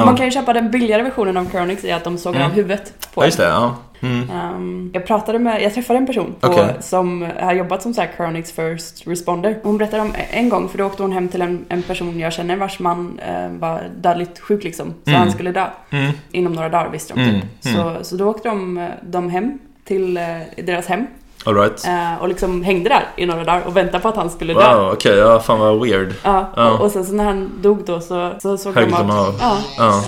Ja. 0.00 0.06
Man 0.06 0.16
kan 0.16 0.26
ju 0.26 0.32
köpa 0.32 0.52
den 0.52 0.70
billigare 0.70 1.02
versionen 1.02 1.36
av 1.36 1.50
Chronix 1.50 1.84
i 1.84 1.92
att 1.92 2.04
de 2.04 2.18
sågar 2.18 2.40
Mm. 2.40 2.50
av 2.50 2.56
huvudet 2.56 3.08
på 3.14 3.22
Ja, 3.22 3.26
just 3.26 3.38
det. 3.38 3.44
Ja. 3.48 3.76
Mm. 4.02 4.30
Ehm, 4.30 4.90
jag 4.94 5.06
pratade 5.06 5.38
med, 5.38 5.62
jag 5.62 5.74
träffade 5.74 5.98
en 5.98 6.06
person 6.06 6.34
på, 6.40 6.46
Okej. 6.48 6.64
som 6.80 7.26
har 7.40 7.52
jobbat 7.52 7.82
som 7.82 7.94
så 7.94 8.00
här 8.00 8.10
Chronix 8.16 8.52
First 8.52 9.06
Responder. 9.06 9.58
Hon 9.62 9.78
berättade 9.78 10.02
om 10.02 10.12
en 10.30 10.48
gång, 10.48 10.68
för 10.68 10.78
då 10.78 10.84
åkte 10.84 11.02
hon 11.02 11.12
hem 11.12 11.28
till 11.28 11.42
en, 11.42 11.64
en 11.68 11.82
person 11.82 12.18
jag 12.18 12.32
känner 12.32 12.56
vars 12.56 12.78
man 12.80 13.20
eh, 13.28 13.48
var 13.58 13.82
dödligt 13.96 14.38
sjuk 14.38 14.64
liksom. 14.64 14.94
Så 15.04 15.10
Mm. 15.10 15.20
han 15.22 15.32
skulle 15.32 15.52
dö 15.52 15.66
Mm. 15.90 16.12
inom 16.32 16.52
några 16.52 16.68
dagar 16.68 16.90
visste 16.90 17.14
de 17.14 17.20
typ. 17.24 17.44
Mm, 17.74 17.76
mm. 17.84 17.98
Så, 17.98 18.04
så 18.04 18.16
då 18.16 18.28
åkte 18.30 18.48
de, 18.48 18.78
eh, 18.78 18.88
de 19.02 19.30
hem 19.30 19.58
till 19.84 20.16
eh, 20.16 20.22
deras 20.64 20.86
hem 20.86 21.06
All 21.44 21.54
right. 21.54 21.84
eh, 21.86 22.22
och 22.22 22.28
liksom 22.28 22.62
hängde 22.62 22.88
där 22.88 23.08
i 23.16 23.26
några 23.26 23.44
dagar 23.44 23.66
och 23.66 23.76
väntade 23.76 24.02
på 24.02 24.08
att 24.08 24.16
han 24.16 24.30
skulle 24.30 24.54
dö. 24.54 24.74
Wow, 24.74 24.92
okej. 24.92 25.16
Ja, 25.16 25.40
fan 25.40 25.58
vad 25.58 25.80
weird. 25.80 26.14
Ja, 26.22 26.52
Ja. 26.56 26.70
Och, 26.70 26.80
och 26.80 26.90
sen 26.90 27.06
så 27.06 27.12
när 27.12 27.24
han 27.24 27.62
dog 27.62 27.84
då 27.84 28.00
så, 28.00 28.32
så 28.42 28.58
såg 28.58 28.74
Högg 28.74 28.90
de 28.90 29.10
av. 29.10 29.34
Ja, 29.40 29.56
Ja. 29.78 30.04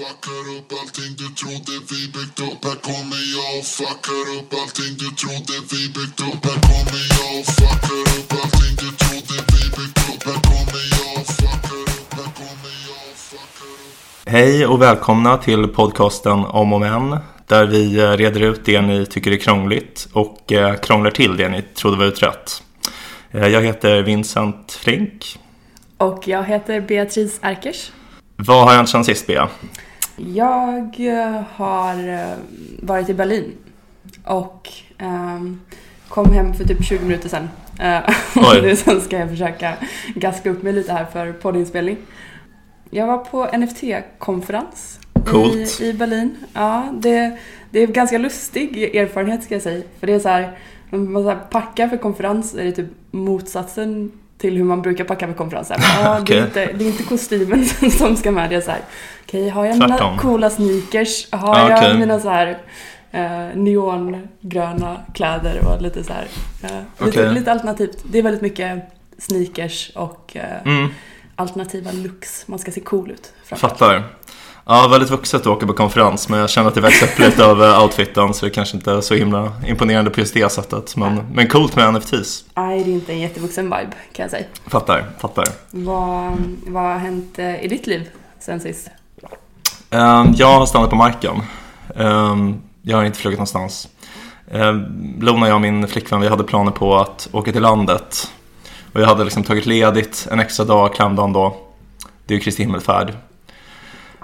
Hej 14.26 14.66
och 14.66 14.82
välkomna 14.82 15.36
till 15.36 15.68
podcasten 15.68 16.44
Om 16.44 16.72
och 16.72 16.80
Men. 16.80 17.18
Där 17.46 17.66
vi 17.66 17.98
eh, 17.98 18.10
reder 18.10 18.40
ut 18.40 18.64
det 18.64 18.80
ni 18.80 19.06
tycker 19.06 19.30
är 19.32 19.36
krångligt 19.36 20.08
och 20.12 20.52
eh, 20.52 20.74
krånglar 20.74 21.10
till 21.10 21.36
det 21.36 21.48
ni 21.48 21.62
trodde 21.62 21.96
var 21.96 22.04
utrett. 22.04 22.62
Eh, 23.30 23.46
Jag 23.46 23.62
heter 23.62 24.02
Vincent 24.02 24.72
Frink. 24.72 25.38
och 25.96 26.28
jag 26.28 26.44
heter 26.44 26.80
Beatrice 26.80 27.38
Erkers. 27.42 27.92
Vad 28.36 28.64
har 28.68 28.74
hänt 28.74 28.88
sen 28.88 29.04
sist, 29.04 29.26
Bea? 29.26 29.48
Jag 30.16 30.94
har 31.54 32.26
varit 32.86 33.08
i 33.08 33.14
Berlin 33.14 33.52
och 34.24 34.68
ehm, 34.98 35.60
kom 36.08 36.32
hem 36.32 36.54
för 36.54 36.64
typ 36.64 36.84
20 36.84 37.04
minuter 37.04 37.28
sedan. 37.28 37.48
Nu 38.62 38.76
sen 38.84 39.00
ska 39.00 39.18
jag 39.18 39.28
försöka 39.30 39.74
gaska 40.14 40.50
upp 40.50 40.62
mig 40.62 40.72
lite 40.72 40.92
här 40.92 41.04
för 41.04 41.32
poddinspelning. 41.32 41.96
Jag 42.90 43.06
var 43.06 43.18
på 43.18 43.44
NFT-konferens 43.58 44.98
Coolt. 45.26 45.80
i, 45.80 45.86
i 45.86 45.92
Berlin. 45.92 46.36
Ja, 46.52 46.88
det, 46.92 47.36
det 47.70 47.78
är 47.78 47.86
en 47.86 47.92
ganska 47.92 48.18
lustig 48.18 48.94
erfarenhet 48.96 49.42
ska 49.44 49.54
jag 49.54 49.62
säga. 49.62 49.82
För 50.00 50.06
det 50.06 50.12
är 50.12 50.18
så 50.18 50.28
här, 50.28 50.58
man 50.90 51.22
så 51.22 51.28
här 51.28 51.38
packar 51.50 51.88
för 51.88 51.96
konferens 51.96 52.54
är 52.54 52.64
det 52.64 52.72
typ 52.72 52.86
motsatsen 53.10 54.12
till 54.38 54.56
hur 54.56 54.64
man 54.64 54.82
brukar 54.82 55.04
packa 55.04 55.26
för 55.26 55.34
konferenser. 55.34 55.76
Ja, 56.02 56.14
det, 56.14 56.22
Okej. 56.22 56.38
är 56.38 56.44
inte, 56.44 56.66
det 56.72 56.84
är 56.84 56.88
inte 56.88 57.02
kostymen 57.02 57.64
som 57.98 58.16
ska 58.16 58.30
med. 58.30 58.50
Det 58.50 58.56
är 58.56 58.60
så 58.60 58.70
här, 58.70 58.80
okej, 59.26 59.48
har 59.48 59.64
jag 59.66 59.78
mina 59.78 60.18
coola 60.18 60.50
sneakers? 60.50 61.32
Har 61.32 61.70
Ja, 61.70 61.84
jag 61.84 61.98
mina 61.98 62.20
så 62.20 62.28
här 62.28 62.58
eh, 63.10 63.56
neongröna 63.56 64.96
kläder 65.14 65.66
och 65.66 65.82
lite 65.82 66.04
så 66.04 66.12
här, 66.12 66.26
eh, 66.62 67.06
lite, 67.06 67.30
lite 67.32 67.52
alternativt. 67.52 68.04
Det 68.04 68.18
är 68.18 68.22
väldigt 68.22 68.42
mycket 68.42 68.78
sneakers 69.18 69.90
och 69.94 70.36
eh, 70.36 70.62
Mm, 70.72 70.88
alternativa 71.36 71.90
looks. 71.92 72.48
Man 72.48 72.58
ska 72.58 72.70
se 72.70 72.80
cool 72.80 73.10
ut. 73.10 73.32
fattar. 73.44 74.02
Ja, 74.66 74.88
väldigt 74.88 75.10
vuxet 75.10 75.40
att 75.40 75.46
åka 75.46 75.66
på 75.66 75.72
konferens 75.72 76.28
men 76.28 76.38
jag 76.40 76.50
känner 76.50 76.68
att 76.68 76.74
det 76.74 76.80
växer 76.80 77.06
upp 77.06 77.18
lite 77.18 77.46
av 77.46 77.62
eh, 77.64 77.82
outfiten 77.82 78.34
så 78.34 78.46
det 78.46 78.50
kanske 78.50 78.76
inte 78.76 78.92
är 78.92 79.00
så 79.00 79.14
himla 79.14 79.52
imponerande 79.66 80.10
på 80.10 80.20
just 80.20 80.34
det 80.34 80.52
sättet. 80.52 80.96
Men, 80.96 81.26
men 81.34 81.48
coolt 81.48 81.76
med 81.76 81.94
NFTs. 81.94 82.44
Nej, 82.54 82.84
det 82.84 82.90
är 82.90 82.94
inte 82.94 83.12
en 83.12 83.20
jättevuxen 83.20 83.64
vibe 83.64 83.92
kan 84.12 84.22
jag 84.22 84.30
säga. 84.30 84.44
Fattar, 84.66 85.04
fattar. 85.18 85.44
Vad, 85.70 86.32
vad 86.66 86.82
har 86.82 86.98
hänt 86.98 87.38
eh, 87.38 87.64
i 87.64 87.68
ditt 87.68 87.86
liv 87.86 88.08
sen 88.40 88.60
sist? 88.60 88.90
Ehm, 89.90 90.32
Jag 90.36 90.58
har 90.58 90.66
stannat 90.66 90.90
på 90.90 90.96
marken. 90.96 91.36
Ehm, 91.96 92.60
Jag 92.82 92.96
har 92.96 93.04
inte 93.04 93.18
flugit 93.18 93.38
någonstans. 93.38 93.88
Ehm, 94.52 94.84
Lona, 95.20 95.46
jag 95.48 95.54
och 95.54 95.60
min 95.60 95.88
flickvän, 95.88 96.20
vi 96.20 96.28
hade 96.28 96.44
planer 96.44 96.70
på 96.70 96.96
att 96.98 97.28
åka 97.32 97.52
till 97.52 97.62
landet. 97.62 98.30
Och 98.92 99.00
jag 99.00 99.06
hade 99.06 99.24
liksom 99.24 99.42
tagit 99.44 99.66
ledigt 99.66 100.28
en 100.30 100.40
extra 100.40 100.64
dag, 100.64 100.94
klämdagen 100.94 101.32
då. 101.32 101.56
Det 102.26 102.34
är 102.34 102.38
ju 102.38 102.44
Kristi 102.44 102.62
himmelfärd. 102.62 103.12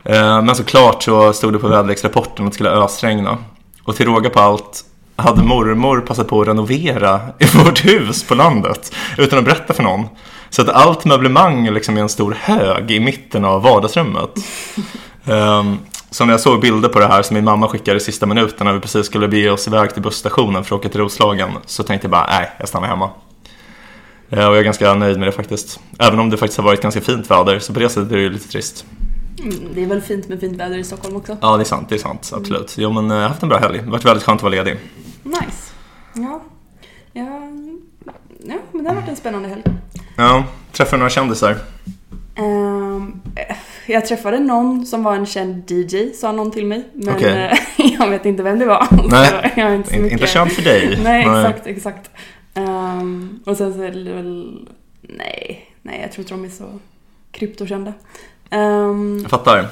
Eh, 0.04 0.42
men 0.42 0.54
såklart 0.54 1.03
så 1.03 1.32
stod 1.32 1.53
det 1.53 1.59
på 1.59 1.69
väderleksrapporten 1.69 2.47
att 2.47 2.53
det 2.53 2.54
skulle 2.54 2.70
ösregna. 2.70 3.38
Och 3.84 3.97
till 3.97 4.06
råga 4.06 4.31
på 4.31 4.41
allt 4.41 4.84
hade 5.16 5.42
mormor 5.42 6.00
passat 6.00 6.28
på 6.28 6.41
att 6.41 6.48
renovera 6.48 7.20
i 7.38 7.44
vårt 7.64 7.84
hus 7.84 8.22
på 8.22 8.34
landet 8.34 8.94
utan 9.19 9.38
att 9.38 9.44
berätta 9.44 9.75
för 9.75 9.82
någon. 9.82 10.06
Så 10.50 10.62
att 10.62 10.69
allt 10.69 11.04
möblemang 11.04 11.70
liksom 11.70 11.97
är 11.97 12.00
en 12.00 12.08
stor 12.08 12.37
hög 12.41 12.91
i 12.91 13.00
mitten 13.00 13.44
av 13.44 13.62
vardagsrummet. 13.62 14.31
Ehm, 15.25 15.34
um, 15.34 15.78
så 16.10 16.25
när 16.25 16.32
jag 16.32 16.41
såg 16.41 16.60
bilder 16.60 16.88
på 16.88 16.98
det 16.98 17.06
här 17.06 17.22
som 17.22 17.34
min 17.34 17.44
mamma 17.44 17.69
skickade 17.69 17.97
i 17.97 18.00
sista 18.00 18.26
minuten 18.26 18.66
när 18.66 18.72
vi 18.72 18.81
precis 18.81 19.06
skulle 19.06 19.28
bege 19.28 19.50
oss 19.50 19.69
iväg 19.69 19.94
till 19.94 20.03
busstationen 20.03 20.64
för 20.64 20.75
att 20.75 20.81
åka 20.81 20.88
till 20.88 21.00
Roslagen 21.00 21.50
så 21.66 21.82
tänkte 21.82 22.04
jag 22.04 22.10
bara, 22.10 22.26
nej, 22.26 22.50
jag 22.58 22.69
stannar 22.69 22.88
hemma. 22.88 23.10
Eh, 24.31 24.47
och 24.47 24.53
jag 24.53 24.58
är 24.58 24.62
ganska 24.62 24.94
nöjd 24.94 25.19
med 25.19 25.28
det 25.28 25.32
faktiskt. 25.32 25.81
Även 25.98 26.19
om 26.19 26.31
det 26.31 26.37
faktiskt 26.37 26.58
har 26.58 26.64
varit 26.64 26.82
ganska 26.82 27.00
fint 27.00 27.31
väder, 27.31 27.58
så 27.58 27.72
på 27.72 27.81
det 27.81 27.88
sättet 27.88 28.12
är 28.12 28.16
det 28.16 28.22
ju 28.22 28.31
lite 28.31 28.48
trist. 28.48 28.84
Mm, 29.41 29.75
det 29.75 29.82
är 29.82 29.87
väl 29.87 30.00
fint 30.00 30.28
med 30.28 30.41
fint 30.41 30.56
väder 30.56 30.78
i 30.78 30.84
Stockholm 30.84 31.16
också. 31.16 31.37
Ja, 31.41 31.56
det 31.56 31.62
är 31.62 31.65
sant, 31.65 31.88
det 31.88 31.94
är 31.94 31.99
sant, 31.99 32.31
absolut. 32.34 32.75
Jo, 32.78 32.93
men 32.93 33.10
eh, 33.10 33.16
jag 33.16 33.22
har 33.22 33.28
haft 33.28 33.43
en 33.43 33.49
bra 33.49 33.59
helg. 33.59 33.78
Det 33.78 33.84
har 33.84 33.93
varit 33.93 34.04
väldigt 34.04 34.25
skönt 34.25 34.38
att 34.38 34.43
vara 34.43 34.54
ledig. 34.54 34.76
Nice. 35.22 35.72
Ja. 36.15 36.43
Ja, 37.12 37.25
ja 38.47 38.59
men 38.72 38.84
det 38.84 38.91
har 38.91 38.97
varit 38.97 39.09
en 39.09 39.16
spännande 39.16 39.49
helg. 39.49 39.62
Ja, 40.16 40.44
träffade 40.72 40.99
några 40.99 41.10
kändisar. 41.10 41.59
Eh, 42.34 43.03
jag 43.87 44.06
träffade 44.06 44.38
någon 44.38 44.87
som 44.87 45.03
var 45.03 45.15
en 45.15 45.26
känd 45.26 45.70
DJ, 45.70 46.12
sa 46.15 46.32
någon 46.32 46.50
till 46.50 46.66
mig. 46.66 46.88
Men 46.93 47.15
Okej. 47.15 47.50
eh, 47.78 47.93
jag 47.99 48.10
vet 48.10 48.26
inte 48.26 48.43
vem 48.43 48.59
det 48.59 48.66
var. 48.66 48.87
Nej, 49.10 49.53
jag 49.56 49.75
inte, 49.75 49.99
mycket... 49.99 50.12
inte 50.12 50.26
känd 50.26 50.53
för 50.53 50.62
dig. 50.62 50.99
Nej, 51.03 51.20
exakt, 51.20 51.66
exakt. 51.66 52.10
Ehm, 52.55 53.41
och 53.47 53.56
sen 53.56 53.75
så 53.75 53.82
är 53.82 53.91
det 53.91 54.12
väl... 54.12 54.69
Nej, 55.03 55.70
nej, 55.82 56.00
jag 56.03 56.12
tror 56.12 56.22
inte 56.22 56.34
de 56.34 56.44
är 56.44 56.49
så 56.49 56.78
kryptokända. 57.31 57.93
Um, 58.50 59.19
Jag 59.22 59.31
fattar. 59.31 59.66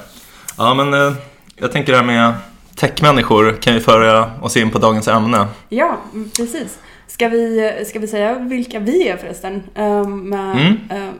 Ja, 0.57 0.73
men 0.73 0.93
eh, 0.93 1.13
jag 1.55 1.71
tänker 1.71 1.91
det 1.91 1.97
här 1.97 2.05
med 2.05 2.33
techmänniskor 2.75 3.51
kan 3.61 3.73
ju 3.73 3.79
föra 3.79 4.31
oss 4.41 4.57
in 4.57 4.71
på 4.71 4.79
dagens 4.79 5.07
ämne. 5.07 5.47
ja, 5.69 5.97
mm, 6.13 6.29
precis. 6.37 6.79
Ska 7.07 7.27
vi, 7.29 7.71
ska 7.87 7.99
vi 7.99 8.07
säga 8.07 8.33
vilka 8.39 8.79
vi 8.79 9.07
är 9.07 9.17
förresten? 9.17 9.63
Um, 9.75 10.29
med, 10.29 10.51
Mm. 10.51 10.77
ehm, 10.89 11.13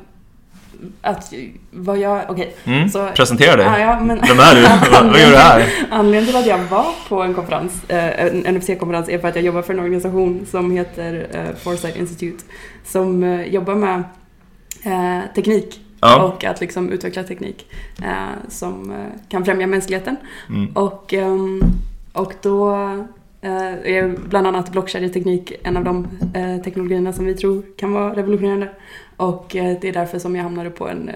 att 1.01 1.33
vad 1.71 1.97
jag... 1.97 2.21
Okej. 2.29 2.55
Mm. 2.65 2.89
Så- 2.89 3.09
Presentera 3.15 3.55
dig. 3.55 3.65
Ja, 3.65 3.79
ja, 3.79 3.99
men, 3.99 4.19
Vem 4.27 4.39
är 4.39 4.55
du? 4.55 4.61
Vad, 4.91 5.19
gör 5.19 5.29
du 5.31 5.35
här? 5.37 5.69
Anledningen 5.91 6.25
till 6.25 6.35
att 6.35 6.45
jag 6.45 6.57
var 6.57 6.85
på 7.09 7.21
en 7.21 7.33
konferens, 7.33 7.89
eh, 7.89 8.25
en 8.25 8.55
NFC-konferens, 8.55 9.09
är 9.09 9.19
för 9.19 9.27
att 9.27 9.35
jag 9.35 9.43
jobbar 9.43 9.61
för 9.61 9.73
en 9.73 9.79
organisation 9.79 10.45
som 10.51 10.71
heter 10.71 11.27
eh, 11.31 11.55
Foresight 11.63 11.95
Institute. 11.95 12.43
Som 12.85 13.23
eh, 13.23 13.41
jobbar 13.47 13.75
med 13.75 14.03
eh, 14.83 15.33
teknik 15.35 15.81
Ja. 15.99 16.23
och 16.23 16.43
att 16.43 16.61
liksom 16.61 16.91
utveckla 16.91 17.23
teknik 17.23 17.71
eh, 18.03 18.49
som 18.49 18.91
eh, 18.91 19.29
kan 19.29 19.45
främja 19.45 19.67
mänskligheten. 19.67 20.15
Mm. 20.49 20.71
Och, 20.75 21.13
ehm, 21.13 21.61
och 22.13 22.33
då 22.41 22.73
eh, 23.41 23.73
är 23.83 24.17
bland 24.29 24.47
annat 24.47 24.71
blockkedjeteknik 24.71 25.53
en 25.63 25.77
av 25.77 25.83
de 25.83 26.07
eh, 26.33 26.63
teknologierna 26.63 27.13
som 27.13 27.25
vi 27.25 27.33
tror 27.33 27.63
kan 27.77 27.93
vara 27.93 28.15
revolutionerande. 28.15 28.69
Och 29.17 29.45
det 29.51 29.83
är 29.83 29.93
därför 29.93 30.19
som 30.19 30.35
jag 30.35 30.43
hamnade 30.43 30.69
på 30.69 30.87
en 30.87 31.11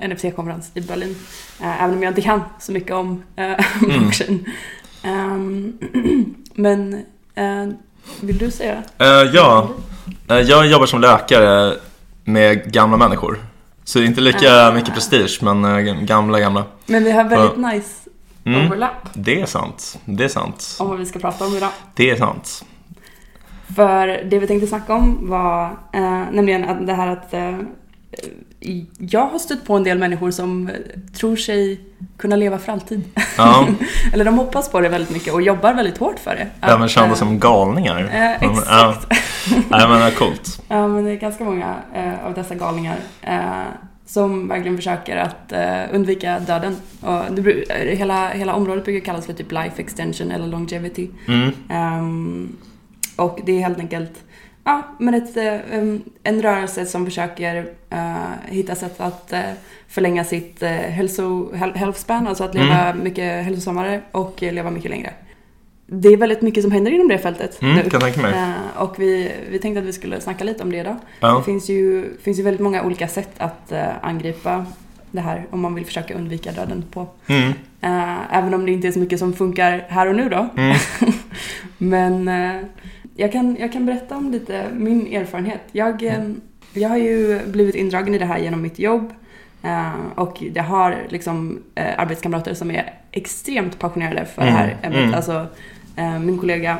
NFC-konferens 0.00 0.70
i 0.74 0.80
Berlin. 0.80 1.16
Även 1.60 1.96
om 1.96 2.02
jag 2.02 2.10
inte 2.10 2.22
kan 2.22 2.40
så 2.58 2.72
mycket 2.72 2.92
om 2.92 3.22
blockchain. 3.80 4.44
Ehm, 5.02 5.78
men 6.54 7.04
vill 8.20 8.38
du 8.38 8.50
säga? 8.50 8.82
Eh, 8.98 9.06
ja, 9.06 9.68
jag 10.26 10.66
jobbar 10.66 10.86
som 10.86 11.00
läkare 11.00 11.76
med 12.24 12.72
gamla 12.72 12.96
människor. 12.96 13.49
Så 13.90 13.98
det 13.98 14.04
är 14.04 14.06
inte 14.06 14.20
lika 14.20 14.66
Ah. 14.68 14.72
mycket 14.72 14.94
prestige, 14.94 15.38
men 15.42 15.64
eh, 15.64 15.80
gamla, 16.04 16.40
gamla. 16.40 16.64
Men 16.86 17.04
vi 17.04 17.10
har 17.12 17.24
väldigt 17.24 17.62
Ja. 17.62 17.68
nice 17.72 18.10
Mm. 18.44 18.66
overlap 18.66 18.92
Det 19.14 19.40
är 19.40 19.46
sant. 19.46 19.98
Det 20.04 20.24
är 20.24 20.28
sant. 20.28 20.76
om 20.80 20.88
vad 20.88 20.98
vi 20.98 21.06
ska 21.06 21.18
prata 21.18 21.46
om 21.46 21.56
idag. 21.56 21.70
Det 21.94 22.10
är 22.10 22.16
sant. 22.16 22.64
För 23.76 24.06
det 24.30 24.38
vi 24.38 24.46
tänkte 24.46 24.66
snacka 24.66 24.94
om 24.94 25.30
var 25.30 25.64
eh, 25.92 26.22
nämligen 26.32 26.64
att 26.68 26.86
det 26.86 26.92
här 26.94 27.06
att 27.08 27.34
eh, 27.34 27.54
jag 28.98 29.26
har 29.26 29.38
stött 29.38 29.64
på 29.64 29.76
en 29.76 29.84
del 29.84 29.98
människor 29.98 30.30
som 30.30 30.68
eh, 30.68 30.74
tror 31.12 31.36
sig 31.36 31.80
kunna 32.16 32.36
leva 32.36 32.58
för 32.58 32.72
alltid. 32.72 33.02
Ja, 33.36 33.68
Eller 34.12 34.24
de 34.24 34.38
hoppas 34.38 34.68
på 34.70 34.80
det 34.80 34.88
väldigt 34.88 35.10
mycket 35.10 35.34
och 35.34 35.42
jobbar 35.42 35.74
väldigt 35.74 35.98
hårt 35.98 36.18
för 36.18 36.30
det. 36.30 36.48
även 36.60 36.82
Att, 36.82 36.90
kända 36.90 37.08
eh, 37.08 37.14
som 37.14 37.38
galningar. 37.38 38.10
Ja, 38.14 38.48
exakt. 38.50 38.68
Ja, 38.70 38.96
Nej, 39.68 39.88
men 39.88 40.00
det 40.00 40.06
är 40.06 40.10
coolt. 40.10 40.62
Ja, 40.68 40.88
men 40.88 41.04
det 41.04 41.10
är 41.10 41.16
ganska 41.16 41.44
många 41.44 41.76
eh, 41.94 42.26
av 42.26 42.34
dessa 42.34 42.54
galningar 42.54 42.96
som 44.06 44.48
verkligen 44.48 44.76
försöker 44.76 45.16
att 45.16 45.52
undvika 45.92 46.38
döden. 46.38 46.76
Och 47.00 47.22
det, 47.30 47.64
hela, 47.96 48.28
hela 48.28 48.54
området 48.54 48.84
brukar 48.84 49.04
kallas 49.04 49.26
för 49.26 49.32
typ 49.32 49.52
life 49.52 49.82
extension 49.82 50.30
eller 50.30 50.46
longevity. 50.46 51.08
Mm. 51.28 51.50
Ehm, 51.68 52.56
och 53.16 53.40
det 53.46 53.52
är 53.52 53.60
helt 53.60 53.78
enkelt 53.78 54.12
Ja, 54.64 54.82
men 54.98 55.14
ett, 55.14 55.36
eh, 55.36 55.58
en 56.22 56.42
rörelse 56.42 56.86
som 56.86 57.04
försöker 57.04 57.66
eh, 57.90 58.14
hitta 58.46 58.74
sätt 58.74 59.00
att 59.00 59.32
eh, 59.32 59.40
förlänga 59.88 60.24
sitt 60.24 60.62
uh, 60.62 60.68
hälso, 60.68 61.54
hel- 61.54 61.74
health 61.74 61.98
span, 61.98 62.26
alltså 62.26 62.44
att 62.44 62.54
leva 62.54 62.94
mycket 62.94 63.44
hälsosammare 63.44 64.00
och 64.12 64.42
leva 64.42 64.70
mycket 64.70 64.90
längre. 64.90 65.12
Det 65.86 66.08
är 66.08 66.16
väldigt 66.16 66.42
mycket 66.42 66.62
som 66.62 66.72
händer 66.72 66.90
inom 66.92 67.08
det 67.08 67.18
fältet 67.18 67.62
Mm, 67.62 67.76
nu. 67.76 67.90
kan 67.90 68.00
tänka 68.00 68.20
mig. 68.22 68.32
Eh, 68.34 68.82
och 68.82 68.94
vi, 69.00 69.32
vi 69.50 69.58
tänkte 69.58 69.80
att 69.80 69.86
vi 69.86 69.92
skulle 69.92 70.20
snacka 70.20 70.44
lite 70.44 70.62
om 70.62 70.72
det 70.72 70.78
idag. 70.78 70.96
Det 71.20 71.26
Ja. 71.26 71.42
finns 71.42 71.68
ju, 71.68 72.16
finns 72.22 72.38
ju 72.38 72.42
väldigt 72.42 72.60
många 72.60 72.82
olika 72.84 73.08
sätt 73.08 73.30
att 73.38 73.72
angripa 74.02 74.66
det 75.10 75.20
här 75.20 75.46
om 75.50 75.60
man 75.60 75.74
vill 75.74 75.86
försöka 75.86 76.14
undvika 76.14 76.52
döden 76.52 76.84
på. 76.92 77.06
Mm. 77.26 77.52
Även 78.30 78.54
om 78.54 78.66
det 78.66 78.72
inte 78.72 78.88
är 78.88 78.92
så 78.92 78.98
mycket 78.98 79.18
som 79.18 79.32
funkar 79.32 79.84
här 79.88 80.06
och 80.06 80.14
nu 80.16 80.28
då. 80.28 80.48
Mm. 80.56 80.76
Men 81.78 82.28
jag, 83.14 83.32
kan, 83.32 83.56
jag 83.60 83.72
kan 83.72 83.86
berätta 83.86 84.16
om 84.16 84.30
lite 84.32 84.64
min 84.72 85.12
erfarenhet. 85.14 85.60
Jag, 85.72 86.02
eh, 86.02 86.28
jag 86.72 86.88
har 86.88 86.96
ju 86.96 87.40
blivit 87.46 87.74
indragen 87.74 88.14
i 88.14 88.18
det 88.18 88.24
här 88.24 88.38
genom 88.38 88.62
mitt 88.62 88.78
jobb. 88.78 89.12
eh, 89.62 89.90
och 90.14 90.42
jag 90.54 90.62
har 90.64 90.96
liksom 91.08 91.62
eh, 91.74 91.98
arbetskamrater 92.00 92.54
som 92.54 92.70
är 92.70 92.92
extremt 93.12 93.78
passionerade 93.78 94.24
för 94.34 94.42
det 94.44 94.50
här 94.50 94.64
Mm, 94.66 94.78
ämnet. 94.82 95.02
mm. 95.02 95.14
Alltså, 95.14 95.46
eh, 95.96 96.18
min 96.18 96.38
kollega 96.38 96.76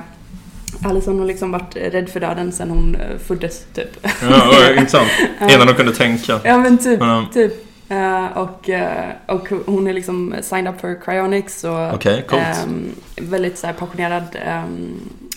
Alison 0.84 1.18
har 1.18 1.26
liksom 1.26 1.52
varit 1.52 1.76
rädd 1.76 2.08
för 2.08 2.20
döden 2.20 2.52
sedan 2.52 2.70
hon 2.70 2.96
föddes 3.26 3.66
typ. 3.74 4.06
Ja, 4.22 4.70
intressant. 4.76 5.08
Innan 5.50 5.66
de 5.66 5.74
kunde 5.74 5.92
tänka. 5.94 6.40
Ja 6.44 6.58
men 6.58 6.78
typ. 6.78 7.00
Ja. 7.00 7.26
typ. 7.32 7.66
Och, 8.34 8.70
och 9.26 9.48
hon 9.66 9.86
är 9.86 9.92
liksom 9.92 10.34
signed 10.42 10.74
up 10.74 10.80
för 10.80 11.00
cryonics 11.04 11.64
och 11.64 11.92
coolt. 12.02 12.32
ehm, 12.32 12.84
väldigt 13.20 13.58
så 13.58 13.66
här, 13.66 13.74
passionerad 13.74 14.24
ehm, 14.46 15.00
eh, 15.22 15.29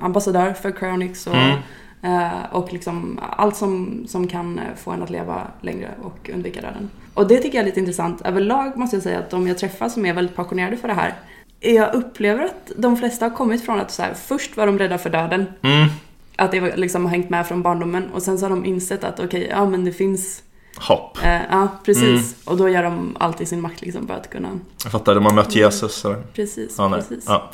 ambassadör 0.00 0.52
för 0.52 0.70
cryonics 0.70 1.26
och, 1.26 1.34
Mm. 1.34 1.58
eh, 2.02 2.30
och 2.52 2.72
liksom 2.72 3.20
allt 3.30 3.56
som, 3.56 4.04
som 4.06 4.26
kan 4.28 4.58
eh, 4.58 4.64
få 4.76 4.90
en 4.90 5.02
att 5.02 5.10
leva 5.10 5.42
längre 5.60 5.90
och 6.02 6.30
undvika 6.34 6.60
döden. 6.60 6.90
Och 7.14 7.28
det 7.28 7.36
tycker 7.38 7.58
jag 7.58 7.62
är 7.62 7.66
lite 7.66 7.80
intressant. 7.80 8.20
Överlag 8.24 8.76
måste 8.76 8.96
jag 8.96 9.02
säga 9.02 9.18
att 9.18 9.30
de 9.30 9.48
jag 9.48 9.58
träffar 9.58 9.88
som 9.88 10.06
är 10.06 10.12
väldigt 10.12 10.36
passionerade 10.36 10.76
för 10.76 10.88
det 10.88 10.94
här 10.94 11.14
jag 11.60 11.94
upplever 11.94 12.44
att 12.44 12.72
de 12.76 12.96
flesta 12.96 13.24
har 13.24 13.30
kommit 13.30 13.64
från 13.64 13.80
att 13.80 13.90
så 13.90 14.02
här, 14.02 14.14
först 14.14 14.56
var 14.56 14.66
de 14.66 14.78
rädda 14.78 14.98
för 14.98 15.10
döden, 15.10 15.46
Mm. 15.62 15.88
att 16.36 16.50
det 16.52 16.76
liksom 16.76 17.04
har 17.04 17.10
hängt 17.10 17.30
med 17.30 17.46
från 17.46 17.62
barndomen 17.62 18.10
och 18.14 18.22
sen 18.22 18.38
så 18.38 18.44
har 18.44 18.50
de 18.50 18.64
insett 18.64 19.04
att 19.04 19.20
okej, 19.20 19.48
ja 19.50 19.66
men 19.66 19.84
det 19.84 19.92
finns 19.92 20.42
Hopp. 20.76 21.18
Eh, 21.22 21.40
ja, 21.50 21.68
precis. 21.84 22.02
Mm. 22.04 22.22
Och 22.44 22.56
då 22.56 22.68
gör 22.68 22.82
de 22.82 23.16
allt 23.20 23.40
i 23.40 23.46
sin 23.46 23.60
makt 23.60 23.80
liksom 23.82 24.06
för 24.06 24.14
att 24.14 24.30
kunna... 24.30 24.48
Jag 24.82 24.92
fattar, 24.92 25.14
de 25.14 25.24
har 25.24 25.32
mött 25.32 25.54
Jesus. 25.54 25.94
Så. 25.94 26.14
Precis, 26.34 26.74
Ja, 26.78 26.88
nej. 26.88 27.00
precis. 27.00 27.24
Ja. 27.28 27.50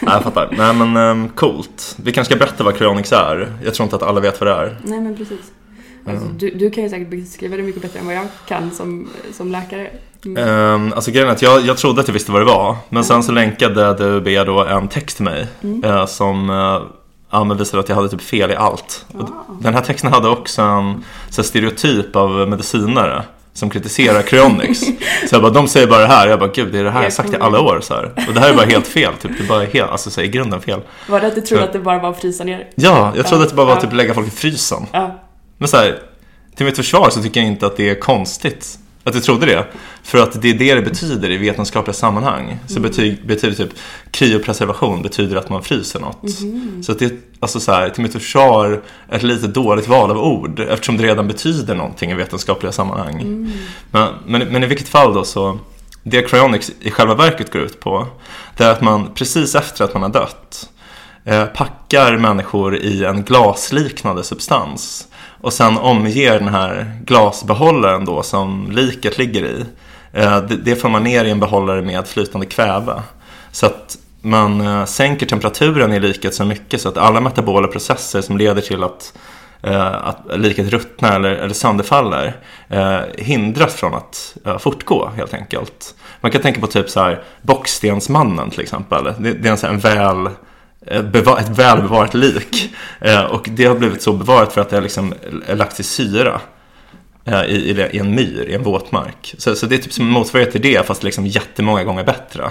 Nej, 0.00 0.14
jag 0.14 0.22
fattar. 0.22 0.54
Nej, 0.58 0.74
men 0.74 0.96
um, 0.96 1.28
coolt. 1.28 1.96
Vi 2.02 2.12
kanske 2.12 2.34
ska 2.34 2.38
berätta 2.44 2.64
vad 2.64 2.76
cryonics 2.76 3.12
är. 3.12 3.56
Jag 3.64 3.74
tror 3.74 3.84
inte 3.84 3.96
att 3.96 4.02
alla 4.02 4.20
vet 4.20 4.40
vad 4.40 4.48
det 4.48 4.54
är. 4.54 4.78
Nej, 4.84 5.00
men 5.00 5.16
precis. 5.16 5.38
Alltså, 6.06 6.24
Mm. 6.26 6.38
du, 6.38 6.50
du 6.50 6.70
kan 6.70 6.84
ju 6.84 6.90
säkert 6.90 7.10
beskriva 7.10 7.56
det 7.56 7.62
mycket 7.62 7.82
bättre 7.82 7.98
än 7.98 8.06
vad 8.06 8.14
jag 8.14 8.26
kan 8.48 8.70
som, 8.70 9.08
som 9.32 9.52
läkare. 9.52 9.90
Mm. 10.24 10.48
Um, 10.48 10.92
alltså 10.92 11.10
grejen 11.10 11.28
är 11.28 11.32
att 11.32 11.42
jag, 11.42 11.60
jag 11.60 11.76
trodde 11.78 12.00
att 12.00 12.08
jag 12.08 12.12
visste 12.12 12.32
vad 12.32 12.40
det 12.40 12.44
var. 12.46 12.76
Men 12.88 13.04
sen 13.04 13.22
så 13.22 13.32
länkade 13.32 13.94
DUB 13.94 14.46
då 14.46 14.64
en 14.64 14.88
text 14.88 15.16
till 15.16 15.24
mig. 15.24 15.46
Mm. 15.62 15.84
eh, 15.84 16.06
som 16.06 16.50
uh, 16.50 16.82
ja, 17.30 17.44
men 17.44 17.56
visade 17.56 17.80
att 17.80 17.88
jag 17.88 17.96
hade 17.96 18.08
typ 18.08 18.22
fel 18.22 18.50
i 18.50 18.54
allt. 18.56 19.04
Ah. 19.18 19.24
Den 19.60 19.74
här 19.74 19.80
texten 19.82 20.12
hade 20.12 20.28
också 20.28 20.62
en 20.62 21.04
så 21.30 21.42
stereotyp 21.42 22.16
av 22.16 22.30
medicinare. 22.48 23.22
Som 23.52 23.70
kritiserar 23.70 24.22
cryonics. 24.22 24.80
så 25.28 25.34
jag 25.34 25.42
bara, 25.42 25.52
de 25.52 25.68
säger 25.68 25.86
bara 25.86 26.00
det 26.00 26.06
här. 26.06 26.28
Jag 26.28 26.38
bara, 26.38 26.50
gud 26.54 26.72
det 26.72 26.78
är 26.78 26.84
det 26.84 26.90
här 26.90 27.02
jag 27.02 27.12
sagt 27.12 27.32
i 27.32 27.36
alla 27.40 27.60
år. 27.60 27.80
Så 27.82 27.94
här. 27.94 28.12
Och 28.28 28.34
det 28.34 28.40
här 28.40 28.50
är 28.50 28.54
bara 28.54 28.66
helt 28.66 28.86
fel. 28.86 29.12
Typ, 29.22 29.30
det 29.38 29.44
är 29.44 29.48
bara 29.48 29.64
helt, 29.64 29.90
alltså 29.90 30.10
så 30.10 30.20
här, 30.20 30.28
i 30.28 30.30
grunden 30.30 30.60
fel. 30.60 30.80
Var 31.08 31.20
det 31.20 31.26
att 31.26 31.34
du 31.34 31.40
trodde 31.40 31.62
Så- 31.62 31.66
att 31.66 31.72
det 31.72 31.78
bara 31.78 31.98
var 31.98 32.10
att 32.10 32.20
frysa 32.20 32.44
ner? 32.44 32.68
Ja, 32.74 33.12
jag 33.16 33.26
trodde 33.26 33.44
att 33.44 33.50
det 33.50 33.56
bara 33.56 33.66
var 33.66 33.74
Ja. 33.74 33.80
typ 33.80 33.92
lägga 33.92 34.14
folk 34.14 34.26
i 34.28 34.30
frysen. 34.30 34.86
Ja. 34.92 35.20
Men 35.58 35.68
så 35.68 35.76
här, 35.76 35.98
till 36.56 36.66
mitt 36.66 36.76
försvar 36.76 37.10
så 37.10 37.22
tycker 37.22 37.40
jag 37.40 37.46
inte 37.46 37.66
att 37.66 37.76
det 37.76 37.90
är 37.90 38.00
konstigt 38.00 38.78
att 39.10 39.16
du 39.16 39.20
trodde 39.20 39.46
det. 39.46 39.66
För 40.02 40.18
att 40.18 40.42
det 40.42 40.50
är 40.50 40.54
det 40.54 40.74
det 40.74 40.82
betyder 40.82 41.30
i 41.30 41.36
vetenskapliga 41.36 41.94
sammanhang. 41.94 42.58
Så 42.66 42.80
betyg, 42.80 43.26
betyder 43.26 43.54
typ 43.56 43.70
kryopreservation 44.10 45.02
betyder 45.02 45.36
att 45.36 45.48
man 45.48 45.62
fryser 45.62 46.00
något. 46.00 46.30
Så 46.84 46.92
att 46.92 46.98
det 46.98 47.04
är 47.04 47.12
alltså 47.40 47.60
så 47.60 47.72
här, 47.72 47.90
till 47.90 48.02
mitt 48.02 48.12
försvar 48.12 48.82
ett 49.10 49.22
lite 49.22 49.46
dåligt 49.46 49.88
val 49.88 50.10
av 50.10 50.18
ord 50.18 50.60
eftersom 50.60 50.96
det 50.96 51.02
redan 51.02 51.28
betyder 51.28 51.74
någonting 51.74 52.10
i 52.10 52.14
vetenskapliga 52.14 52.72
sammanhang. 52.72 53.48
Men, 53.90 54.08
men, 54.26 54.48
men 54.48 54.64
i 54.64 54.66
vilket 54.66 54.88
fall 54.88 55.14
då 55.14 55.24
så 55.24 55.58
det 56.02 56.22
cryonics 56.22 56.72
i 56.80 56.90
själva 56.90 57.14
verket 57.14 57.52
går 57.52 57.62
ut 57.62 57.80
på 57.80 58.06
det 58.56 58.64
är 58.64 58.72
att 58.72 58.80
man 58.80 59.14
precis 59.14 59.54
efter 59.54 59.84
att 59.84 59.94
man 59.94 60.02
har 60.02 60.08
dött 60.08 60.70
eh, 61.24 61.44
packar 61.44 62.16
människor 62.16 62.76
i 62.76 63.04
en 63.04 63.22
glasliknande 63.22 64.24
substans 64.24 65.08
och 65.40 65.52
sen 65.52 65.78
omger 65.78 66.38
den 66.38 66.48
här 66.48 66.92
glasbehållaren 67.04 68.04
då 68.04 68.22
som 68.22 68.70
liket 68.70 69.18
ligger 69.18 69.44
i. 69.44 69.64
Eh, 70.12 70.42
det, 70.42 70.76
får 70.76 70.88
man 70.88 71.04
ner 71.04 71.24
i 71.24 71.30
en 71.30 71.40
behållare 71.40 71.82
med 71.82 72.08
flytande 72.08 72.46
kväve. 72.46 73.02
Så 73.52 73.66
att 73.66 73.98
man 74.22 74.60
eh, 74.60 74.84
sänker 74.84 75.26
temperaturen 75.26 75.92
i 75.92 76.00
liket 76.00 76.34
så 76.34 76.44
mycket 76.44 76.80
så 76.80 76.88
att 76.88 76.96
alla 76.96 77.20
metabola 77.20 77.68
processer 77.68 78.20
som 78.20 78.38
leder 78.38 78.62
till 78.62 78.82
att, 78.82 79.12
eh, 79.62 80.06
att 80.08 80.18
liket 80.36 80.68
ruttnar 80.68 81.16
eller, 81.16 81.30
eller 81.30 81.54
sönderfaller 81.54 82.36
hindras 83.18 83.74
från 83.74 83.94
att 83.94 84.36
fortgå 84.58 85.10
helt 85.16 85.34
enkelt. 85.34 85.94
Man 86.20 86.30
kan 86.30 86.42
tänka 86.42 86.60
på 86.60 86.66
typ 86.66 86.90
så 86.90 87.00
här 87.00 87.22
Bockstensmannen 87.42 88.50
till 88.50 88.60
exempel. 88.60 89.04
Det, 89.04 89.32
det 89.32 89.48
är 89.48 89.52
en, 89.52 89.58
så 89.58 89.66
här, 89.66 89.74
en 89.74 89.80
väl 89.80 90.28
ett 90.86 91.48
välbevarat 91.48 92.14
lik. 92.14 92.74
Eh, 93.00 93.24
och 93.24 93.48
det 93.52 93.64
har 93.64 93.74
blivit 93.74 94.02
så 94.02 94.12
bevarat 94.12 94.52
för 94.52 94.60
att 94.60 94.70
det 94.70 94.76
har 94.76 94.82
liksom 94.82 95.14
lagts 95.48 95.80
i 95.80 95.82
syra 95.82 96.40
eh, 97.24 97.44
i, 97.44 97.88
i, 97.92 97.98
en 97.98 98.14
myr, 98.14 98.46
i 98.48 98.54
en 98.54 98.62
våtmark. 98.62 99.34
Så, 99.38 99.54
så 99.54 99.66
det 99.66 99.74
är 99.74 99.78
typ 99.78 99.92
som 99.92 100.06
en 100.06 100.12
motsvarighet 100.12 100.52
till 100.52 100.62
det 100.62 100.86
fast 100.86 101.02
liksom 101.02 101.26
jättemånga 101.26 101.84
gånger 101.84 102.04
bättre. 102.04 102.50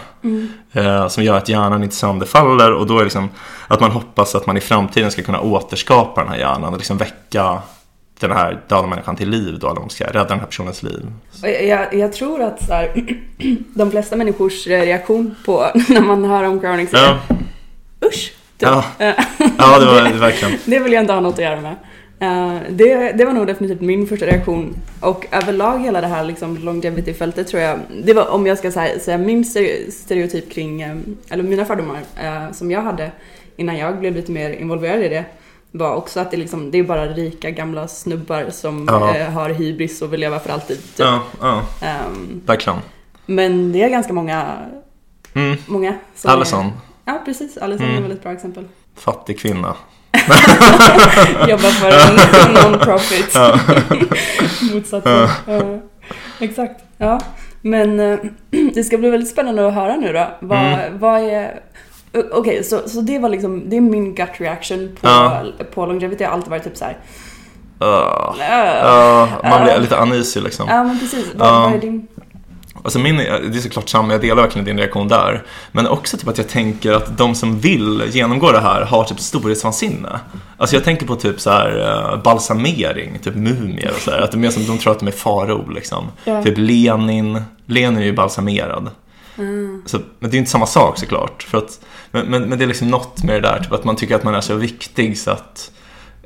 Eh, 0.72 1.08
som 1.08 1.24
gör 1.24 1.38
att 1.38 1.50
hjärnan 1.50 1.84
inte 1.84 1.96
sönderfaller 1.96 2.74
och 2.74 2.88
då 2.88 3.00
är 3.00 3.04
liksom 3.04 3.30
att 3.68 3.80
man 3.80 3.92
hoppas 3.92 4.36
att 4.36 4.46
man 4.46 4.58
i 4.58 4.62
framtiden 4.62 5.12
ska 5.12 5.22
kunna 5.22 5.42
återskapa 5.42 6.22
den 6.22 6.30
här 6.30 6.40
hjärnan 6.40 6.74
och 6.74 6.78
liksom 6.78 6.98
väcka 6.98 7.62
den 8.20 8.32
här 8.32 8.62
döda 8.68 8.88
människan 8.88 9.16
till 9.16 9.30
liv 9.30 9.60
då, 9.60 9.70
eller 9.70 9.82
om 9.82 9.90
ska 9.90 10.06
rädda 10.06 10.24
den 10.24 10.40
här 10.40 10.46
personens 10.46 10.84
liv. 10.84 11.06
Jag, 11.42 11.94
jag 11.94 12.14
tror 12.14 12.42
att 12.42 12.66
så 12.66 12.74
här, 12.74 12.92
de 13.74 13.92
flesta 13.92 14.16
människors 14.16 14.68
reaktion 14.68 15.36
på 15.46 15.72
när 15.90 16.02
man 16.02 16.26
hör 16.26 16.44
om 16.44 16.66
är 16.66 16.88
Ja, 16.92 17.18
usch! 18.06 18.34
Typ. 18.58 18.70
ja, 18.70 18.84
ja 19.58 19.80
det 19.80 19.86
var 19.86 20.10
det 20.10 20.20
verkligen. 20.20 20.58
Det 20.66 20.80
vill 20.80 20.94
jag 20.94 21.04
inte 21.04 21.14
ha 21.14 21.20
något 21.22 21.34
att 21.34 21.40
göra 21.44 21.62
med. 21.62 21.76
Eh, 22.22 22.62
det, 22.70 23.12
det 23.12 23.26
var 23.26 23.34
nog 23.34 23.48
definitivt 23.48 23.82
min 23.82 24.08
första 24.08 24.26
reaktion. 24.26 24.76
Och 25.00 25.26
överlag 25.32 25.80
hela 25.80 26.02
det 26.02 26.08
här 26.08 26.24
liksom 26.24 26.58
longevity-fältet 26.58 27.48
tror 27.48 27.62
jag, 27.62 27.80
det 28.04 28.14
var 28.14 28.28
om 28.30 28.48
jag 28.48 28.58
ska 28.58 28.72
säga, 28.72 29.00
säga 29.00 29.18
min 29.18 29.44
stere- 29.46 29.92
stereotyp 29.92 30.52
kring, 30.52 30.82
eh, 30.82 30.96
eller 31.30 31.44
mina 31.44 31.66
fördomar 31.66 31.98
eh, 32.24 32.52
som 32.52 32.72
jag 32.72 32.82
hade 32.82 33.12
innan 33.58 33.78
jag 33.78 34.00
blev 34.00 34.16
lite 34.16 34.32
mer 34.32 34.50
involverad 34.50 35.02
i 35.04 35.10
det 35.10 35.26
var 35.72 35.96
också 35.96 36.20
att 36.20 36.32
det, 36.32 36.38
liksom, 36.38 36.72
det 36.72 36.78
är 36.78 36.84
bara 36.84 37.06
rika 37.08 37.50
gamla 37.50 37.88
snubbar 37.88 38.46
som 38.52 38.86
Ja. 38.90 39.16
eh, 39.16 39.30
har 39.30 39.50
hybris 39.50 40.02
och 40.02 40.14
vill 40.14 40.20
leva 40.20 40.40
för 40.40 40.50
alltid. 40.54 40.78
Typ. 40.78 41.00
Ja, 41.00 41.24
ja, 41.42 41.62
Ehm, 41.82 42.42
verkligen. 42.46 42.80
men 43.26 43.72
det 43.72 43.84
är 43.84 43.90
ganska 43.90 44.14
många, 44.14 44.58
Mm. 45.36 45.58
många 45.68 45.94
som 46.16 46.32
Allison, 46.32 46.66
Är, 46.66 46.72
ja 47.14 47.22
precis, 47.26 47.58
Allison 47.58 47.86
är 47.86 47.90
Mm. 47.90 47.98
ett 47.98 48.10
väldigt 48.10 48.24
bra 48.24 48.32
exempel. 48.32 48.64
fattig 48.98 49.40
kvinna. 49.40 49.76
Jobbar 51.48 51.70
för 51.70 51.88
en 51.90 52.54
non-profit. 52.54 53.32
Ja. 53.34 53.60
Motsatsen. 54.74 55.28
Ja. 55.48 55.80
Exakt. 56.40 56.84
Ja. 56.98 57.20
Men 57.62 58.00
eh, 58.00 58.20
det 58.74 58.84
ska 58.84 58.98
bli 58.98 59.10
väldigt 59.10 59.30
spännande 59.30 59.68
att 59.68 59.74
höra 59.74 59.96
nu 59.96 60.14
då. 60.14 60.28
Vad, 60.40 60.60
Mm. 60.60 61.00
vad 61.00 61.22
är... 61.22 61.60
Okej, 62.32 62.64
så, 62.64 62.90
så 62.90 63.02
det 63.02 63.20
var 63.20 63.30
liksom, 63.30 63.70
det 63.70 63.78
är 63.78 63.82
min 63.82 64.16
gut 64.16 64.30
reaction 64.38 64.98
på, 65.02 65.08
Ja. 65.08 65.44
på 65.74 65.86
longevity. 65.86 66.24
Jag 66.24 66.30
har 66.30 66.36
alltid 66.36 66.50
varit 66.50 66.64
typ 66.64 66.78
såhär... 66.78 66.98
Uh, 67.82 68.34
Uh, 68.84 69.50
man 69.50 69.64
blir 69.64 69.80
lite 69.80 69.96
uneasy 69.96 70.42
liksom. 70.42 70.66
Ja 70.70 70.84
men 70.84 71.00
precis. 71.00 71.26
Vad, 71.36 71.48
Ja. 71.48 71.60
vad 71.62 71.74
är 71.74 71.78
din... 71.80 72.08
Alltså 72.84 73.00
min, 73.00 73.18
det 73.18 73.24
är 73.26 73.62
såklart 73.62 73.90
samma, 73.90 74.12
jag 74.12 74.22
delar 74.22 74.44
verkligen 74.44 74.66
din 74.66 74.78
reaktion 74.78 75.08
där. 75.08 75.44
Men 75.72 75.88
också 75.88 76.18
typ 76.18 76.28
att 76.28 76.38
jag 76.38 76.50
tänker 76.50 76.92
att 76.92 77.18
de 77.18 77.36
som 77.36 77.60
vill 77.60 78.04
genomgå 78.12 78.52
det 78.52 78.60
här 78.60 78.82
har 78.82 79.04
typ 79.04 79.20
storhetsvansinne. 79.20 80.20
Alltså 80.58 80.76
jag 80.76 80.84
tänker 80.84 81.06
på 81.06 81.16
typ 81.16 81.40
så 81.40 81.50
här 81.50 81.80
eh, 82.14 82.22
balsamering, 82.24 83.20
typ 83.20 83.36
mumier 83.36 83.92
och 83.96 84.02
så 84.02 84.12
här. 84.12 84.20
Att 84.22 84.32
de, 84.32 84.44
är 84.44 84.50
som, 84.50 84.66
de 84.66 84.78
tror 84.78 84.92
att 84.94 85.00
de 85.00 85.08
är 85.08 85.12
farao 85.12 85.70
liksom. 85.70 86.08
Ja. 86.24 86.44
Typ 86.44 86.58
Lenin, 86.58 87.42
Lenin 87.66 87.98
är 87.98 88.06
ju 88.06 88.14
balsamerad. 88.14 88.90
Mm. 89.38 89.84
Så, 89.86 89.98
men 90.20 90.30
det 90.30 90.34
är 90.34 90.38
ju 90.38 90.40
inte 90.40 90.52
samma 90.52 90.66
sak 90.66 91.00
såklart. 91.00 91.44
För 91.44 91.58
att, 91.58 91.80
men, 92.12 92.26
men, 92.26 92.44
men 92.50 92.58
det 92.58 92.66
är 92.66 92.68
liksom 92.68 92.88
något 92.88 93.24
med 93.24 93.36
det 93.36 93.48
där, 93.48 93.60
typ 93.60 93.72
att 93.72 93.84
man 93.84 93.96
tycker 93.96 94.16
att 94.16 94.24
man 94.24 94.36
är 94.36 94.42
så 94.42 94.56
viktig 94.56 95.18
så 95.18 95.32
att 95.32 95.72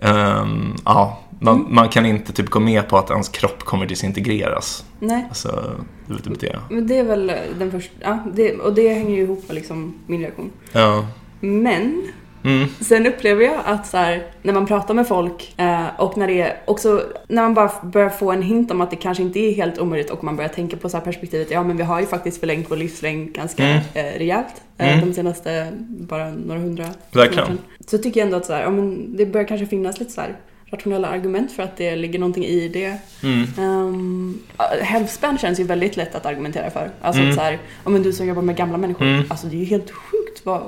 ehm, 0.04 0.76
ja, 0.86 1.20
man, 1.40 1.56
Mm. 1.60 1.76
man 1.76 1.90
kan 1.90 2.06
inte 2.06 2.34
typ 2.34 2.50
gå 2.50 2.60
med 2.60 2.90
på 2.90 2.98
att 2.98 3.10
ens 3.10 3.30
kropp 3.30 3.64
kommer 3.64 3.86
disintegreras. 3.86 4.86
Nej. 5.00 5.26
Alltså, 5.30 5.72
det 6.08 6.14
typ 6.24 6.40
det. 6.40 6.60
Men 6.70 6.88
det 6.88 6.98
är 6.98 7.04
väl 7.04 7.32
den 7.60 7.72
första... 7.72 7.94
Ja, 8.00 8.20
det, 8.34 8.54
och 8.56 8.74
det 8.74 8.94
hänger 8.94 9.16
ju 9.16 9.22
ihop 9.24 9.44
med 9.48 9.56
liksom 9.56 9.94
min 10.08 10.22
reaktion. 10.22 10.52
Ja. 10.72 11.08
Men 11.40 12.04
Mm. 12.44 12.68
Sen 12.82 13.08
upplever 13.08 13.46
jag 13.46 13.60
att 13.66 13.88
så 13.88 13.98
här, 13.98 14.24
när 14.42 14.54
man 14.54 14.66
pratar 14.66 14.94
med 14.94 15.08
folk 15.08 15.54
eh, 15.58 15.86
och 15.98 16.18
när 16.18 16.28
det 16.28 16.42
är 16.42 16.58
också 16.66 17.04
när 17.28 17.42
man 17.42 17.54
bara 17.54 17.72
börjar 17.84 18.10
få 18.10 18.32
en 18.32 18.42
hint 18.42 18.72
om 18.72 18.82
att 18.82 18.90
det 18.90 18.96
kanske 18.96 19.24
inte 19.24 19.40
är 19.40 19.54
helt 19.54 19.80
omöjligt 19.80 20.10
och 20.12 20.24
man 20.24 20.36
börjar 20.36 20.50
tänka 20.50 20.78
på 20.78 20.90
så 20.90 20.98
här 20.98 21.04
perspektivet, 21.04 21.52
ja 21.52 21.64
men 21.64 21.78
vi 21.78 21.84
har 21.84 22.00
ju 22.00 22.06
faktiskt 22.06 22.40
förlängt 22.40 22.72
vår 22.72 22.76
livslängd 22.78 23.34
ganska 23.34 23.64
Mm. 23.64 23.78
eh, 23.94 24.04
rejält 24.20 24.62
eh, 24.78 24.94
Mm. 24.94 25.08
de 25.10 25.14
senaste 25.16 25.68
bara 25.90 26.30
några 26.30 26.60
hundra 26.62 26.86
Verkligen. 27.12 27.44
åren. 27.46 27.58
Så 27.88 27.98
tycker 27.98 28.20
jag 28.20 28.26
ändå 28.26 28.38
att 28.38 28.46
så 28.46 28.54
här, 28.54 28.62
ja, 28.62 28.70
men 28.70 29.18
det 29.18 29.26
börjar 29.26 29.48
kanske 29.48 29.68
finnas 29.68 30.00
lite 30.00 30.12
så 30.12 30.22
här 30.22 30.36
rationella 30.66 31.08
argument 31.08 31.52
för 31.52 31.64
att 31.64 31.78
det 31.78 31.96
ligger 31.96 32.20
någonting 32.20 32.46
i 32.46 32.68
det. 32.68 32.98
Mm. 33.24 33.70
Um, 33.70 34.40
Healthspan 34.82 35.38
känns 35.38 35.60
ju 35.60 35.64
väldigt 35.64 35.98
lätt 35.98 36.16
att 36.16 36.26
argumentera 36.26 36.70
för. 36.70 36.90
Alltså 37.02 37.22
Mm. 37.22 37.32
att 37.32 37.38
så 37.38 37.42
här, 37.44 37.60
ja, 37.84 37.90
men 37.90 38.04
du 38.04 38.14
som 38.14 38.28
jobbar 38.28 38.42
med 38.42 38.56
gamla 38.56 38.78
människor, 38.78 39.06
Mm. 39.06 39.24
alltså 39.30 39.48
det 39.48 39.56
är 39.56 39.60
ju 39.60 39.66
helt 39.66 39.92
sjukt 39.92 40.42
vad 40.46 40.62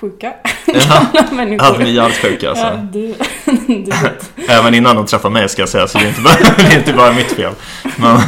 sjuka 0.00 0.32
gamla 0.66 1.32
människor 1.32 1.66
Ja, 1.66 1.78
de 1.78 1.84
är 1.84 1.88
jävligt 1.90 2.18
sjuka 2.18 2.48
alltså. 2.50 2.64
Ja, 2.64 2.76
du, 2.92 3.14
du. 3.66 3.92
Även 4.52 4.74
innan 4.74 4.96
de 4.96 5.06
träffade 5.06 5.34
mig 5.34 5.48
ska 5.48 5.62
jag 5.62 5.68
säga, 5.68 5.86
så 5.88 5.98
det 5.98 6.04
är 6.04 6.08
inte 6.08 6.20
bara, 6.20 6.34
det 6.56 6.74
är 6.74 6.78
inte 6.78 6.92
bara 6.92 7.12
mitt 7.12 7.32
fel. 7.32 7.52
Men, 7.96 8.18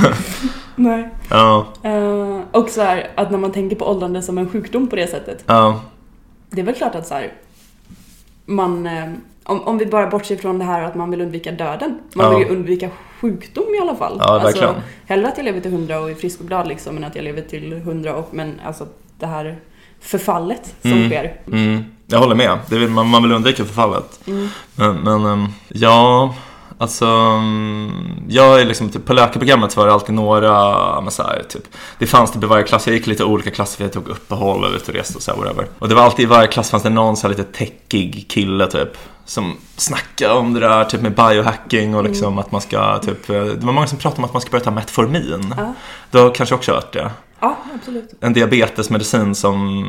Nej. 0.77 1.09
ja, 1.31 1.67
Eh, 1.83 2.41
och 2.53 2.69
så 2.69 2.83
här, 2.83 3.11
att 3.15 3.31
när 3.31 3.39
man 3.39 3.53
tänker 3.53 3.77
på 3.77 3.87
åldrande 3.91 4.23
som 4.23 4.39
en 4.39 4.49
sjukdom 4.51 4.89
på 4.89 4.97
det 4.97 5.07
sättet. 5.07 5.45
ja, 5.47 5.81
Det 6.51 6.61
är 6.61 6.65
väl 6.65 6.75
klart 6.75 6.95
att 6.95 7.07
så 7.07 7.15
här, 7.15 7.33
man, 8.47 8.87
eh, 8.87 9.05
om, 9.45 9.61
om 9.63 9.79
vi 9.79 9.87
bara 9.87 10.07
bortser 10.07 10.37
från 10.37 10.59
det 10.59 10.65
här 10.65 10.83
att 10.83 10.95
man 10.95 11.11
vill 11.11 11.21
undvika 11.21 11.53
döden. 11.53 11.99
Man 12.15 12.27
Ja. 12.33 12.39
vill 12.39 12.49
ju 12.49 12.55
undvika 12.55 12.89
sjukdom 13.21 13.75
i 13.75 13.81
alla 13.81 13.95
fall. 13.95 14.17
Ja. 14.21 14.41
Alltså, 14.41 14.75
hellre 15.07 15.29
att 15.29 15.37
jag 15.37 15.45
lever 15.45 15.61
till 15.61 15.73
100 15.73 16.01
och 16.01 16.11
är 16.11 16.15
frisk 16.15 16.41
och 16.41 16.47
glad 16.47 16.69
liksom, 16.69 16.97
än 16.97 17.05
att 17.05 17.17
jag 17.17 17.25
lever 17.25 17.43
till 17.43 17.73
100 17.73 18.15
och 18.15 18.29
men 18.35 18.61
alltså 18.67 18.87
det 19.19 19.27
här 19.27 19.57
förfallet 20.01 20.75
som 20.83 20.93
Mm. 20.93 21.09
sker. 21.11 21.33
mm, 21.53 21.85
jag 22.07 22.19
håller 22.19 22.35
med. 22.35 22.59
Vill, 22.71 22.89
man, 22.89 23.07
man 23.07 23.23
vill 23.23 23.33
undvika 23.33 23.65
förfallet. 23.65 24.21
Mm. 24.27 24.49
Men, 24.75 24.97
men 24.97 25.27
ehm, 25.27 25.47
ja, 25.69 26.35
alltså 26.79 27.07
mm, 27.07 28.23
jag 28.29 28.61
är 28.61 28.65
liksom, 28.65 28.89
typ, 28.89 29.05
på 29.05 29.13
läkarprogrammet 29.13 29.77
var 29.77 29.87
det 29.87 29.93
alltid 29.93 30.15
några, 30.15 31.01
men 31.01 31.11
så 31.11 31.23
här, 31.23 31.43
typ, 31.49 31.63
det 31.99 32.07
fanns 32.07 32.33
typ 32.33 32.43
i 32.43 32.47
varje 32.47 32.65
klass, 32.65 32.87
jag 32.87 32.97
gick 32.97 33.07
lite 33.07 33.25
olika 33.25 33.51
klasser 33.51 33.77
för 33.77 33.85
jag 33.85 33.93
tog 33.93 34.09
uppehåll 34.09 34.65
och 34.65 34.71
ute 34.71 34.91
och 34.91 34.97
reste 34.97 35.17
och 35.17 35.23
så 35.23 35.31
här, 35.31 35.39
whatever. 35.39 35.67
Och 35.79 35.89
det 35.89 35.95
var 35.95 36.03
alltid 36.03 36.23
i 36.23 36.27
varje 36.27 36.49
klass 36.49 36.71
fanns 36.71 36.83
det 36.83 36.91
någon 36.91 37.17
så 37.17 37.29
här 37.29 37.37
lite 37.37 37.53
techig 37.53 38.27
kille 38.29 38.67
typ. 38.67 38.99
Som 39.25 39.57
snackade 39.77 40.35
om 40.35 40.55
det 40.55 40.61
där 40.61 40.85
typ 40.85 41.01
med 41.01 41.15
biohacking 41.15 41.95
och 41.95 42.05
liksom 42.05 42.39
att 42.39 42.53
man 42.53 42.61
ska 42.61 42.99
typ, 42.99 43.31
eh, 43.31 43.45
det 43.45 43.67
var 43.67 43.73
många 43.73 43.87
som 43.87 43.99
pratade 43.99 44.19
om 44.19 44.25
att 44.25 44.33
man 44.33 44.43
ska 44.43 44.51
börja 44.51 44.65
ta 44.65 44.71
Metformin. 44.71 45.55
Ja. 45.57 45.75
Du 46.11 46.19
har 46.19 46.35
kanske 46.35 46.55
också 46.55 46.73
hört 46.73 46.93
det? 46.93 47.11
ja, 47.41 47.57
absolut. 47.75 48.15
en 48.21 48.33
diabetesmedicin 48.33 49.35
som 49.35 49.85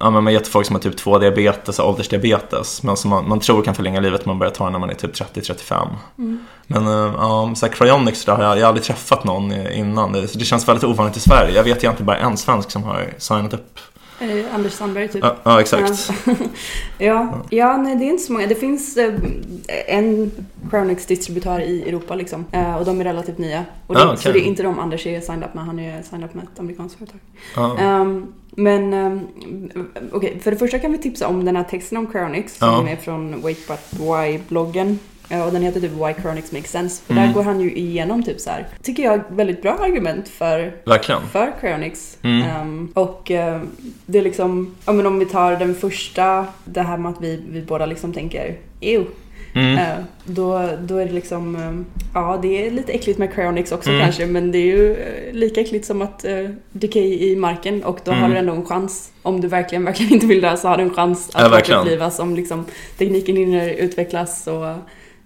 Ja, 0.00 0.10
men 0.10 0.24
man 0.24 0.36
till 0.42 0.52
folk 0.52 0.66
som 0.66 0.76
har 0.76 0.80
typ 0.80 0.96
2 0.96 1.18
diabetes 1.18 1.78
och 1.78 1.88
åldersdiabetes 1.88 2.82
men 2.82 2.96
som 2.96 3.10
man, 3.10 3.28
man 3.28 3.40
tror 3.40 3.62
kan 3.62 3.74
förlänga 3.74 4.00
livet 4.00 4.26
man 4.26 4.38
börjar 4.38 4.52
ta 4.52 4.64
den 4.64 4.72
när 4.72 4.78
man 4.78 4.90
är 4.90 4.94
typ 4.94 5.14
30-35. 5.14 5.88
Men 6.66 6.86
äh, 6.86 7.14
ja, 7.18 7.52
så 7.56 7.66
här, 7.66 7.72
cryonics 7.72 8.24
där 8.24 8.42
jag, 8.42 8.58
jag 8.58 8.62
har 8.62 8.68
aldrig 8.68 8.84
träffat 8.84 9.24
någon 9.24 9.52
innan. 9.52 10.12
Det, 10.12 10.28
så 10.28 10.38
det 10.38 10.44
känns 10.44 10.68
väldigt 10.68 10.84
ovanligt 10.84 11.16
i 11.16 11.20
Sverige. 11.20 11.56
Jag 11.56 11.64
vet 11.64 11.84
egentligen 11.84 12.06
bara 12.06 12.16
en 12.16 12.36
svensk 12.36 12.70
som 12.70 12.82
har 12.82 13.14
signat 13.18 13.54
upp. 13.54 13.78
Eh, 14.20 14.54
Anders 14.54 14.72
Sandberg 14.72 15.08
typ. 15.08 15.24
Ja, 15.24 15.36
ja 15.44 15.60
exakt. 15.60 16.10
Ja, 16.98 17.42
ja 17.50 17.76
nej, 17.76 17.96
det 17.96 18.04
är 18.04 18.10
inte 18.10 18.22
så 18.22 18.32
många. 18.32 18.46
Det 18.46 18.54
finns 18.54 18.96
eh, 18.96 19.14
en 19.86 20.30
Cronix-distributör 20.70 21.60
i 21.60 21.88
Europa 21.88 22.14
liksom. 22.14 22.44
Eh, 22.52 22.74
och 22.76 22.84
de 22.84 23.00
är 23.00 23.04
relativt 23.04 23.38
nya. 23.38 23.64
Och 23.86 23.94
det, 23.94 24.00
Ah, 24.02 24.06
okej. 24.06 24.18
Så 24.22 24.32
det 24.32 24.38
är 24.38 24.42
inte 24.46 24.62
de 24.62 24.78
Anders 24.78 25.06
är 25.06 25.20
signed 25.20 25.44
up 25.44 25.54
med. 25.54 25.64
Han 25.64 25.78
är 25.78 26.02
signed 26.02 26.24
up 26.28 26.34
med 26.34 26.44
ett 26.44 26.60
amerikanskt 26.60 26.98
företag. 26.98 27.20
Ja. 27.56 27.78
Ehm, 27.78 28.26
men 28.50 28.94
ehm, 28.94 29.20
okej, 30.12 30.40
för 30.42 30.50
det 30.50 30.56
första 30.56 30.78
kan 30.78 30.92
vi 30.92 30.98
tipsa 30.98 31.26
om 31.28 31.44
den 31.44 31.56
här 31.56 31.64
texten 31.64 31.98
om 31.98 32.06
Cronix 32.06 32.58
som 32.58 32.68
Ja. 32.86 32.92
är 32.92 32.96
från 32.96 33.42
Wait 33.42 33.68
But 33.68 34.00
Why-bloggen. 34.00 34.98
Eh, 35.30 35.46
och 35.46 35.52
den 35.52 35.62
heter 35.62 35.80
typ 35.80 35.90
Why 35.92 36.12
Cronix 36.22 36.52
Makes 36.52 36.70
Sense. 36.70 37.02
För 37.06 37.12
Mm. 37.12 37.26
där 37.26 37.34
går 37.34 37.42
han 37.42 37.60
ju 37.60 37.72
igenom 37.74 38.22
typ 38.22 38.40
så 38.40 38.50
här. 38.50 38.66
tycker 38.82 39.02
jag, 39.02 39.20
väldigt 39.28 39.62
bra 39.62 39.72
argument 39.72 40.28
för 40.28 40.72
Verkligen. 40.84 41.20
för 41.32 41.52
Cronix. 41.60 42.18
Mm. 42.22 42.42
Ehm, 42.50 42.88
och 42.94 43.30
eh, 43.30 43.60
det 44.06 44.18
är 44.18 44.22
liksom, 44.22 44.74
ja 44.86 44.92
men 44.92 45.06
om 45.06 45.18
vi 45.18 45.24
tar 45.26 45.56
den 45.56 45.74
första, 45.74 46.46
det 46.64 46.80
här 46.82 46.96
med 46.96 47.10
att 47.12 47.20
vi, 47.20 47.42
vi 47.50 47.62
båda 47.62 47.86
liksom 47.86 48.12
tänker 48.12 48.56
ew. 48.80 49.06
Mm. 49.54 49.78
Eh, 49.78 50.04
då, 50.24 50.68
då 50.80 50.96
är 50.96 51.06
det 51.06 51.12
liksom, 51.12 51.84
ja 52.14 52.38
det 52.42 52.66
är 52.66 52.70
lite 52.70 52.92
äckligt 52.92 53.18
med 53.18 53.34
Cryonics 53.34 53.72
också 53.72 53.90
Mm. 53.90 54.02
kanske 54.02 54.26
men 54.26 54.52
det 54.52 54.58
är 54.58 54.66
ju 54.76 54.96
lika 55.32 55.60
äckligt 55.60 55.86
som 55.86 56.02
att 56.02 56.24
uh, 56.28 56.50
decay 56.72 57.30
i 57.32 57.36
marken 57.36 57.84
och 57.84 57.98
då 58.04 58.10
Mm. 58.12 58.22
har 58.22 58.30
du 58.30 58.36
ändå 58.36 58.52
en 58.52 58.66
chans. 58.66 59.12
Om 59.22 59.40
du 59.40 59.48
verkligen, 59.48 59.84
verkligen 59.84 60.12
inte 60.12 60.26
vill 60.26 60.40
dö 60.40 60.56
så 60.56 60.68
har 60.68 60.76
du 60.76 60.82
en 60.82 60.94
chans 60.94 61.30
Ja, 61.34 61.46
att 61.46 61.52
verkligen. 61.52 61.80
återupplivas 61.80 62.18
om 62.18 62.34
liksom 62.36 62.64
tekniken 62.98 63.36
hinner 63.36 63.68
utvecklas 63.68 64.46
och 64.46 64.66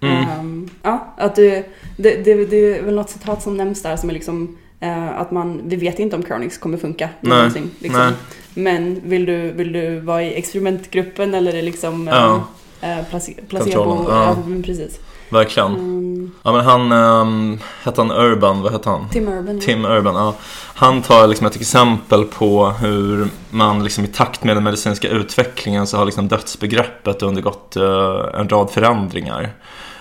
Mm. 0.06 0.28
ehm, 0.28 0.70
ja, 0.82 1.14
att 1.16 1.36
du, 1.36 1.64
det, 1.96 2.24
det, 2.24 2.44
det 2.44 2.56
är 2.78 2.82
väl 2.82 2.94
något 2.94 3.10
citat 3.10 3.42
som 3.42 3.56
nämns 3.56 3.82
där 3.82 3.96
som 3.96 4.08
är 4.08 4.14
liksom 4.14 4.56
eh, 4.80 5.20
att 5.20 5.30
man, 5.30 5.60
vi 5.64 5.76
vet 5.76 5.98
inte 5.98 6.16
om 6.16 6.22
Cronix 6.22 6.58
kommer 6.58 6.78
funka 6.78 7.08
Nej. 7.20 7.50
Liksom. 7.78 8.00
nej. 8.00 8.12
Men 8.54 9.00
vill 9.04 9.26
du, 9.26 9.52
vill 9.52 9.72
du 9.72 10.00
vara 10.00 10.22
i 10.22 10.34
experimentgruppen 10.34 11.34
eller 11.34 11.54
är 11.54 11.62
liksom 11.62 12.06
Ja. 12.12 12.44
eh, 12.80 12.98
eh, 12.98 13.04
place, 13.04 13.32
placebo? 13.48 14.06
Ja. 14.08 14.24
Ja, 14.24 14.36
precis. 14.64 15.00
Verkligen. 15.28 15.72
Mm, 15.74 16.30
Ja 16.42 16.52
men 16.52 16.64
han, 16.64 16.92
um, 16.92 17.58
hette 17.84 18.00
han 18.00 18.10
Urban, 18.10 18.62
vad 18.62 18.72
hette 18.72 18.88
han? 18.90 19.08
Tim 19.10 19.28
Urban. 19.28 19.54
ja. 19.56 19.62
Tim 19.62 19.84
Urban, 19.84 20.14
ja. 20.14 20.34
Han 20.74 21.02
tar 21.02 21.26
liksom 21.26 21.46
ett 21.46 21.56
exempel 21.56 22.24
på 22.24 22.66
hur 22.66 23.28
man 23.50 23.84
liksom 23.84 24.04
i 24.04 24.08
takt 24.08 24.44
med 24.44 24.56
den 24.56 24.64
medicinska 24.64 25.08
utvecklingen 25.08 25.86
så 25.86 25.96
har 25.96 26.04
liksom 26.04 26.28
dödsbegreppet 26.28 27.22
undergått 27.22 27.76
eh, 27.76 28.40
en 28.40 28.48
rad 28.48 28.70
förändringar. 28.70 29.50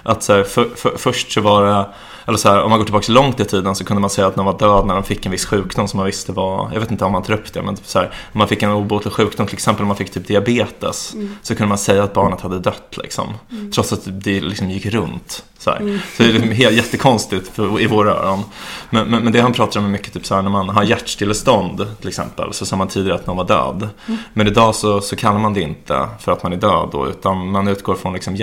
Att 0.04 0.24
så 0.24 0.34
här, 0.34 0.44
för, 0.44 0.70
för, 0.76 0.98
först 0.98 1.32
så 1.32 1.42
var 1.42 1.66
det, 1.66 1.86
eller 2.26 2.38
så 2.38 2.50
här, 2.50 2.62
om 2.64 2.70
man 2.70 2.80
går 2.80 2.86
tillbaka 2.86 3.12
långt 3.12 3.40
i 3.40 3.46
tiden 3.46 3.76
så 3.76 3.86
kunde 3.86 4.02
man 4.02 4.10
säga 4.10 4.28
att 4.28 4.36
någon 4.36 4.46
var 4.46 4.60
död 4.60 4.86
när 4.86 4.94
de 4.94 5.04
fick 5.04 5.26
en 5.26 5.32
viss 5.32 5.46
sjukdom 5.46 5.88
som 5.88 5.98
man 5.98 6.06
visste 6.06 6.32
var, 6.32 6.70
jag 6.74 6.80
vet 6.80 6.92
inte 6.92 7.06
om 7.06 7.12
man 7.12 7.24
tar 7.24 7.34
upp 7.34 7.54
det, 7.54 7.62
men 7.62 7.76
typ 7.76 7.88
så 7.88 8.00
här, 8.00 8.06
om 8.34 8.38
man 8.38 8.48
fick 8.48 8.64
en 8.64 8.72
obotlig 8.72 9.14
sjukdom, 9.14 9.48
till 9.48 9.56
exempel 9.56 9.84
om 9.84 9.88
man 9.88 9.98
fick 9.98 10.12
typ 10.12 10.28
diabetes, 10.28 11.16
så 11.42 11.56
kunde 11.56 11.70
man 11.70 11.78
säga 11.78 12.04
att 12.04 12.14
barnet 12.14 12.42
hade 12.42 12.60
dött 12.60 12.98
liksom. 12.98 13.34
Trots 13.74 13.94
att 13.94 14.02
det 14.06 14.42
liksom 14.42 14.70
gick 14.70 14.86
runt. 14.86 15.46
Så, 15.58 15.72
här. 15.72 16.00
så 16.18 16.24
det 16.24 16.30
är 16.30 16.34
liksom 16.34 16.52
helt 16.52 16.76
jättekonstigt 16.76 17.48
för, 17.56 17.82
i 17.82 17.88
våra 17.88 18.12
öron. 18.12 18.44
Men, 18.90 19.08
men, 19.08 19.24
men 19.24 19.34
det 19.34 19.42
han 19.42 19.54
pratar 19.54 19.80
om 19.80 19.86
är 19.86 19.90
mycket 19.90 20.14
typ 20.14 20.26
så 20.26 20.36
här, 20.36 20.42
när 20.42 20.50
man 20.50 20.70
har 20.70 20.84
hjärtstillestånd 20.84 21.88
till 22.00 22.08
exempel, 22.08 22.54
så 22.54 22.66
sa 22.66 22.76
man 22.76 22.88
tidigare 22.88 23.16
att 23.16 23.28
någon 23.28 23.38
var 23.38 23.46
död. 23.46 23.90
Men 24.34 24.48
idag 24.48 24.76
så, 24.76 25.02
så 25.02 25.16
kallar 25.16 25.40
man 25.40 25.54
det 25.54 25.62
inte 25.62 26.08
för 26.20 26.32
att 26.32 26.44
man 26.44 26.54
är 26.54 26.58
död 26.58 26.90
då, 26.92 27.08
utan 27.08 27.52
man 27.52 27.68
utgår 27.68 27.96
från 27.96 28.14
liksom 28.14 28.36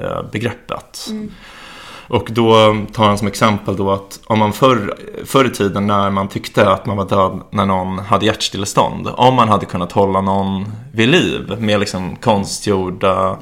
hjärndödsbegreppet. 0.00 1.08
Och 2.10 2.28
då 2.30 2.76
tar 2.92 3.04
han 3.04 3.18
som 3.18 3.28
exempel 3.28 3.76
då 3.76 3.90
att 3.90 4.20
om 4.26 4.38
man 4.38 4.52
förr, 4.52 4.94
förr 5.24 5.44
i 5.44 5.50
tiden 5.50 5.86
när 5.86 6.10
man 6.10 6.28
tyckte 6.28 6.70
att 6.70 6.86
man 6.86 6.96
var 6.96 7.08
död 7.08 7.40
när 7.50 7.66
någon 7.66 7.98
hade 7.98 8.26
hjärtstillestånd. 8.26 9.08
Om 9.14 9.34
man 9.34 9.48
hade 9.48 9.66
kunnat 9.66 9.92
hålla 9.92 10.20
någon 10.20 10.72
vid 10.92 11.08
liv 11.08 11.56
med 11.58 11.80
liksom 11.80 12.16
konstgjorda 12.16 13.38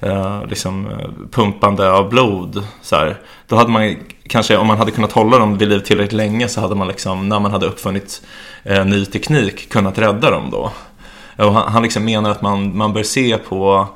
eh, 0.00 0.46
liksom, 0.48 0.86
eh, 0.86 1.08
pumpande 1.30 1.92
av 1.92 2.08
blod. 2.08 2.62
Så 2.82 2.96
här, 2.96 3.20
då 3.46 3.56
hade 3.56 3.70
man 3.70 3.96
kanske, 4.26 4.56
om 4.56 4.66
man 4.66 4.78
hade 4.78 4.90
kunnat 4.90 5.12
hålla 5.12 5.38
dem 5.38 5.58
vid 5.58 5.68
liv 5.68 5.78
tillräckligt 5.78 6.12
länge 6.12 6.48
så 6.48 6.60
hade 6.60 6.74
man 6.74 6.88
liksom, 6.88 7.28
när 7.28 7.40
man 7.40 7.50
hade 7.50 7.66
uppfunnit 7.66 8.22
eh, 8.64 8.84
ny 8.84 9.04
teknik, 9.04 9.68
kunnat 9.68 9.98
rädda 9.98 10.30
dem 10.30 10.50
då. 10.50 10.72
Och 11.36 11.52
han, 11.54 11.72
han 11.72 11.82
liksom 11.82 12.04
menar 12.04 12.30
att 12.30 12.42
man, 12.42 12.76
man 12.76 12.92
bör 12.92 13.02
se 13.02 13.38
på 13.38 13.88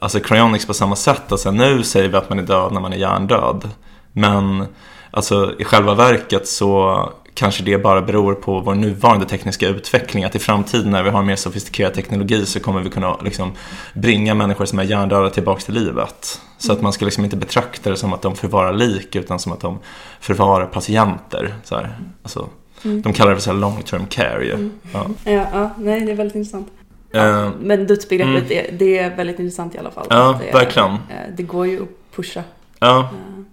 alltså 0.00 0.20
cryonics 0.20 0.66
på 0.66 0.74
samma 0.74 0.96
sätt. 0.96 1.32
Alltså, 1.32 1.50
nu 1.50 1.82
säger 1.82 2.08
vi 2.08 2.16
att 2.16 2.28
man 2.28 2.38
är 2.38 2.42
död 2.42 2.72
när 2.72 2.80
man 2.80 2.92
är 2.92 2.96
hjärndöd. 2.96 3.68
Men 4.12 4.66
alltså, 5.10 5.52
i 5.58 5.64
själva 5.64 5.94
verket 5.94 6.48
så 6.48 7.00
kanske 7.34 7.62
det 7.62 7.78
bara 7.78 8.02
beror 8.02 8.34
på 8.34 8.60
vår 8.60 8.74
nuvarande 8.74 9.26
tekniska 9.26 9.68
utveckling. 9.68 10.24
Att 10.24 10.34
i 10.34 10.38
framtiden 10.38 10.90
när 10.90 11.02
vi 11.02 11.10
har 11.10 11.22
mer 11.22 11.36
sofistikerad 11.36 11.94
teknologi 11.94 12.46
så 12.46 12.60
kommer 12.60 12.80
vi 12.80 12.90
kunna 12.90 13.16
liksom, 13.16 13.52
bringa 13.94 14.34
människor 14.34 14.64
som 14.64 14.78
är 14.78 14.84
hjärndöda 14.84 15.30
tillbaka 15.30 15.60
till 15.60 15.74
livet. 15.74 16.40
Så 16.58 16.72
att 16.72 16.82
man 16.82 16.92
ska 16.92 17.04
liksom 17.04 17.24
inte 17.24 17.36
betrakta 17.36 17.90
det 17.90 17.96
som 17.96 18.12
att 18.12 18.22
de 18.22 18.36
förvarar 18.36 18.72
lik 18.72 19.16
utan 19.16 19.38
som 19.38 19.52
att 19.52 19.60
de 19.60 19.78
förvarar 20.20 20.66
patienter. 20.66 21.54
Så 21.64 21.76
här. 21.76 21.98
Alltså, 22.22 22.48
De 22.82 23.12
kallar 23.12 23.30
det 23.30 23.36
för 23.36 23.42
så 23.42 23.52
long 23.52 23.82
term 23.82 24.06
care 24.06 24.44
ju. 24.44 24.70
Ja. 24.92 25.06
Ja, 25.24 25.46
ja, 25.52 25.70
nej 25.78 26.00
det 26.00 26.12
är 26.12 26.16
väldigt 26.16 26.36
intressant. 26.36 26.68
Eh, 27.16 27.50
Men 27.60 27.86
dödsbegreppet, 27.86 28.48
det, 28.48 28.70
det 28.78 28.98
är 28.98 29.16
väldigt 29.16 29.38
intressant 29.38 29.74
i 29.74 29.78
alla 29.78 29.90
fall. 29.90 30.06
Ja, 30.10 30.38
det, 30.42 30.48
är- 30.48 30.52
verkligen. 30.52 30.90
eh, 30.90 30.96
Det 31.36 31.42
går 31.42 31.66
ju 31.66 31.82
att 31.82 31.88
pusha. 32.16 32.42
Ja. 32.86 33.08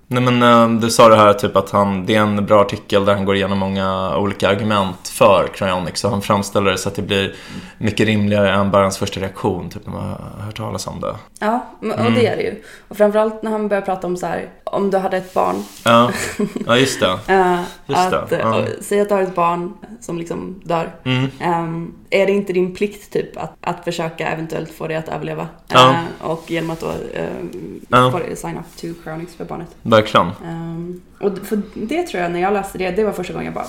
Nej 0.08 0.24
men 0.24 0.44
eh, 0.44 0.80
du 0.82 0.90
sa 0.90 1.10
det 1.10 1.16
här 1.16 1.34
typ 1.34 1.56
att 1.56 1.70
han, 1.70 2.06
det 2.06 2.16
är 2.16 2.20
en 2.22 2.46
bra 2.46 2.62
artikel 2.62 3.06
där 3.06 3.14
han 3.16 3.26
går 3.26 3.36
igenom 3.36 3.58
många 3.58 4.18
olika 4.18 4.50
argument 4.50 5.08
för 5.08 5.48
cryonics 5.54 6.00
så 6.02 6.10
han 6.10 6.22
framställer 6.22 6.72
det 6.72 6.78
så 6.78 6.90
att 6.90 6.96
det 6.96 7.02
blir 7.02 7.36
mycket 7.78 8.06
rimligare 8.08 8.52
än 8.54 8.72
bara 8.72 8.82
hans 8.82 8.98
första 8.98 9.20
reaktion 9.20 9.70
typ 9.70 9.86
när 9.86 9.94
man 9.94 10.04
har 10.10 10.46
hört 10.46 10.58
talas 10.58 10.88
om 10.88 11.02
det. 11.02 11.16
Ja, 11.40 11.66
och 11.80 11.86
Mm. 11.86 12.14
det 12.14 12.28
är 12.28 12.36
det 12.38 12.44
ju. 12.44 12.62
Och 12.88 12.98
framförallt 12.98 13.44
när 13.44 13.52
han 13.52 13.68
börjar 13.68 13.82
prata 13.82 14.08
om 14.08 14.18
så 14.18 14.26
här, 14.26 14.50
om 14.64 14.92
du 14.92 14.98
hade 14.98 15.18
ett 15.18 15.34
barn. 15.34 15.64
Ja, 15.86 16.12
ja 16.68 16.78
just 16.78 17.00
det. 17.00 17.08
Just 17.88 18.12
det, 18.12 18.20
att, 18.22 18.32
ja. 18.32 18.56
och, 18.60 18.68
säg 18.82 19.02
att 19.02 19.10
du 19.10 19.16
har 19.16 19.22
ett 19.22 19.36
barn 19.36 19.74
som 20.02 20.18
liksom 20.18 20.62
dör. 20.64 20.92
Mm. 21.04 21.30
Ehm, 21.40 21.94
är 22.10 22.26
det 22.26 22.32
inte 22.32 22.54
din 22.54 22.76
plikt 22.76 23.14
typ 23.14 23.38
att, 23.38 23.54
att 23.62 23.84
försöka 23.84 24.28
eventuellt 24.28 24.72
få 24.72 24.88
det 24.88 24.96
att 24.96 25.10
överleva? 25.10 25.48
Ja. 25.68 25.90
Eh, 25.90 26.28
och 26.30 26.44
genom 26.52 26.70
att 26.70 26.80
då 26.80 26.88
um, 26.88 27.82
Ja. 27.90 28.12
få 28.12 28.20
det, 28.20 28.36
sign 28.36 28.58
up 28.58 28.82
to 28.82 28.88
cryonics 29.24 29.36
för 29.36 29.46
barnet. 29.46 29.76
Verkligen. 29.82 30.28
Ehm, 30.46 31.02
och 31.20 31.38
för 31.48 31.62
det 31.74 32.04
tror 32.04 32.24
jag, 32.24 32.32
när 32.32 32.42
jag 32.42 32.54
läste 32.54 32.78
det, 32.78 32.92
det 32.92 33.04
var 33.04 33.12
första 33.12 33.34
gången 33.34 33.46
jag 33.46 33.54
bara 33.54 33.68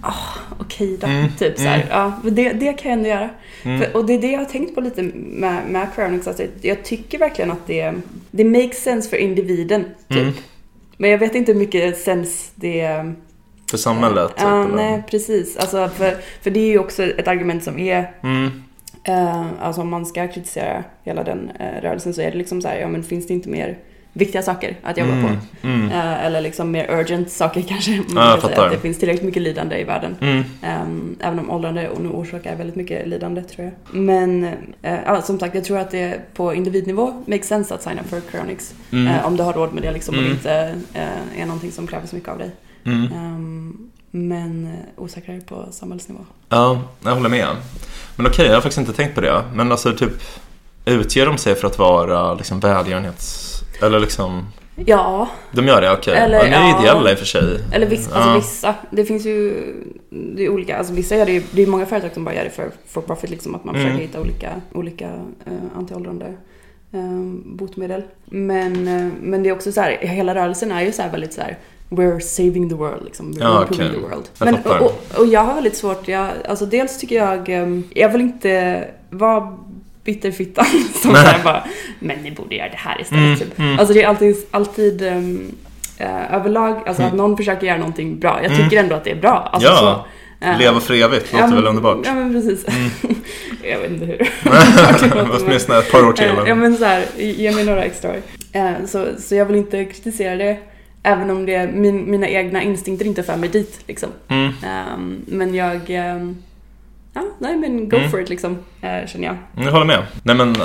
Ah, 0.00 0.38
okej 0.58 0.98
då. 1.00 1.06
Mm, 1.06 1.28
Typ 1.38 1.58
så 1.58 1.66
mm. 1.66 1.80
Ja, 1.90 2.12
men 2.22 2.34
det, 2.34 2.52
det 2.52 2.72
kan 2.72 2.90
jag 2.90 2.98
ändå 2.98 3.08
göra. 3.08 3.30
Mm. 3.62 3.80
För, 3.80 3.96
och 3.96 4.06
det 4.06 4.14
är 4.14 4.18
det 4.18 4.30
jag 4.30 4.38
har 4.38 4.44
tänkt 4.44 4.74
på 4.74 4.80
lite 4.80 5.02
med, 5.02 5.66
med 5.68 5.88
cryonics. 5.94 6.28
Alltså, 6.28 6.42
jag 6.60 6.84
tycker 6.84 7.18
verkligen 7.18 7.50
att 7.50 7.66
det, 7.66 7.94
det 8.30 8.44
makes 8.44 8.82
sense 8.82 9.10
för 9.10 9.16
individen. 9.16 9.84
Typ. 10.08 10.18
Mm. 10.18 10.32
Men 10.96 11.10
jag 11.10 11.18
vet 11.18 11.34
inte 11.34 11.52
hur 11.52 11.58
mycket 11.58 11.98
sens 11.98 12.50
det... 12.54 13.12
För 13.70 13.76
samhället 13.76 14.32
Ja, 14.36 14.64
eller? 14.64 14.76
nej, 14.76 15.02
precis. 15.10 15.56
Alltså, 15.56 15.88
för, 15.88 16.16
för 16.42 16.50
det 16.50 16.60
är 16.60 16.66
ju 16.66 16.78
också 16.78 17.02
ett 17.02 17.28
argument 17.28 17.64
som 17.64 17.78
är. 17.78 18.10
Eh, 19.04 19.46
alltså 19.60 19.80
om 19.80 19.88
man 19.88 20.06
ska 20.06 20.28
kritisera 20.28 20.84
hela 21.04 21.24
den 21.24 21.50
eh, 21.60 21.82
rörelsen 21.82 22.14
så 22.14 22.20
är 22.20 22.30
det 22.30 22.38
liksom 22.38 22.62
så 22.62 22.68
här, 22.68 22.76
ja 22.76 22.88
men 22.88 23.02
finns 23.02 23.26
det 23.26 23.34
inte 23.34 23.48
mer 23.48 23.78
viktiga 24.18 24.42
saker 24.42 24.76
att 24.82 24.98
jobba 24.98 25.12
Mm. 25.12 25.24
på? 25.26 25.66
Mm. 25.66 25.88
Eh, 25.90 26.24
eller 26.24 26.40
liksom 26.40 26.70
mer 26.70 26.90
urgent 26.90 27.30
saker 27.30 27.62
kanske. 27.68 27.90
Man 27.90 28.04
Ja, 28.24 28.30
jag 28.30 28.40
fattar. 28.42 28.66
att 28.66 28.72
det 28.72 28.78
finns 28.78 28.98
tillräckligt 28.98 29.24
mycket 29.24 29.42
lidande 29.42 29.76
i 29.80 29.84
världen. 29.84 30.16
Mm. 30.20 30.44
Ehm, 30.62 31.16
även 31.20 31.38
om 31.38 31.50
åldrande 31.50 31.88
och 31.88 32.00
nu 32.00 32.08
orsakar 32.08 32.56
väldigt 32.56 32.76
mycket 32.76 33.08
lidande 33.08 33.42
tror 33.42 33.64
jag. 33.64 34.00
Men 34.00 34.50
eh, 34.82 35.20
som 35.22 35.38
sagt, 35.40 35.54
jag 35.54 35.64
tror 35.64 35.78
att 35.78 35.90
det 35.90 36.20
på 36.34 36.54
individnivå 36.54 37.22
makes 37.26 37.46
sense 37.48 37.74
att 37.74 37.82
signa 37.82 38.02
för 38.02 38.20
chronics. 38.30 38.74
Mm. 38.92 39.06
Eh, 39.14 39.26
om 39.26 39.36
du 39.36 39.42
har 39.42 39.52
råd 39.52 39.72
med 39.72 39.82
det 39.82 39.92
liksom 39.92 40.14
och 40.14 40.20
det 40.22 40.26
Mm. 40.26 40.36
inte 40.36 40.74
eh, 40.94 41.40
är 41.42 41.46
någonting 41.46 41.72
som 41.72 41.86
kräver 41.86 42.06
så 42.06 42.16
mycket 42.16 42.30
av 42.30 42.38
dig. 42.38 42.50
Mm. 42.84 43.02
Ehm, 43.12 43.90
men 44.10 44.76
osäkrare 44.96 45.40
på 45.40 45.66
samhällsnivå. 45.70 46.20
Ja, 46.48 46.80
jag 47.04 47.14
håller 47.14 47.28
med. 47.28 47.46
Men 48.16 48.26
okej, 48.26 48.46
jag 48.46 48.54
har 48.54 48.60
faktiskt 48.60 48.78
inte 48.78 48.92
tänkt 48.92 49.14
på 49.14 49.20
det. 49.20 49.42
Men 49.54 49.72
alltså 49.72 49.92
typ, 49.92 50.12
utger 50.84 51.26
de 51.26 51.38
sig 51.38 51.54
för 51.54 51.66
att 51.66 51.78
vara 51.78 52.34
liksom 52.34 52.60
välgörenhets... 52.60 53.52
Eller 53.82 54.00
liksom... 54.00 54.46
Ja, 54.86 55.28
De 55.52 55.66
gör 55.68 55.80
det, 55.80 55.92
okej. 55.92 56.16
Eller, 56.16 56.38
ja, 56.38 56.44
ni 56.44 56.50
är 56.50 56.60
ja. 56.70 56.80
ideella 56.80 57.10
i 57.10 57.14
och 57.14 57.18
för 57.18 57.26
sig. 57.26 57.58
Eller 57.72 57.86
vissa, 57.86 58.14
alltså 58.14 58.30
Ja. 58.30 58.34
vissa. 58.36 58.74
Det 58.90 59.04
finns 59.04 59.26
ju 59.26 59.54
det 60.10 60.44
är 60.44 60.48
olika. 60.48 60.76
Alltså 60.78 60.92
vissa 60.92 61.16
gör 61.16 61.26
det 61.26 61.32
ju, 61.32 61.42
det 61.50 61.62
är 61.62 61.66
många 61.66 61.86
företag 61.86 62.10
som 62.14 62.24
bara 62.24 62.34
gör 62.34 62.44
det 62.44 62.50
för, 62.50 62.70
for 62.88 63.00
profit 63.02 63.30
liksom. 63.30 63.54
Att 63.54 63.64
man 63.64 63.74
Mm. 63.74 63.86
försöker 63.86 64.06
hitta 64.06 64.20
olika, 64.20 64.50
olika 64.72 65.06
uh, 65.46 65.52
antiåldrande 65.76 66.26
eh, 66.92 67.00
botemedel. 67.44 68.02
Men, 68.24 68.88
eh, 68.88 69.12
men 69.22 69.42
det 69.42 69.48
är 69.48 69.52
också 69.52 69.72
så 69.72 69.80
här, 69.80 69.96
hela 70.00 70.34
rörelsen 70.34 70.72
är 70.72 70.82
ju 70.82 70.92
så 70.92 71.02
här 71.02 71.10
väldigt 71.10 71.32
så 71.32 71.40
här 71.40 71.58
We're 71.88 72.20
saving 72.20 72.68
the 72.68 72.74
world 72.74 73.04
liksom. 73.04 73.32
We're 73.32 73.42
Ja, 73.42 73.64
okej. 73.70 73.76
the 73.90 73.98
world. 73.98 74.24
Jag 74.38 74.44
Men, 74.44 74.54
fattar. 74.62 74.78
och, 74.78 74.86
och, 74.86 75.20
och 75.20 75.26
jag 75.26 75.40
har 75.40 75.54
väldigt 75.54 75.76
svårt, 75.76 76.08
jag, 76.08 76.28
alltså 76.48 76.66
dels 76.66 76.98
tycker 76.98 77.16
jag, 77.16 77.48
eh, 77.48 77.80
jag 77.94 78.08
vill 78.08 78.20
inte 78.20 78.84
vara 79.10 79.56
bitterfittan 80.06 80.64
som 81.02 81.10
såhär 81.14 81.44
bara 81.44 81.64
Men 81.98 82.16
ni 82.18 82.30
borde 82.30 82.54
göra 82.54 82.68
det 82.68 82.76
här 82.76 83.00
istället 83.00 83.24
Mm, 83.24 83.38
typ. 83.38 83.58
mm. 83.58 83.78
Alltså 83.78 83.94
det 83.94 84.02
är 84.02 84.06
alltid, 84.08 84.36
alltid 84.50 85.02
ehm, 85.02 85.52
eh, 85.98 86.34
överlag, 86.34 86.76
alltså 86.86 87.02
Mm. 87.02 87.12
att 87.12 87.16
någon 87.18 87.36
försöker 87.36 87.66
göra 87.66 87.78
någonting 87.78 88.18
bra. 88.18 88.40
Jag 88.42 88.52
Mm. 88.52 88.64
tycker 88.64 88.82
ändå 88.82 88.94
att 88.96 89.04
det 89.04 89.10
är 89.10 89.16
bra. 89.20 89.50
Alltså, 89.52 89.68
Ja, 89.68 90.04
så, 90.40 90.46
eh, 90.46 90.58
Leva 90.58 90.80
för 90.80 90.94
evigt, 90.94 91.32
låter 91.32 91.48
ja, 91.48 91.54
väl 91.54 91.66
underbart? 91.66 91.98
Ja 92.04 92.14
men 92.14 92.32
precis. 92.32 92.68
Mm. 92.68 92.90
jag 93.70 93.78
vet 93.78 93.90
inte 93.90 94.06
hur. 94.06 94.28
Åtminstone 95.46 95.78
ett 95.78 95.92
par 95.92 96.04
år 96.08 96.12
till. 96.12 96.24
Eller? 96.26 96.46
Ja 96.46 96.54
men 96.54 96.76
så 96.76 96.84
här, 96.84 97.04
ge 97.18 97.52
mig 97.52 97.64
några 97.64 97.82
extra 97.84 98.10
år. 98.10 98.16
Så, 98.86 99.06
så 99.18 99.34
jag 99.34 99.46
vill 99.46 99.56
inte 99.56 99.84
kritisera 99.84 100.36
det. 100.36 100.56
Även 101.02 101.30
om 101.30 101.46
det, 101.46 101.70
min, 101.74 102.10
mina 102.10 102.28
egna 102.28 102.62
instinkter 102.62 103.06
inte 103.06 103.22
för 103.22 103.36
mig 103.36 103.48
dit 103.48 103.80
liksom. 103.86 104.08
Ehm, 104.28 105.20
men 105.26 105.54
jag, 105.54 105.80
ehm, 105.90 106.36
ja 107.16 107.22
nej 107.38 107.56
men 107.56 107.88
go 107.88 107.96
Mm. 107.96 108.10
for 108.10 108.20
it 108.20 108.28
liksom, 108.28 108.58
eh, 108.80 109.06
känner 109.08 109.26
jag. 109.26 109.64
Jag 109.66 109.72
håller 109.72 109.86
med. 109.86 110.02
Nej 110.22 110.36
men, 110.36 110.56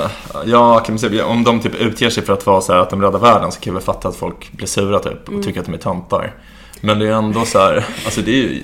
ja, 0.44 0.78
kan 0.78 0.94
man 0.94 0.98
säga, 0.98 1.26
om 1.26 1.44
de 1.44 1.60
typ 1.60 1.74
utger 1.74 2.10
sig 2.10 2.22
för 2.24 2.32
att 2.32 2.46
vara 2.46 2.60
så 2.60 2.72
här 2.72 2.80
att 2.80 2.90
de 2.90 3.02
räddar 3.02 3.18
världen 3.18 3.52
så 3.52 3.60
kan 3.60 3.70
jag 3.70 3.74
väl 3.74 3.82
fatta 3.82 4.08
att 4.08 4.16
folk 4.16 4.52
blir 4.52 4.66
sura 4.66 4.98
typ 4.98 5.22
och 5.22 5.28
Mm. 5.28 5.42
tycker 5.42 5.60
att 5.60 5.66
de 5.66 5.74
är 5.74 5.78
töntar. 5.78 6.34
Men 6.80 6.98
det 6.98 7.08
är 7.08 7.12
ändå 7.12 7.44
så 7.44 7.58
här, 7.58 7.84
alltså 8.04 8.20
det 8.20 8.30
är 8.30 8.36
ju, 8.36 8.62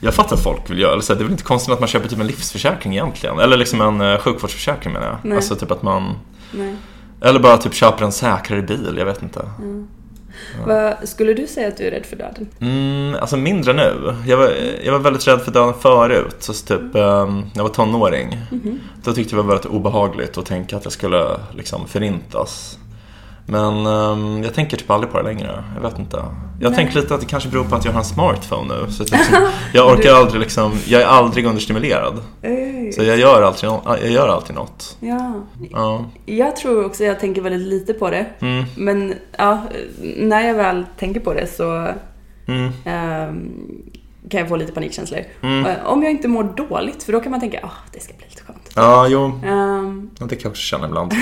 jag 0.00 0.14
fattar 0.14 0.36
att 0.36 0.42
folk 0.42 0.70
vill 0.70 0.78
göra 0.78 1.00
så 1.00 1.12
här, 1.12 1.18
det 1.18 1.22
är 1.22 1.24
väl 1.24 1.32
inte 1.32 1.44
konstigt 1.44 1.72
att 1.74 1.80
man 1.80 1.88
köper 1.88 2.08
typ 2.08 2.20
en 2.20 2.26
livsförsäkring 2.26 2.92
egentligen. 2.92 3.38
Eller 3.38 3.56
liksom 3.56 3.80
en 3.80 4.00
eh, 4.00 4.18
sjukvårdsförsäkring 4.18 4.92
menar 4.92 5.06
jag. 5.06 5.16
Nej. 5.22 5.36
Alltså 5.36 5.56
typ 5.56 5.70
att 5.70 5.82
man, 5.82 6.14
Nej. 6.52 6.74
eller 7.20 7.40
bara 7.40 7.56
typ 7.56 7.74
köper 7.74 8.04
en 8.04 8.12
säkrare 8.12 8.62
bil, 8.62 8.94
jag 8.98 9.04
vet 9.04 9.22
inte. 9.22 9.40
Mm. 9.58 9.88
Vad, 10.66 11.08
skulle 11.08 11.34
du 11.34 11.46
säga 11.46 11.68
att 11.68 11.76
du 11.76 11.86
är 11.86 11.90
rädd 11.90 12.06
för 12.06 12.16
döden? 12.16 12.48
Mm, 12.60 13.16
alltså 13.20 13.36
mindre 13.36 13.72
nu. 13.72 14.14
Jag 14.26 14.36
var, 14.36 14.52
jag 14.84 14.92
var 14.92 14.98
väldigt 14.98 15.28
rädd 15.28 15.40
för 15.40 15.52
döden 15.52 15.74
förut. 15.80 16.36
Så 16.38 16.52
typ, 16.52 16.94
när 16.94 17.42
jag 17.54 17.62
var 17.62 17.68
tonåring. 17.68 18.38
Mhm. 18.50 18.80
Då 19.04 19.12
tyckte 19.12 19.36
jag 19.36 19.44
det 19.44 19.48
var 19.48 19.54
väldigt 19.54 19.72
obehagligt 19.72 20.38
att 20.38 20.46
tänka 20.46 20.76
att 20.76 20.84
jag 20.84 20.92
skulle 20.92 21.26
liksom 21.56 21.88
förintas. 21.88 22.78
Men 23.50 23.86
ehm, 23.86 24.42
jag 24.42 24.54
tänker 24.54 24.76
typ 24.76 24.90
aldrig 24.90 25.12
på 25.12 25.18
det 25.18 25.24
längre. 25.24 25.64
Jag 25.74 25.82
vet 25.82 25.98
inte. 25.98 26.24
Jag 26.60 26.74
tänker 26.74 26.94
lite 26.94 27.14
att 27.14 27.20
det 27.20 27.26
kanske 27.26 27.48
beror 27.48 27.64
på 27.64 27.74
att 27.74 27.84
jag 27.84 27.92
har 27.92 27.98
en 27.98 28.04
smartphone 28.04 28.74
nu. 28.74 28.92
Så 28.92 29.02
liksom, 29.12 29.48
jag 29.74 29.92
orkar 29.92 30.14
aldrig 30.14 30.40
liksom, 30.40 30.72
jag 30.86 31.02
är 31.02 31.06
aldrig 31.06 31.46
understimulerad. 31.46 32.22
Ey. 32.42 32.92
Så 32.92 33.02
jag 33.02 33.18
gör 33.18 33.42
alltid, 33.42 33.70
jag 33.84 34.10
gör 34.10 34.28
alltid 34.28 34.56
något. 34.56 34.96
Ja. 35.00 35.34
Ja. 35.70 36.04
Jag 36.26 36.56
tror 36.56 36.84
också 36.84 37.04
jag 37.04 37.20
tänker 37.20 37.42
väldigt 37.42 37.68
lite 37.68 37.92
på 37.94 38.10
det. 38.10 38.26
Mm, 38.40 38.64
Men 38.76 39.14
ja, 39.38 39.62
när 40.16 40.46
jag 40.46 40.54
väl 40.54 40.86
tänker 40.98 41.20
på 41.20 41.34
det 41.34 41.46
så 41.46 41.88
mm, 42.46 42.72
ehm, 42.84 43.50
kan 44.30 44.40
jag 44.40 44.48
få 44.48 44.56
lite 44.56 44.72
panikkänslor. 44.72 45.20
mm. 45.42 45.66
Eh, 45.66 45.86
Om 45.86 46.02
jag 46.02 46.10
inte 46.12 46.28
mår 46.28 46.44
dåligt, 46.44 47.02
för 47.02 47.12
då 47.12 47.20
kan 47.20 47.30
man 47.30 47.40
tänka 47.40 47.58
att 47.58 47.92
det 47.92 48.00
ska 48.00 48.12
bli 48.14 48.26
lite 48.28 48.42
skönt. 48.42 48.70
Ja, 48.76 49.06
jo. 49.08 49.24
Um, 49.48 50.10
Det 50.18 50.28
kan 50.36 50.38
jag 50.42 50.50
också 50.50 50.62
känna 50.62 50.86
ibland. 50.86 51.12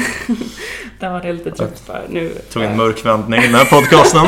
där 1.01 1.11
var 1.11 1.21
det 1.21 1.33
lite 1.33 1.51
trött 1.51 1.83
bara 1.87 2.01
nu. 2.09 2.33
Tog 2.53 2.63
en 2.63 2.77
mörk 2.77 3.07
vändning 3.07 3.41
i 3.41 3.47
den 3.47 3.55
här 3.55 3.65
podcasten. 3.65 4.27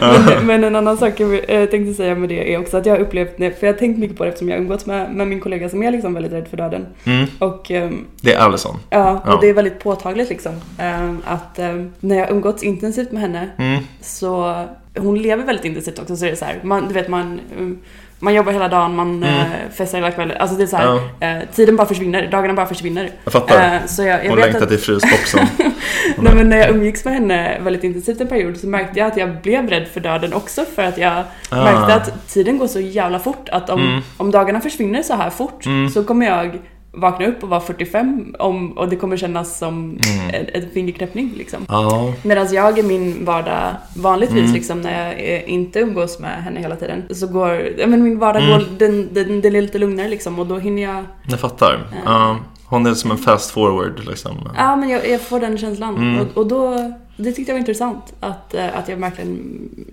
men, 0.00 0.46
men 0.46 0.64
en 0.64 0.76
annan 0.76 0.96
sak 0.96 1.20
jag 1.20 1.34
eh, 1.62 1.66
tänkte 1.68 1.94
säga 1.94 2.14
med 2.14 2.28
det 2.28 2.54
är 2.54 2.58
också 2.60 2.76
att 2.76 2.86
jag 2.86 2.94
har 2.94 3.00
upplevt, 3.00 3.36
för 3.36 3.66
jag 3.66 3.72
har 3.72 3.78
tänkt 3.78 3.98
mycket 3.98 4.16
på 4.18 4.24
det 4.24 4.28
eftersom 4.28 4.48
jag 4.48 4.56
har 4.56 4.60
umgåtts 4.62 4.86
med, 4.86 5.14
med 5.14 5.28
min 5.28 5.40
kollega 5.40 5.68
som 5.68 5.82
är 5.82 5.90
liksom 5.90 6.14
väldigt 6.14 6.32
rädd 6.32 6.48
för 6.48 6.56
döden. 6.56 6.86
Mm, 7.04 7.26
Och 7.38 7.70
ehm, 7.70 8.04
det 8.20 8.32
är 8.32 8.38
Allison. 8.38 8.76
ja, 8.90 9.10
och 9.12 9.20
Ja. 9.32 9.38
det 9.40 9.48
är 9.48 9.54
väldigt 9.54 9.78
påtagligt 9.80 10.28
liksom. 10.28 10.52
ehm, 10.78 11.22
att 11.24 11.58
när 12.00 12.16
jag 12.16 12.30
umgåtts 12.30 12.62
intensivt 12.62 13.12
med 13.12 13.22
henne 13.22 13.50
Mm, 13.58 13.82
så 14.00 14.64
hon 14.98 15.22
lever 15.22 15.44
väldigt 15.44 15.64
intensivt 15.64 15.98
också 15.98 16.16
så 16.16 16.24
det 16.24 16.30
är 16.30 16.34
så 16.36 16.44
här, 16.44 16.60
man, 16.62 16.88
du 16.88 16.94
vet 16.94 17.08
man 17.08 17.40
um, 17.58 17.78
man 18.18 18.34
jobbar 18.34 18.52
hela 18.52 18.68
dagen, 18.68 18.96
man 18.96 19.22
Mm. 19.22 19.24
eh, 19.40 19.46
festar 19.74 19.98
hela 19.98 20.10
kvällen. 20.10 20.36
Alltså 20.40 20.56
det 20.56 20.62
är 20.62 20.66
så 20.66 20.76
här, 20.76 20.94
eh, 21.20 21.42
tiden 21.54 21.76
bara 21.76 21.86
försvinner, 21.86 22.26
dagarna 22.30 22.54
bara 22.54 22.66
försvinner. 22.66 23.10
jag 23.24 23.32
fattar. 23.32 23.74
Eh, 23.74 23.86
så 23.86 24.02
jag, 24.02 24.24
jag 24.24 24.30
Hon 24.30 24.38
längtar 24.40 24.62
att, 24.62 24.68
till 24.68 24.78
frysboxen. 24.78 25.46
nej, 26.18 26.34
men 26.34 26.48
när 26.48 26.56
jag 26.56 26.70
umgicks 26.70 27.04
med 27.04 27.14
henne 27.14 27.58
väldigt 27.60 27.84
intensivt 27.84 28.20
en 28.20 28.26
period 28.26 28.56
så 28.56 28.66
märkte 28.66 28.98
jag 28.98 29.06
att 29.08 29.16
jag 29.16 29.42
blev 29.42 29.68
rädd 29.70 29.86
för 29.88 30.00
döden 30.00 30.32
också 30.32 30.64
för 30.74 30.82
att 30.82 30.98
jag 30.98 31.24
Ah. 31.50 31.64
märkte 31.64 31.94
att 31.94 32.28
tiden 32.28 32.58
går 32.58 32.66
så 32.66 32.80
jävla 32.80 33.18
fort 33.18 33.48
att 33.48 33.70
om, 33.70 33.80
Mm. 33.80 34.00
om 34.16 34.30
dagarna 34.30 34.60
försvinner 34.60 35.02
så 35.02 35.14
här 35.14 35.30
fort 35.30 35.66
Mm. 35.66 35.88
så 35.90 36.04
kommer 36.04 36.26
jag 36.26 36.58
vakna 36.96 37.26
upp 37.26 37.42
och 37.42 37.48
vara 37.48 37.60
45 37.60 38.34
om, 38.38 38.72
och 38.78 38.88
det 38.88 38.96
kommer 38.96 39.16
kännas 39.16 39.58
som 39.58 39.98
Mm. 40.06 40.34
en, 40.34 40.62
en 40.62 40.70
fingerknäppning 40.70 41.32
liksom. 41.36 41.66
Ja. 41.68 42.12
Medan 42.22 42.54
jag 42.54 42.78
i 42.78 42.82
min 42.82 43.24
vardag 43.24 43.76
vanligtvis 43.96 44.40
Mm. 44.40 44.52
liksom 44.52 44.80
när 44.80 45.04
jag 45.04 45.34
eh, 45.34 45.50
inte 45.52 45.78
umgås 45.80 46.18
med 46.18 46.42
henne 46.44 46.60
hela 46.60 46.76
tiden 46.76 47.02
så 47.10 47.26
går, 47.26 47.86
men 47.86 48.02
min 48.04 48.18
vardag 48.18 48.42
Mm. 48.42 48.58
går, 48.58 48.66
den, 48.78 49.08
den, 49.14 49.40
den 49.40 49.56
är 49.56 49.60
lite 49.60 49.78
lugnare 49.78 50.08
liksom 50.08 50.38
och 50.38 50.46
då 50.46 50.58
hinner 50.58 50.82
jag, 50.82 51.04
Jag 51.30 51.40
fattar. 51.40 51.86
Ja. 52.04 52.36
Hon 52.68 52.86
är 52.86 52.94
som 52.94 53.10
en 53.10 53.18
fast 53.18 53.50
forward 53.50 54.04
liksom. 54.08 54.48
ja 54.56 54.76
men 54.76 54.88
jag, 54.88 55.08
jag 55.08 55.20
får 55.20 55.40
den 55.40 55.58
känslan 55.58 55.96
Mm. 55.96 56.20
och, 56.20 56.36
och 56.36 56.46
då, 56.46 56.92
det 57.16 57.32
tyckte 57.32 57.50
jag 57.52 57.54
var 57.54 57.60
intressant 57.60 58.14
att, 58.20 58.54
eh, 58.54 58.78
att 58.78 58.88
jag 58.88 58.96
verkligen 58.96 59.38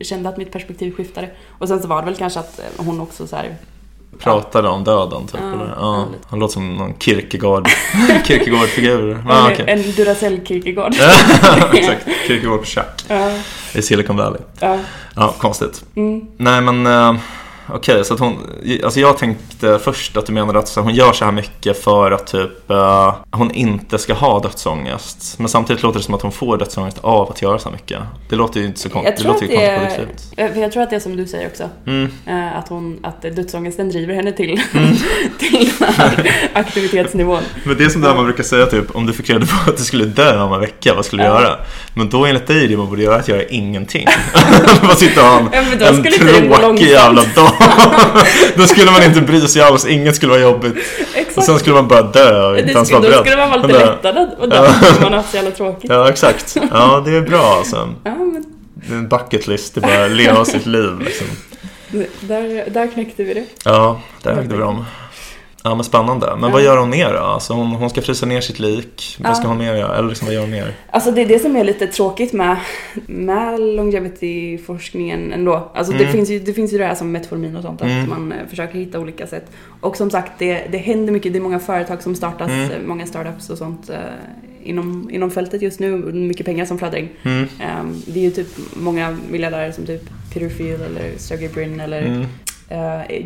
kände 0.02 0.30
att 0.30 0.38
mitt 0.38 0.52
perspektiv 0.52 0.96
skiftade. 0.96 1.30
Och 1.50 1.68
sen 1.68 1.82
så 1.82 1.88
var 1.88 2.00
det 2.02 2.06
väl 2.06 2.16
kanske 2.16 2.40
att 2.40 2.60
eh, 2.60 2.86
hon 2.86 3.02
också 3.02 3.28
så 3.28 3.36
här, 3.36 3.56
Pratade 4.20 4.68
om 4.70 4.84
döden 4.84 5.28
typ. 5.28 5.40
Ja, 5.42 5.54
eller? 5.54 5.74
ja. 5.78 6.06
Han 6.30 6.40
låter 6.40 6.54
som 6.54 6.76
någon 6.78 6.94
Kierkegaard, 7.00 7.68
Kierkegaard-figur. 8.26 9.24
Ah, 9.30 9.48
en, 9.48 9.54
okej. 9.54 9.66
en 9.68 9.80
Duracell-Kierkegaard. 9.80 10.94
Exakt, 11.74 12.08
Kierkegaard 12.28 12.60
på 12.60 12.66
Tjack 12.66 13.04
ja, 13.08 13.32
i 13.74 13.82
Silicon 13.82 14.18
Valley. 14.18 14.40
ja, 14.60 14.78
Ja, 15.16 15.34
konstigt. 15.40 15.84
mm, 15.96 16.22
Nej 16.38 16.62
men, 16.62 16.88
Okej, 17.70 18.06
så 18.06 18.14
att 18.14 18.20
hon, 18.20 18.38
alltså 18.84 19.00
jag 19.00 19.18
tänkte 19.18 19.80
först 19.84 20.18
att 20.18 20.26
du 20.26 20.34
menade 20.34 20.60
att 20.60 20.76
hon 20.76 20.94
gör 20.96 21.14
så 21.14 21.26
här 21.26 21.32
mycket 21.32 21.84
för 21.84 22.12
att 22.12 22.28
typ 22.28 22.70
eh, 22.72 23.16
hon 23.32 23.52
inte 23.52 23.98
ska 23.98 24.14
ha 24.14 24.40
dödsångest. 24.40 25.40
Men 25.40 25.50
samtidigt 25.50 25.84
låter 25.84 26.00
det 26.00 26.06
som 26.06 26.14
att 26.14 26.22
hon 26.22 26.32
får 26.32 26.58
dödsångest 26.58 26.98
av 27.02 27.30
att 27.32 27.42
göra 27.42 27.60
så 27.60 27.70
här 27.70 27.76
mycket. 27.76 28.00
Det 28.30 28.36
låter 28.36 28.60
ju 28.60 28.66
inte 28.66 28.80
så 28.80 28.88
Jag 28.88 28.94
konstigt. 28.94 29.16
Det 29.18 29.24
tror, 29.24 29.36
att 29.36 29.42
låter 29.42 29.54
ju 29.56 29.78
kontraproduktivt. 29.78 30.34
jag 30.36 30.58
jag 30.58 30.72
tror 30.72 30.84
att 30.84 30.90
det 30.90 30.96
är 30.96 31.00
som 31.00 31.16
du 31.16 31.28
säger 31.28 31.48
också. 31.48 31.70
Mm. 31.88 32.10
eh, 32.26 32.58
Att, 32.58 32.70
hon, 32.70 33.00
att 33.04 33.22
dödsångesten 33.22 33.90
driver 33.90 34.14
henne 34.14 34.32
till, 34.32 34.62
till 35.40 35.72
den 35.80 35.94
här 35.98 36.32
aktivitetsnivån. 36.54 37.42
Men 37.66 37.78
det 37.78 37.84
är 37.86 37.90
som 37.90 38.02
det 38.02 38.08
här 38.08 38.16
man 38.16 38.26
brukar 38.26 38.44
säga 38.44 38.66
typ, 38.66 38.96
om 38.96 39.06
du 39.06 39.14
fick 39.14 39.30
reda 39.30 39.46
på 39.46 39.70
att 39.72 39.78
du 39.78 39.84
skulle 39.84 40.06
dö 40.06 40.42
om 40.42 40.54
en 40.54 40.60
vecka, 40.60 40.94
vad 40.94 41.06
skulle 41.06 41.24
du 41.24 41.30
Ja. 41.30 41.42
göra? 41.42 41.58
Men 41.94 42.10
då 42.10 42.26
enligt 42.26 42.48
dig, 42.48 42.68
det 42.68 42.78
man 42.78 42.90
borde 42.90 43.04
göra 43.04 43.16
är 43.16 43.20
att 43.20 43.28
göra 43.28 43.44
ingenting. 43.44 44.08
Bara 44.82 44.96
sitta 44.96 45.22
och 45.22 45.28
ha 45.28 45.40
en, 45.40 45.50
Ja, 45.80 45.88
en 45.88 46.04
tråkig 46.04 46.88
jävla 46.88 47.22
dag. 47.36 47.53
Då 48.56 48.68
skulle 48.68 48.92
man 48.92 49.04
inte 49.04 49.22
bry 49.22 49.42
sig 49.48 49.62
alls, 49.62 49.86
inget 49.86 50.16
skulle 50.16 50.32
vara 50.32 50.42
jobbigt. 50.42 50.74
Och 50.74 51.18
Exakt. 51.18 51.46
sen 51.46 51.60
skulle 51.60 51.76
man 51.76 51.88
bara 51.88 52.02
dö 52.02 52.48
och 52.50 52.60
inte 52.60 52.72
ens 52.72 52.92
vara 52.92 53.02
då 53.02 53.10
beredd. 53.10 53.20
skulle 53.26 53.38
man 53.38 53.50
vara 53.50 53.62
lite 53.68 53.80
lättad 53.80 54.18
att 54.18 54.50
dö 54.50 54.72
man 55.02 55.12
har 55.12 55.18
haft 55.18 55.30
så 55.32 55.36
jävla 55.36 55.52
tråkigt. 55.52 55.90
Ja, 55.90 56.10
exakt. 56.10 56.58
Ja, 56.72 57.04
det 57.06 57.16
är 57.18 57.22
bra 57.22 57.56
alltså. 57.58 57.90
Ja, 58.04 58.16
men 58.16 58.44
Det 58.74 58.94
är 58.94 58.98
en 58.98 59.08
bucket 59.08 59.48
list, 59.48 59.76
det 59.76 59.82
är 59.82 59.88
bara 59.96 60.06
att 60.06 60.12
leva 60.12 60.46
sitt 60.46 60.66
liv 60.66 61.00
liksom. 61.00 61.28
där, 62.20 62.70
där 62.70 62.88
knäckte 62.88 63.24
vi 63.24 63.34
det. 63.34 63.46
Ja, 63.66 64.02
där 64.24 64.34
högg 64.34 64.50
det 64.50 64.56
bra 64.56 64.68
om. 64.68 64.86
Ja, 65.66 65.76
men 65.76 65.84
spännande. 65.84 66.36
Men 66.40 66.52
vad 66.52 66.64
gör 66.64 66.78
hon 66.78 66.90
mer 66.90 67.14
då? 67.14 67.20
Alltså 67.20 67.54
hon, 67.54 67.68
hon 67.68 67.90
ska 67.90 68.02
frysa 68.02 68.26
ner 68.26 68.42
sitt 68.42 68.60
lik. 68.60 69.18
Vad 69.20 69.38
ska 69.38 69.46
Ja. 69.46 69.50
hon 69.50 69.58
mer 69.58 69.76
göra? 69.76 69.98
Eller 69.98 70.10
liksom, 70.10 70.26
vad 70.26 70.34
gör 70.36 70.42
hon 70.42 70.50
mer? 70.52 70.74
Alltså 70.92 71.12
det 71.12 71.22
är 71.22 71.26
det 71.26 71.40
som 71.40 71.56
är 71.56 71.64
lite 71.64 71.88
tråkigt 71.88 72.34
med, 72.34 72.58
med 73.06 73.60
longevity-forskningen 73.60 75.34
ändå. 75.34 75.72
Alltså 75.76 75.94
det, 75.94 76.00
Mm. 76.04 76.12
finns 76.14 76.30
ju, 76.30 76.40
det 76.40 76.54
finns 76.54 76.74
ju 76.74 76.78
det 76.78 76.86
här 76.86 76.96
som 76.96 77.12
metformin 77.12 77.56
och 77.56 77.64
sånt, 77.64 77.82
att 77.82 77.88
Mm. 77.88 78.10
man 78.10 78.32
eh, 78.32 78.38
försöker 78.50 78.80
hitta 78.80 79.00
olika 79.00 79.28
sätt. 79.28 79.52
Och 79.82 79.98
som 79.98 80.10
sagt, 80.10 80.32
det, 80.40 80.68
det 80.72 80.78
händer 80.78 81.14
mycket. 81.14 81.34
Det 81.34 81.40
är 81.40 81.44
många 81.44 81.60
företag 81.60 82.04
som 82.04 82.16
startas, 82.16 82.50
Mm. 82.50 82.72
eh, 82.72 82.78
många 82.86 83.06
startups 83.06 83.50
och 83.50 83.58
sånt 83.58 83.90
eh, 83.90 83.98
inom, 84.64 85.10
inom 85.12 85.32
fältet 85.32 85.62
just 85.62 85.80
nu. 85.80 85.98
Mycket 86.14 86.46
pengar 86.46 86.66
som 86.66 86.78
flödar 86.80 86.98
in. 86.98 87.10
Mm. 87.24 87.48
Ehm, 87.60 88.02
det 88.06 88.20
är 88.20 88.24
ju 88.24 88.32
typ 88.32 88.48
många 88.74 89.18
miljardärer 89.30 89.72
som 89.72 89.86
typ 89.86 90.02
Peter 90.34 90.50
Thiel 90.50 90.82
eller 90.82 91.12
Sergey 91.18 91.50
Brin 91.50 91.80
eller 91.80 92.02
Mm. 92.02 92.26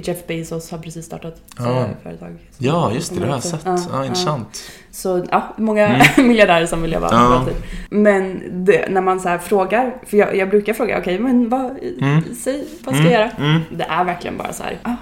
Jeff 0.03 0.27
Bezos 0.27 0.71
har 0.71 0.77
precis 0.77 1.05
startat 1.05 1.41
Ja. 1.57 1.79
eh, 1.79 1.85
företag. 2.03 2.37
Ja, 2.57 2.91
just 2.93 3.13
det. 3.13 3.19
Det 3.19 3.25
har 3.25 3.33
jag 3.33 3.43
sett. 3.43 3.61
Ja, 3.65 3.77
Ja, 3.91 4.05
intressant. 4.05 4.71
Så 4.91 5.25
ja, 5.31 5.53
många 5.57 5.87
Mm. 5.87 6.01
miljardärer 6.27 6.65
som 6.65 6.81
vill 6.81 6.91
leva 6.91 7.07
Ja. 7.11 7.17
för 7.17 7.35
alltid. 7.35 7.55
Men 7.89 8.41
det, 8.65 8.89
när 8.91 9.01
man 9.01 9.19
så 9.19 9.29
här 9.29 9.37
frågar, 9.37 9.93
för 10.05 10.17
jag, 10.17 10.35
jag 10.35 10.49
brukar 10.49 10.73
fråga, 10.73 10.97
okej 10.99 11.19
men 11.19 11.49
vad, 11.49 11.65
Mm. 12.01 12.23
säg, 12.43 12.63
vad 12.83 12.95
ska 12.95 13.03
jag 13.03 13.13
göra? 13.13 13.29
Mm. 13.29 13.61
Det 13.71 13.83
är 13.83 14.03
verkligen 14.03 14.37
bara 14.37 14.53
så 14.53 14.63
här, 14.63 14.77
ah, 14.83 14.95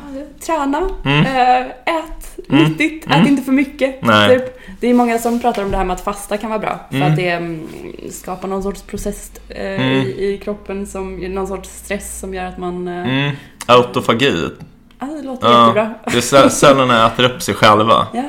träna, 0.45 0.89
Mm. 1.05 1.25
eh, 1.25 1.67
ät 1.95 2.39
Mm. 2.49 2.63
nyttigt, 2.63 3.05
Mm. 3.05 3.21
ät 3.21 3.27
inte 3.27 3.43
för 3.43 3.51
mycket. 3.51 4.01
Nej. 4.01 4.29
Typ. 4.39 4.59
Det 4.79 4.87
är 4.87 4.93
många 4.93 5.17
som 5.17 5.39
pratar 5.39 5.63
om 5.63 5.71
det 5.71 5.77
här 5.77 5.83
med 5.85 5.93
att 5.93 6.01
fasta 6.01 6.37
kan 6.37 6.49
vara 6.49 6.59
bra. 6.59 6.79
För 6.89 6.95
Mm. 6.95 7.09
att 7.11 7.15
det 7.17 7.29
mm, 7.29 7.67
skapar 8.11 8.47
någon 8.47 8.63
sorts 8.63 8.81
process 8.81 9.31
eh, 9.49 9.65
Mm. 9.65 9.91
i, 9.91 10.25
i 10.33 10.37
kroppen, 10.43 10.87
som, 10.87 11.15
någon 11.15 11.47
sorts 11.47 11.69
stress 11.69 12.19
som 12.19 12.33
gör 12.33 12.45
att 12.45 12.57
man... 12.57 12.87
Eh, 12.87 12.93
Mm. 13.09 13.35
Autofagi. 13.65 14.49
ah, 14.99 15.05
det 15.05 15.21
låter 15.21 15.47
Ja, 15.47 15.61
jättebra. 15.67 15.93
det 16.05 16.33
är 16.33 16.49
cellerna 16.49 17.07
äter 17.07 17.23
upp 17.23 17.41
sig 17.41 17.55
själva. 17.55 18.07
Ja. 18.13 18.23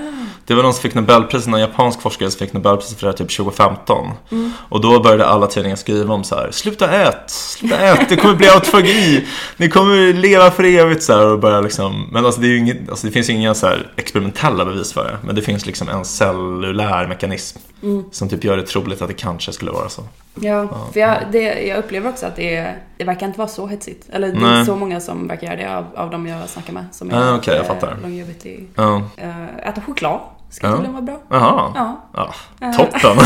Det 0.44 0.54
var 0.54 0.62
någon 0.62 0.72
som 0.74 0.82
fick 0.82 0.94
Nobelpriset, 0.94 1.48
någon 1.50 1.60
japansk 1.60 2.00
forskare 2.02 2.30
som 2.30 2.38
fick 2.38 2.52
Nobelpriset 2.52 2.98
för 2.98 3.06
det 3.06 3.12
här 3.12 3.16
typ 3.16 3.36
2015. 3.36 4.10
Mm. 4.32 4.52
Och 4.68 4.80
då 4.80 5.00
började 5.00 5.26
alla 5.26 5.46
tidningar 5.46 5.76
skriva 5.76 6.14
om 6.14 6.24
så 6.24 6.34
här: 6.34 6.50
sluta 6.50 6.90
ät, 6.90 7.30
sluta 7.30 7.76
ät, 7.78 8.08
det 8.08 8.16
kommer 8.16 8.34
bli 8.34 8.48
autofagi, 8.48 9.26
ni 9.56 9.68
kommer 9.68 10.12
leva 10.12 10.50
för 10.50 10.64
evigt 10.64 11.02
så 11.02 11.12
här 11.12 11.26
och 11.26 11.38
börja 11.38 11.60
liksom, 11.60 12.08
men 12.12 12.26
alltså 12.26 12.40
det, 12.40 12.46
ju 12.46 12.58
inget, 12.58 12.90
alltså 12.90 13.06
det 13.06 13.12
finns 13.12 13.30
ju 13.30 13.34
inga 13.34 13.54
så 13.54 13.66
här 13.66 13.92
experimentella 13.96 14.64
bevis 14.64 14.92
för 14.92 15.04
det, 15.04 15.18
men 15.22 15.34
det 15.34 15.42
finns 15.42 15.66
liksom 15.66 15.88
en 15.88 16.04
cellulär 16.04 17.06
mekanism 17.06 17.58
Mm. 17.82 18.04
som 18.12 18.28
typ 18.28 18.44
gör 18.44 18.56
det 18.56 18.62
troligt 18.66 19.02
att 19.02 19.08
det 19.08 19.14
kanske 19.14 19.52
skulle 19.52 19.70
vara 19.70 19.88
så. 19.88 20.02
Ja, 20.40 20.68
för 20.92 21.00
jag, 21.00 21.16
det, 21.32 21.62
jag 21.66 21.78
upplever 21.78 22.10
också 22.10 22.26
att 22.26 22.36
det, 22.36 22.56
är, 22.56 22.76
det 22.96 23.04
verkar 23.04 23.26
inte 23.26 23.38
vara 23.38 23.48
så 23.48 23.66
hetsigt. 23.66 24.08
Eller 24.12 24.28
det 24.28 24.36
är 24.36 24.40
Nej. 24.40 24.66
så 24.66 24.76
många 24.76 25.00
som 25.00 25.28
verkar 25.28 25.46
göra 25.46 25.56
det 25.56 25.76
av, 25.76 25.84
av 25.96 26.10
de 26.10 26.26
jag 26.26 26.48
snackar 26.48 26.72
med. 26.72 26.84
Som 26.92 27.10
Ah, 27.14 27.36
okej, 27.36 27.54
jag 27.54 27.62
eh, 27.64 27.68
fattar. 27.68 27.96
longevity. 28.02 28.60
Ja, 28.74 29.02
Eh, 29.16 29.68
äta 29.68 29.80
choklad 29.80 30.20
ska 30.50 30.66
Ja. 30.66 30.72
tydligen 30.72 30.92
vara 30.92 31.02
bra. 31.02 31.18
jaha, 31.30 31.72
Ja. 31.74 32.00
ja, 32.14 32.34
Eh, 32.66 32.76
toppen, 32.76 33.16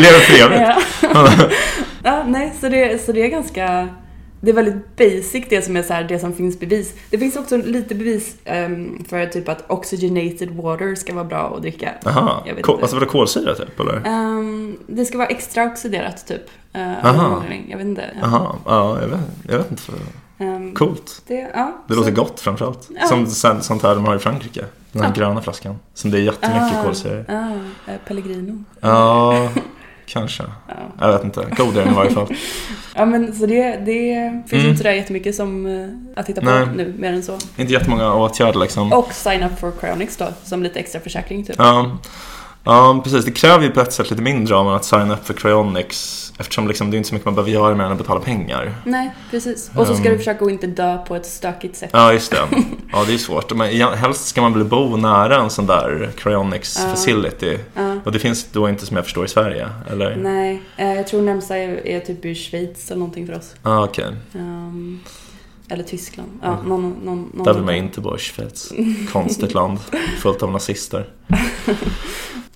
lever 0.00 0.18
för 0.18 0.44
evigt. 0.46 0.76
ja. 1.02 1.28
ja, 2.02 2.22
nej, 2.26 2.52
så 2.60 2.68
det, 2.68 3.04
så 3.04 3.12
det 3.12 3.22
är 3.22 3.28
ganska... 3.28 3.88
Det 4.46 4.50
är 4.52 4.54
väldigt 4.54 4.96
basic 4.96 5.44
det 5.48 5.62
som 5.62 5.76
är 5.76 5.82
så 5.82 5.92
här, 5.92 6.04
det 6.04 6.18
som 6.18 6.32
finns 6.32 6.60
bevis. 6.60 6.94
Det 7.10 7.18
finns 7.18 7.36
också 7.36 7.56
lite 7.56 7.94
bevis 7.94 8.36
ehm, 8.44 9.04
för 9.08 9.26
typ 9.26 9.48
att 9.48 9.70
oxygenated 9.70 10.50
water 10.50 10.94
ska 10.94 11.14
vara 11.14 11.24
bra 11.24 11.52
att 11.56 11.62
dricka. 11.62 11.90
Jaha, 12.04 12.42
Jag 12.46 12.54
vet 12.54 12.64
Kol- 12.64 12.72
inte. 12.74 12.82
alltså 12.84 12.96
var 12.96 13.00
det 13.00 13.06
kolsyra 13.06 13.54
typ 13.54 13.80
eller? 13.80 14.02
Ehm, 14.06 14.76
det 14.86 15.04
ska 15.04 15.18
vara 15.18 15.28
extra 15.28 15.64
oxiderat 15.64 16.26
typ. 16.26 16.42
Uh, 16.76 17.06
Aha. 17.06 17.42
jag 17.68 17.76
vet 17.78 17.86
inte. 17.86 18.04
Jaha, 18.20 18.56
ja, 18.66 18.98
jag 19.00 19.08
vet, 19.08 19.20
jag 19.48 19.58
vet 19.58 19.70
inte. 19.70 19.82
Ehm, 20.38 20.74
Coolt. 20.74 21.22
det, 21.26 21.34
ja, 21.54 21.72
Det 21.88 21.94
så- 21.94 22.00
låter 22.00 22.12
gott 22.12 22.40
framförallt. 22.40 22.88
Ja. 23.00 23.06
Som 23.06 23.26
sånt 23.26 23.64
sånt 23.64 23.82
här 23.82 23.94
de 23.94 24.04
har 24.04 24.16
i 24.16 24.18
Frankrike. 24.18 24.64
Den 24.92 25.02
här 25.02 25.12
Ja. 25.16 25.20
gröna 25.20 25.42
flaskan. 25.42 25.74
Som 25.94 26.10
det 26.10 26.18
är 26.18 26.22
jättemycket 26.22 26.74
Ah, 26.78 26.82
kolsyra 26.84 27.20
i. 27.20 27.24
Ah, 27.28 27.50
eh, 27.92 27.98
Pellegrino. 28.06 28.64
Ja, 28.80 29.48
kanske. 30.06 30.42
Ja. 30.68 30.74
Jag 31.00 31.12
vet 31.12 31.24
inte. 31.24 31.46
Godare 31.56 31.90
i 31.90 31.94
varje 31.94 32.10
fall. 32.10 32.26
ja, 32.94 33.04
men 33.04 33.34
så 33.34 33.46
det, 33.46 33.76
det 33.76 34.42
finns 34.48 34.52
Mm. 34.52 34.66
inte 34.66 34.76
sådär 34.78 34.92
jättemycket 34.92 35.34
som 35.34 35.66
eh, 35.66 36.20
att 36.20 36.26
titta 36.26 36.40
på 36.40 36.46
Nej. 36.50 36.66
nu, 36.76 36.94
mer 36.98 37.12
än 37.12 37.22
så. 37.22 37.38
Inte 37.56 37.72
jättemånga 37.72 38.14
åtgärder 38.14 38.60
liksom. 38.60 38.92
Och 38.92 39.12
sign 39.12 39.42
up 39.42 39.58
for 39.60 39.72
cryonics 39.80 40.16
då, 40.16 40.26
som 40.44 40.62
lite 40.62 40.78
extra 40.78 41.00
försäkring 41.00 41.44
typ. 41.44 41.56
Ja. 41.58 41.98
Ja, 42.66 43.00
precis. 43.04 43.24
Det 43.24 43.30
kräver 43.30 43.64
ju 43.64 43.70
på 43.70 43.80
ett 43.80 43.92
sätt 43.92 44.10
lite 44.10 44.22
mindre 44.22 44.56
av 44.56 44.68
en 44.68 44.74
att 44.74 44.84
signa 44.84 45.14
upp 45.14 45.26
för 45.26 45.34
cryonics. 45.34 46.22
Eftersom 46.38 46.68
liksom, 46.68 46.90
det 46.90 46.94
är 46.94 46.98
inte 46.98 47.08
så 47.08 47.14
mycket 47.14 47.24
man 47.24 47.34
behöver 47.34 47.50
göra 47.52 47.74
mer 47.74 47.84
än 47.84 47.92
att 47.92 47.98
betala 47.98 48.20
pengar. 48.20 48.74
Nej, 48.84 49.14
precis. 49.30 49.70
Och 49.76 49.86
så 49.86 49.94
ska 49.94 50.04
Um. 50.04 50.12
du 50.12 50.18
försöka 50.18 50.44
att 50.44 50.50
inte 50.50 50.66
dö 50.66 50.98
på 50.98 51.16
ett 51.16 51.26
stökigt 51.26 51.76
sätt. 51.76 51.90
Ja, 51.92 52.12
just 52.12 52.30
det. 52.30 52.38
Ja, 52.92 53.04
det 53.06 53.14
är 53.14 53.18
svårt. 53.18 53.54
Men 53.54 53.68
helst 53.94 54.26
ska 54.26 54.40
man 54.40 54.52
väl 54.52 54.64
bo 54.64 54.96
nära 54.96 55.36
en 55.36 55.50
sån 55.50 55.66
där 55.66 56.10
cryonics 56.16 56.78
Ja. 56.82 56.90
facility. 56.90 57.58
Ja. 57.74 57.96
Och 58.04 58.12
det 58.12 58.18
finns 58.18 58.44
då 58.52 58.68
inte 58.68 58.86
som 58.86 58.96
jag 58.96 59.04
förstår 59.04 59.24
i 59.24 59.28
Sverige, 59.28 59.68
eller? 59.90 60.16
Nej, 60.16 60.62
eh, 60.76 60.94
jag 60.94 61.06
tror 61.06 61.22
närmsta 61.22 61.56
är, 61.56 61.86
är 61.86 62.00
typ 62.00 62.24
i 62.24 62.34
Schweiz 62.34 62.90
eller 62.90 62.98
någonting 62.98 63.26
för 63.26 63.36
oss. 63.38 63.54
Ja, 63.62 63.84
okej. 63.84 64.06
Ehm, 64.34 65.00
eller 65.68 65.84
Tyskland. 65.84 66.28
Ja, 66.42 66.62
någon, 66.66 66.90
någon, 67.04 67.30
någon 67.34 67.44
Där 67.44 67.54
vill 67.54 67.64
man 67.64 67.74
inte 67.74 68.00
bo 68.00 68.16
i 68.16 68.18
Schweiz. 68.18 68.72
Konstigt 69.12 69.54
land, 69.54 69.78
fullt 70.22 70.42
av 70.42 70.52
nazister. 70.52 71.06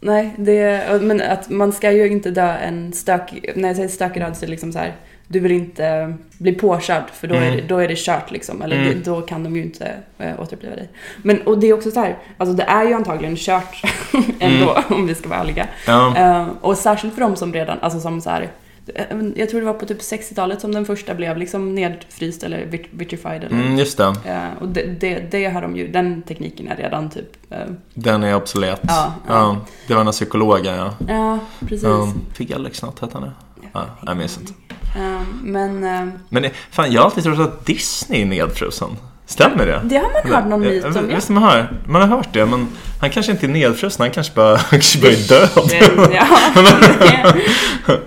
Nej, 0.01 0.35
det, 0.39 1.01
men 1.03 1.21
att 1.21 1.49
man 1.51 1.73
ska 1.73 1.93
ju 1.93 2.09
inte 2.09 2.31
dö 2.31 2.53
en 2.57 2.93
stök... 2.93 3.35
När 3.55 3.69
jag 3.69 3.77
säger 3.77 3.89
stökig 3.89 4.23
död 4.23 4.37
så 4.37 4.45
är 4.45 4.47
det 4.47 4.51
liksom 4.51 4.73
så 4.73 4.79
här. 4.79 4.95
Du 5.29 5.41
vill 5.41 5.53
inte 5.53 6.15
bli 6.39 6.53
påkörd 6.53 7.03
för 7.13 7.27
då, 7.29 7.35
är, 7.35 7.43
Mm. 7.43 7.57
det, 7.57 7.63
då 7.63 7.79
är 7.79 7.89
det 7.89 7.99
kört 7.99 8.31
liksom. 8.31 8.63
Eller 8.63 8.77
Mm. 8.77 8.89
det, 8.89 9.11
då 9.11 9.21
kan 9.21 9.45
de 9.45 9.57
ju 9.57 9.63
inte 9.63 9.93
äh, 10.19 10.41
återuppliva 10.41 10.77
dig. 10.77 10.89
Men 11.23 11.43
och 11.43 11.59
det 11.59 11.67
är 11.67 11.73
också 11.75 11.91
så 11.91 12.01
här. 12.01 12.17
Alltså 12.37 12.55
det 12.57 12.63
är 12.63 12.85
ju 12.85 12.93
antagligen 12.95 13.37
kört 13.37 13.83
ändå 14.41 14.79
om 14.89 15.07
vi 15.07 15.15
ska 15.15 15.29
vara 15.29 15.41
ärliga. 15.41 15.67
Ja, 15.87 16.17
Eh, 16.17 16.49
och 16.61 16.77
särskilt 16.79 17.15
för 17.15 17.21
de 17.21 17.37
som 17.37 17.53
redan, 17.53 17.79
alltså 17.81 18.01
som 18.01 18.21
så 18.21 18.31
här. 18.31 18.49
Eh, 18.95 19.17
Jag 19.37 19.49
tror 19.51 19.61
det 19.61 19.67
var 19.67 19.75
på 19.75 19.87
typ 19.87 20.01
60-talet 20.01 20.61
som 20.61 20.73
den 20.75 20.85
första 20.87 21.15
blev 21.15 21.37
liksom 21.37 21.75
nedfryst 21.75 22.43
eller 22.43 22.65
vit- 22.67 22.89
vitrified. 22.91 23.45
Eller, 23.45 23.57
mm, 23.57 23.79
just 23.79 23.99
det. 23.99 24.15
Eh, 24.25 24.49
och 24.61 24.69
det, 24.69 24.83
det, 25.01 25.31
det 25.31 25.45
har 25.45 25.63
de 25.63 25.77
ju, 25.77 25.89
den 25.89 26.23
tekniken 26.23 26.69
är 26.69 26.77
redan 26.77 27.11
typ... 27.11 27.53
eh, 27.53 27.59
Den 27.95 28.23
är 28.23 28.35
obsolet. 28.37 28.81
Ja, 28.83 29.15
Ja, 29.29 29.35
ja. 29.35 29.57
det 29.87 29.95
var 29.95 30.01
den 30.01 30.07
här 30.07 30.13
psykologen, 30.13 30.75
ja. 30.77 30.95
ja, 31.09 31.39
precis. 31.61 31.85
Um, 31.85 32.21
Felix 32.35 32.83
något 32.83 32.99
hette 33.01 33.19
han 33.19 33.23
det? 33.23 33.33
Ja, 33.73 33.85
jag 34.07 34.17
minns 34.17 34.39
inte. 34.39 34.53
Eh, 34.97 35.21
men 35.43 35.85
eh, 35.85 36.09
Men 36.29 36.51
fan, 36.71 36.93
jag 36.93 37.01
har 37.01 37.07
alltid 37.07 37.25
trott 37.25 37.39
att 37.39 37.67
Disney 37.67 38.23
är 38.23 38.27
nedfrusen. 38.27 38.89
Stämmer 39.31 39.67
det? 39.67 39.81
det 39.85 39.97
har 39.97 40.11
man 40.25 40.33
hört 40.33 40.49
någon 40.49 40.61
myt 40.61 40.85
om. 40.85 40.93
ja. 40.95 41.15
Visst 41.15 41.29
man 41.29 41.43
har, 41.43 41.69
man 41.87 42.03
har 42.03 42.17
hört 42.17 42.29
det, 42.33 42.47
men 42.47 42.69
han 43.01 43.11
kanske 43.11 43.33
inte 43.33 43.47
är 43.47 43.49
nedfrusen, 43.49 44.03
han 44.03 44.11
kanske 44.11 44.35
bara, 44.35 44.57
han 44.57 44.71
kanske 44.71 45.01
bara 45.01 45.13
är 45.13 45.29
död. 45.29 46.11
Ja, 46.13 46.27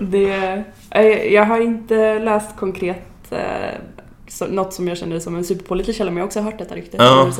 det, 0.00 0.64
det, 0.90 1.24
jag 1.24 1.44
har 1.44 1.60
inte 1.60 2.18
läst 2.18 2.56
konkret 2.56 3.06
eh, 3.30 3.38
så, 4.28 4.46
något 4.46 4.74
som 4.74 4.88
jag 4.88 4.98
känner 4.98 5.18
som 5.20 5.36
en 5.36 5.44
superpålitlig 5.44 5.96
källa, 5.96 6.10
men 6.10 6.16
jag 6.16 6.22
har 6.22 6.26
också 6.26 6.40
hört 6.40 6.58
detta 6.58 6.74
rykte. 6.74 6.96
Ja. 6.96 7.32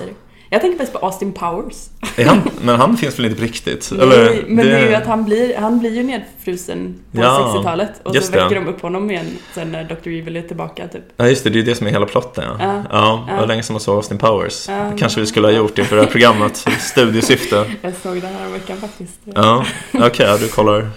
Det. 0.55 0.57
Jag 0.57 0.61
tänker 0.63 0.79
faktiskt 0.79 1.01
på 1.01 1.07
Austin 1.07 1.33
Powers. 1.33 1.89
Han, 2.27 2.41
men 2.63 2.77
han 2.81 2.97
finns 2.97 3.19
väl 3.19 3.25
inte 3.27 3.37
på 3.37 3.43
riktigt? 3.43 3.93
Nej, 3.99 4.45
men 4.49 4.67
det... 4.67 4.73
är 4.79 4.89
ju 4.89 4.95
att 4.95 5.07
han 5.07 5.25
blir, 5.25 5.57
han 5.57 5.79
blir 5.79 5.95
ju 5.97 6.03
nedfrusen 6.03 6.95
på 7.13 7.21
Ja, 7.21 7.53
60-talet 7.57 7.91
och 8.03 8.15
så 8.17 8.33
det. 8.33 8.39
väcker 8.39 8.55
de 8.55 8.67
upp 8.69 8.81
honom 8.83 9.11
igen 9.11 9.27
sen 9.55 9.73
när 9.73 9.85
Dr. 9.85 10.09
Evil 10.09 10.37
är 10.37 10.43
tillbaka 10.43 10.89
typ. 10.89 11.03
Ja 11.17 11.29
just 11.29 11.45
det, 11.45 11.51
det 11.51 11.59
är 11.59 11.63
det 11.63 11.75
som 11.75 11.87
är 11.87 11.91
hela 11.91 12.07
plotten 12.07 12.45
ja. 12.47 12.57
Ja. 12.61 12.83
Ja, 12.91 13.25
det 13.29 13.33
var 13.35 13.41
Ja. 13.41 13.47
länge 13.47 13.63
sedan 13.63 13.75
man 13.75 13.81
såg 13.81 13.97
Austin 13.97 14.19
Powers. 14.19 14.69
Ja. 14.69 14.75
Det 14.75 14.99
kanske 14.99 15.21
vi 15.21 15.27
skulle 15.27 15.47
ha 15.47 15.53
gjort 15.53 15.79
inför 15.79 15.97
det 15.97 16.03
här 16.03 16.11
programmet, 16.11 16.57
studiesyfte. 16.81 17.65
Jag 17.83 17.95
såg 18.03 18.21
det 18.21 18.27
här 18.27 18.49
veckan 18.49 18.77
faktiskt. 18.77 19.21
Ja, 19.25 19.65
okej, 19.93 20.27
ja, 20.27 20.37
du 20.37 20.49
kollar. 20.49 20.91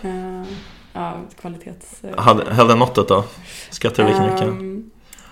Ja, 0.93 1.17
kvalitets... 1.41 2.01
Hade- 2.17 2.67
den 2.67 2.79
måttet 2.79 3.07
då? 3.07 3.23
Skrattar 3.69 4.03
du 4.03 4.09
lika 4.09 4.21
mycket? 4.21 4.41
Ehm, 4.41 4.83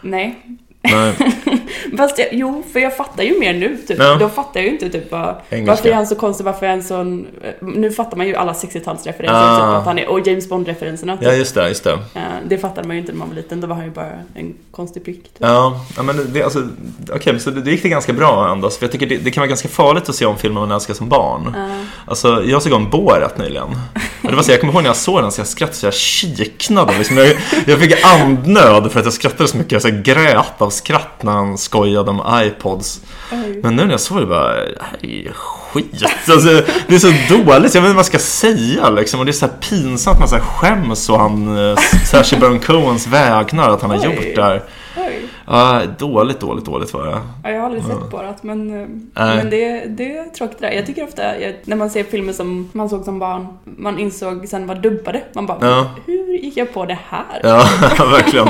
nej. 0.01 0.39
Fast 1.97 2.17
jag, 2.19 2.27
jo, 2.31 2.63
för 2.73 2.79
jag 2.79 2.97
fattar 2.97 3.23
ju 3.23 3.39
mer 3.39 3.53
nu 3.53 3.77
typ. 3.87 3.97
Ja. 3.99 4.15
Då 4.19 4.29
fattar 4.29 4.59
jag 4.59 4.65
ju 4.65 4.71
inte 4.71 4.89
typ 4.89 5.13
Engelska. 5.13 5.71
varför 5.71 5.89
är 5.89 5.93
han 5.93 6.07
så 6.07 6.15
konstig, 6.15 6.45
varför 6.45 6.65
är 6.65 6.69
han 6.69 6.83
sån... 6.83 7.27
eh, 7.43 7.67
Nu 7.67 7.91
fattar 7.91 8.17
man 8.17 8.27
ju 8.27 8.35
alla 8.35 8.53
60-talsreferenser 8.53 9.29
Ah. 9.29 9.55
typ, 9.71 9.79
att 9.79 9.85
han 9.85 9.99
är, 9.99 10.07
och 10.07 10.27
James 10.27 10.49
Bond-referenserna. 10.49 11.17
Typ. 11.17 11.25
Ja, 11.27 11.33
just 11.33 11.55
det, 11.55 11.67
just 11.67 11.83
det. 11.83 11.91
Eh, 11.91 12.21
det 12.47 12.57
fattade 12.57 12.87
man 12.87 12.95
ju 12.95 12.99
inte 13.01 13.11
när 13.11 13.19
man 13.19 13.27
var 13.29 13.35
liten, 13.35 13.61
då 13.61 13.67
var 13.67 13.75
han 13.75 13.85
ju 13.85 13.91
bara 13.91 14.11
en 14.35 14.53
konstig 14.71 15.05
prick. 15.05 15.23
Typ. 15.23 15.31
Ja, 15.37 15.81
ja, 15.97 16.03
men 16.03 16.33
det, 16.33 16.43
alltså, 16.43 16.67
okej, 17.13 17.33
men 17.33 17.39
så 17.39 17.49
det, 17.49 17.71
gick 17.71 17.83
det 17.83 17.89
ganska 17.89 18.13
bra 18.13 18.51
ändå. 18.51 18.69
För 18.69 18.83
jag 18.85 18.91
tycker 18.91 19.05
det, 19.05 19.17
det 19.17 19.31
kan 19.31 19.41
vara 19.41 19.49
ganska 19.49 19.67
farligt 19.67 20.09
att 20.09 20.15
se 20.15 20.25
om 20.25 20.37
filmer 20.37 20.61
man 20.61 20.71
älskar 20.71 20.93
som 20.93 21.09
barn. 21.09 21.53
Ja. 21.57 21.67
Alltså, 22.07 22.43
jag 22.45 22.61
såg 22.61 22.73
om 22.73 22.89
Borat 22.89 23.37
nyligen. 23.37 23.67
Och 24.23 24.29
det 24.29 24.35
var 24.35 24.43
så, 24.43 24.51
jag 24.51 24.59
kommer 24.59 24.73
ihåg 24.73 24.81
när 24.83 24.89
jag 24.89 24.95
såg 24.97 25.21
den 25.21 25.31
så 25.31 25.39
jag 25.41 25.47
skrattade 25.47 25.77
så 25.77 25.85
jag 25.85 25.93
kiknade. 25.93 26.97
Liksom. 26.97 27.17
Jag, 27.17 27.27
jag 27.65 27.79
fick 27.79 28.05
andnöd 28.05 28.91
för 28.91 28.99
att 28.99 29.05
jag 29.05 29.13
skrattade 29.13 29.49
så 29.49 29.57
mycket. 29.57 29.71
Jag 29.71 29.81
så 29.81 29.89
grät 30.03 30.61
av 30.61 30.69
skratt 30.75 31.23
när 31.23 31.31
han 31.31 31.57
skojade 31.57 32.11
om 32.11 32.21
iPods. 32.45 33.01
Oj. 33.31 33.59
Men 33.63 33.75
nu 33.75 33.83
när 33.83 33.91
jag 33.91 33.99
såg 33.99 34.19
det 34.19 34.25
bara, 34.25 34.53
det 34.53 34.77
här 34.81 35.09
är 35.09 35.31
skit. 35.33 36.03
Alltså, 36.29 36.49
det 36.87 36.95
är 36.95 36.99
så 36.99 37.07
dåligt, 37.07 37.47
jag 37.47 37.59
vet 37.59 37.75
inte 37.75 37.79
vad 37.79 37.95
jag 37.95 38.05
ska 38.05 38.19
säga 38.19 38.89
liksom. 38.89 39.19
Och 39.19 39.25
det 39.25 39.31
är 39.31 39.33
så 39.33 39.45
här 39.45 39.53
pinsamt, 39.69 40.19
man 40.19 40.27
så 40.27 40.35
här 40.35 40.43
skäms 40.43 41.09
och 41.09 41.19
han, 41.19 41.69
eh, 41.71 41.77
Sacha 42.05 42.37
Baron 42.39 42.59
Cohens 42.59 43.07
vägnar 43.07 43.69
att 43.69 43.81
han 43.81 43.89
har 43.89 43.97
Oj. 43.97 44.05
gjort 44.05 44.35
det 44.35 44.43
här. 44.43 44.63
Oj. 44.97 45.27
Ja, 45.47 45.81
dåligt, 45.99 46.39
dåligt, 46.39 46.65
dåligt 46.65 46.93
var 46.93 47.05
det. 47.05 47.21
Ja, 47.43 47.49
jag 47.49 47.59
har 47.59 47.65
aldrig 47.65 47.83
sett 47.83 48.09
Borat, 48.11 48.43
men, 48.43 48.81
eh, 48.81 48.87
men 49.13 49.49
det, 49.49 49.85
det 49.85 50.17
är 50.17 50.29
tråkigt 50.29 50.59
det 50.59 50.67
där. 50.67 50.73
Jag 50.73 50.85
tycker 50.85 51.03
ofta, 51.03 51.39
jag, 51.39 51.53
när 51.65 51.75
man 51.75 51.89
ser 51.89 52.03
filmer 52.03 52.33
som 52.33 52.69
man 52.73 52.89
såg 52.89 53.03
som 53.03 53.19
barn, 53.19 53.47
man 53.63 53.99
insåg 53.99 54.47
sen 54.47 54.67
var 54.67 54.75
dubbade. 54.75 55.21
Man 55.33 55.45
bara, 55.45 55.57
Ja. 55.61 55.89
hur 56.05 56.33
gick 56.37 56.57
jag 56.57 56.73
på 56.73 56.85
det 56.85 56.99
här? 57.09 57.39
Ja, 57.43 57.65
verkligen. 58.11 58.47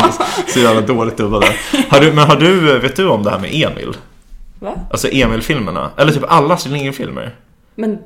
Så 0.47 0.59
jävla 0.59 0.81
dåligt 0.81 1.17
dubbade. 1.17 1.47
Har 1.89 1.99
du, 1.99 2.13
men 2.13 2.27
har 2.27 2.35
du, 2.35 2.79
vet 2.79 2.95
du 2.95 3.07
om 3.09 3.23
det 3.23 3.29
här 3.29 3.39
med 3.39 3.49
Emil? 3.53 3.93
Va? 4.59 4.73
Alltså 4.91 5.07
Emil-filmerna? 5.11 5.89
Eller 5.97 6.11
typ 6.11 6.23
alla 6.27 6.53
Astrid 6.53 6.73
Lindgren-filmer? 6.73 7.35
Men, 7.75 7.97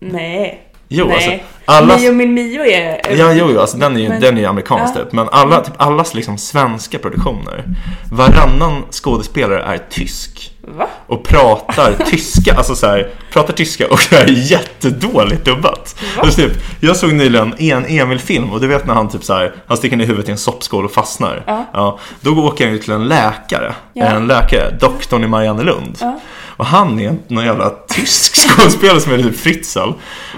nej. 0.00 0.62
Jo, 0.88 1.06
nej. 1.06 1.14
alltså 1.16 1.30
alla... 1.66 1.96
Mio 1.96 2.12
min 2.12 2.34
Mio 2.34 2.64
är... 2.66 3.00
Ja, 3.18 3.32
jo, 3.32 3.48
jo, 3.50 3.60
alltså 3.60 3.76
den 3.76 3.96
är 3.96 4.00
ju, 4.00 4.08
Men- 4.08 4.20
den 4.20 4.36
är 4.36 4.40
ju 4.40 4.46
amerikansk 4.46 4.94
ja. 4.96 5.00
typ. 5.04 5.12
Men 5.12 5.28
alla, 5.32 5.60
typ 5.60 5.74
allas 5.76 6.14
liksom 6.14 6.38
svenska 6.38 6.98
produktioner. 6.98 7.64
Varannan 8.12 8.82
skådespelare 8.90 9.62
är 9.62 9.78
tysk. 9.90 10.50
Va? 10.78 10.86
Och 11.06 11.24
pratar 11.24 11.92
tyska, 12.10 12.54
alltså 12.56 12.74
så 12.76 12.86
här, 12.86 13.10
pratar 13.32 13.52
tyska 13.54 13.86
och 13.90 14.00
det 14.10 14.16
är 14.16 14.50
jättedåligt 14.52 15.44
dubbat. 15.44 15.96
Alltså 16.18 16.40
typ, 16.40 16.52
jag 16.80 16.96
såg 16.96 17.12
nyligen 17.12 17.54
en 17.58 17.84
Emil-film 17.86 18.50
och 18.52 18.60
du 18.60 18.66
vet 18.66 18.86
när 18.86 18.94
han 18.94 19.08
typ 19.08 19.24
så 19.24 19.34
här, 19.34 19.54
han 19.66 19.76
sticker 19.76 19.96
ner 19.96 20.06
huvudet 20.06 20.28
i 20.28 20.32
en 20.32 20.38
soppskål 20.38 20.84
och 20.84 20.92
fastnar. 20.92 21.66
Ja. 21.72 21.98
då 22.20 22.44
åker 22.44 22.64
han 22.64 22.72
ju 22.72 22.78
till 22.78 22.92
en 22.92 23.04
läkare, 23.08 23.74
Ja. 23.92 24.04
en 24.06 24.26
läkare, 24.26 24.70
doktorn 24.80 25.24
i 25.24 25.26
Mariannelund. 25.26 25.98
Ja. 26.00 26.20
Och 26.56 26.66
han 26.66 27.00
är 27.00 27.16
någon 27.28 27.44
jävla 27.44 27.70
tysk 27.88 28.36
skådespelare 28.48 29.00
som 29.00 29.12
är 29.12 29.18
typ 29.22 29.36
Fritzl. 29.40 29.78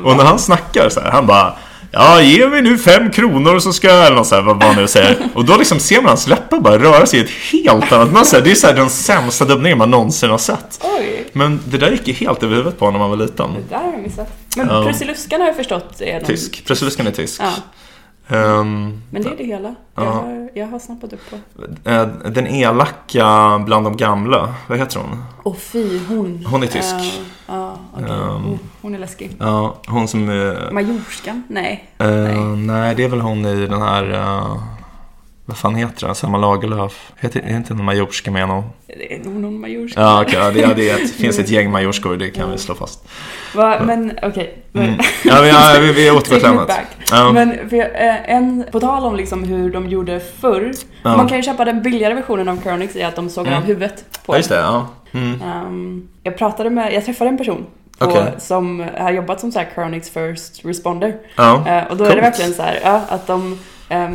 Och 0.05 0.16
när 0.16 0.24
han 0.24 0.38
snackar 0.38 0.88
så 0.88 1.00
här, 1.00 1.11
han 1.11 1.26
bara 1.26 1.55
Ja, 1.92 2.20
ge 2.20 2.48
mig 2.48 2.62
nu 2.62 2.79
fem 2.79 3.11
kronor 3.11 3.59
så 3.59 3.72
ska 3.72 3.88
jag, 3.88 4.07
eller 4.07 4.16
något 4.16 4.26
så 4.26 4.35
här, 4.35 4.42
vad 4.42 4.57
man 4.57 4.76
nu 4.76 4.88
säger. 4.88 5.29
Och 5.35 5.44
då 5.44 5.57
liksom 5.57 5.81
ser 5.81 5.96
man 5.96 6.05
hans 6.09 6.26
läppar 6.26 6.61
bara 6.61 6.79
röra 6.79 7.07
sig 7.07 7.20
i 7.20 7.22
ett 7.22 7.31
helt 7.31 7.92
annat 7.92 8.12
mönster. 8.12 8.40
Det 8.40 8.50
är 8.50 8.55
så 8.55 8.66
här 8.66 8.74
den 8.74 8.90
sämsta 8.90 9.44
dubbningen 9.44 9.79
man 9.79 9.90
någonsin 9.90 10.31
har 10.31 10.38
sett. 10.38 10.81
Oj, 10.98 11.26
Men 11.33 11.61
det 11.64 11.79
där 11.79 11.90
gick 11.90 12.09
ju 12.09 12.14
helt 12.14 12.42
över 12.42 12.57
huvudet 12.57 12.79
på 12.79 12.90
när 12.90 12.98
man 12.98 13.11
var 13.11 13.16
liten. 13.16 13.50
det 13.68 13.74
där 13.74 13.83
har 13.83 13.92
jag 13.92 14.02
missat. 14.02 14.29
Men 14.57 14.68
Ja. 14.68 14.85
Prussiluskan 14.85 15.40
har 15.40 15.46
jag 15.48 15.57
förstått 15.57 16.00
är 16.00 16.12
någon... 16.14 16.24
Tysk. 16.24 16.64
Prussiluskan 16.66 17.07
är 17.07 17.11
tysk. 17.11 17.40
Ja, 17.40 17.50
Ehm, 18.28 19.02
men 19.10 19.22
det 19.22 19.28
är 19.28 19.36
det 19.36 19.44
hela. 19.44 19.74
Ja. 19.94 20.04
Jag, 20.04 20.10
har, 20.12 20.50
jag 20.54 20.66
har 20.66 20.78
snappat 20.78 21.12
upp 21.12 21.30
på. 21.30 21.36
eh, 21.90 22.06
den 22.30 22.46
elaka 22.46 23.58
bland 23.66 23.86
de 23.86 23.96
gamla, 23.96 24.54
vad 24.68 24.78
heter 24.78 25.00
hon? 25.00 25.22
Åh 25.44 25.54
fy, 25.54 26.00
hon. 26.08 26.46
Hon 26.50 26.62
är 26.62 26.66
tysk. 26.66 26.94
Eh, 26.94 27.02
Ja, 27.48 27.76
okej. 27.94 28.10
Ehm. 28.10 28.46
Oh, 28.52 28.56
hon 28.82 28.94
är 28.94 28.98
läskig. 28.98 29.36
Ja, 29.38 29.76
hon 29.86 30.08
som... 30.08 30.28
eh, 30.30 30.72
Majorskan? 30.72 31.42
Nej. 31.48 31.90
Eh, 31.98 32.06
Nej. 32.10 32.36
nej. 32.56 32.94
det 32.94 33.04
är 33.04 33.08
väl 33.08 33.20
hon 33.20 33.46
i 33.46 33.66
den 33.66 33.82
här... 33.82 34.04
vad 35.46 35.56
fan 35.56 35.74
heter 35.74 36.06
den? 36.06 36.14
Selma 36.14 36.38
Lagerlöf. 36.38 37.12
Heter, 37.20 37.40
är 37.40 37.56
inte 37.56 37.72
en 37.72 37.85
majorska 37.85 38.30
med 38.30 38.48
någon? 38.48 38.64
Det 38.87 39.14
är 39.14 39.18
nog 39.24 39.35
någon 39.35 39.61
majorska. 39.61 40.00
Ja, 40.00 40.24
ja, 40.32 40.50
det, 40.50 40.74
det 40.74 40.90
är 40.90 40.94
ett, 41.04 41.11
finns 41.11 41.38
ett 41.38 41.48
gäng 41.50 41.70
majorskor, 41.70 42.16
det 42.16 42.30
kan 42.30 42.50
vi 42.50 42.59
slå 42.59 42.74
fast. 42.74 43.09
Va, 43.54 43.78
men 43.85 44.18
okej. 44.22 44.59
Mm. 44.74 44.87
Men- 44.87 44.98
Ja, 45.24 45.46
ja, 45.46 45.80
vi, 45.80 45.92
vi 45.92 46.11
återgår 46.11 46.38
till 46.38 46.46
ämnet. 46.48 46.70
Men 47.35 47.68
för, 47.70 47.76
eh, 47.76 48.30
en, 48.30 48.64
på 48.72 48.80
tal 48.80 49.04
om 49.04 49.16
liksom 49.16 49.44
hur 49.44 49.70
de 49.72 49.87
gjorde 49.88 50.20
förr. 50.20 50.72
Ja. 51.02 51.16
Man 51.16 51.28
kan 51.28 51.37
ju 51.37 51.42
köpa 51.42 51.64
den 51.64 51.82
billigare 51.82 52.14
versionen 52.14 52.48
av 52.48 52.62
Chronix 52.62 52.96
i 52.96 53.02
att 53.02 53.16
de 53.16 53.28
sågar 53.30 53.50
Mm. 53.52 53.62
av 53.62 53.66
huvudet 53.68 54.04
på 54.26 54.32
Ja, 54.35 54.37
just 54.37 54.48
det. 54.48 54.56
Ja. 54.56 54.88
Mm. 55.12 55.42
Ehm, 55.42 56.09
jag 56.22 56.38
pratade 56.38 56.70
med, 56.70 56.92
jag 56.92 57.04
träffade 57.04 57.30
en 57.30 57.38
person 57.38 57.66
på, 57.98 58.06
Okej. 58.06 58.24
som 58.38 58.87
har 58.98 59.11
jobbat 59.12 59.40
som 59.40 59.52
så 59.52 59.59
här 59.59 59.68
Chronix 59.74 60.11
First 60.11 60.64
Responder. 60.64 61.16
Ja. 61.37 61.68
Eh, 61.68 61.85
och 61.90 61.96
då 61.96 62.04
är 62.04 62.09
Coolt. 62.09 62.14
det 62.16 62.20
verkligen 62.20 62.54
så 62.54 62.62
här, 62.62 62.80
ja, 62.85 63.00
att 63.09 63.26
de, 63.26 63.59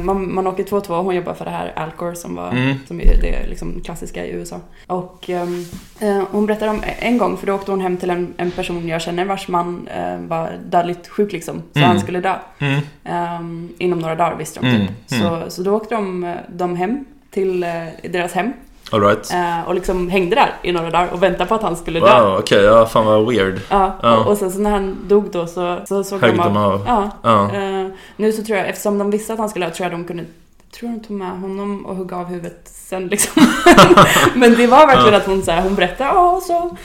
man, 0.03 0.33
man 0.33 0.47
åker 0.47 0.63
2-2, 0.63 1.03
hon 1.03 1.15
jobbar 1.15 1.33
för 1.33 1.45
det 1.45 1.51
här 1.51 1.73
Alcor 1.75 2.13
som 2.13 2.35
var, 2.35 2.51
Mm. 2.51 2.75
som 2.87 3.01
är 3.01 3.21
det 3.21 3.47
liksom 3.47 3.81
klassiska 3.81 4.25
i 4.25 4.31
USA. 4.31 4.59
Och 4.87 5.29
ehm, 5.29 5.65
eh, 5.99 6.23
hon 6.31 6.45
berättade 6.45 6.71
om 6.71 6.83
en 6.99 7.17
gång, 7.17 7.37
för 7.37 7.47
då 7.47 7.53
åkte 7.53 7.71
hon 7.71 7.81
hem 7.81 7.97
till 7.97 8.09
en, 8.09 8.33
en 8.37 8.51
person 8.51 8.87
jag 8.87 9.01
känner 9.01 9.25
vars 9.25 9.47
man 9.47 9.87
eh, 9.87 10.17
var 10.17 10.51
dödligt 10.65 11.07
sjuk 11.07 11.31
liksom, 11.31 11.61
så 11.73 11.79
Mm. 11.79 11.89
han 11.89 11.99
skulle 11.99 12.19
dö. 12.19 12.35
Mm. 12.59 12.81
Ehm, 13.03 13.69
inom 13.77 13.99
några 13.99 14.15
dagar 14.15 14.35
visste 14.35 14.59
de 14.59 14.67
Mm, 14.67 14.87
typ. 14.87 15.11
mm. 15.11 15.23
Så, 15.45 15.51
så 15.51 15.61
då 15.63 15.75
åkte 15.75 15.95
de, 15.95 16.23
eh, 16.23 16.35
de 16.49 16.75
hem 16.75 17.05
till 17.29 17.63
eh, 17.63 17.69
deras 18.11 18.33
hem 18.33 18.53
All 18.93 19.01
right. 19.01 19.33
eh, 19.33 19.67
och 19.67 19.75
liksom 19.75 20.09
hängde 20.09 20.35
där 20.35 20.53
i 20.63 20.71
några 20.71 20.89
dagar 20.89 21.09
och 21.13 21.23
väntade 21.23 21.45
på 21.45 21.55
att 21.55 21.61
han 21.61 21.75
skulle 21.75 21.99
dö. 21.99 22.21
Wow, 22.23 22.37
okej. 22.39 22.63
Ja, 22.63 22.85
fan 22.85 23.05
vad 23.05 23.29
weird. 23.29 23.59
Ja, 23.69 23.91
Ja. 24.01 24.17
Och, 24.17 24.27
och 24.27 24.37
sen 24.37 24.51
så 24.51 24.59
när 24.59 24.71
han 24.71 24.97
dog 25.07 25.31
då 25.31 25.47
så, 25.47 25.77
så 25.87 26.03
såg 26.03 26.21
Högg 26.21 26.37
de 26.37 26.57
av. 26.57 26.83
Ja. 26.87 27.09
Ja. 27.23 27.55
Eh, 27.55 27.87
nu 28.15 28.31
så 28.31 28.43
tror 28.43 28.57
jag, 28.57 28.69
eftersom 28.69 28.97
de 28.97 29.11
visste 29.11 29.33
att 29.33 29.39
han 29.39 29.49
skulle 29.49 29.65
dö, 29.65 29.71
tror 29.71 29.89
jag 29.89 29.99
de 29.99 30.03
kunde 30.05 30.25
tror 30.79 30.89
de 30.89 30.99
tog 30.99 31.17
med 31.17 31.39
honom 31.39 31.85
och 31.85 31.95
högg 31.95 32.13
av 32.13 32.25
huvudet 32.25 32.61
sen 32.65 33.07
liksom. 33.07 33.43
Men 34.35 34.55
det 34.55 34.67
var 34.67 34.87
verkligen 34.87 35.15
att 35.15 35.25
hon 35.25 35.43
så 35.43 35.51
här, 35.51 35.61
hon 35.61 35.75
berättade, 35.75 36.09
ja 36.09 36.41
så, 36.43 36.77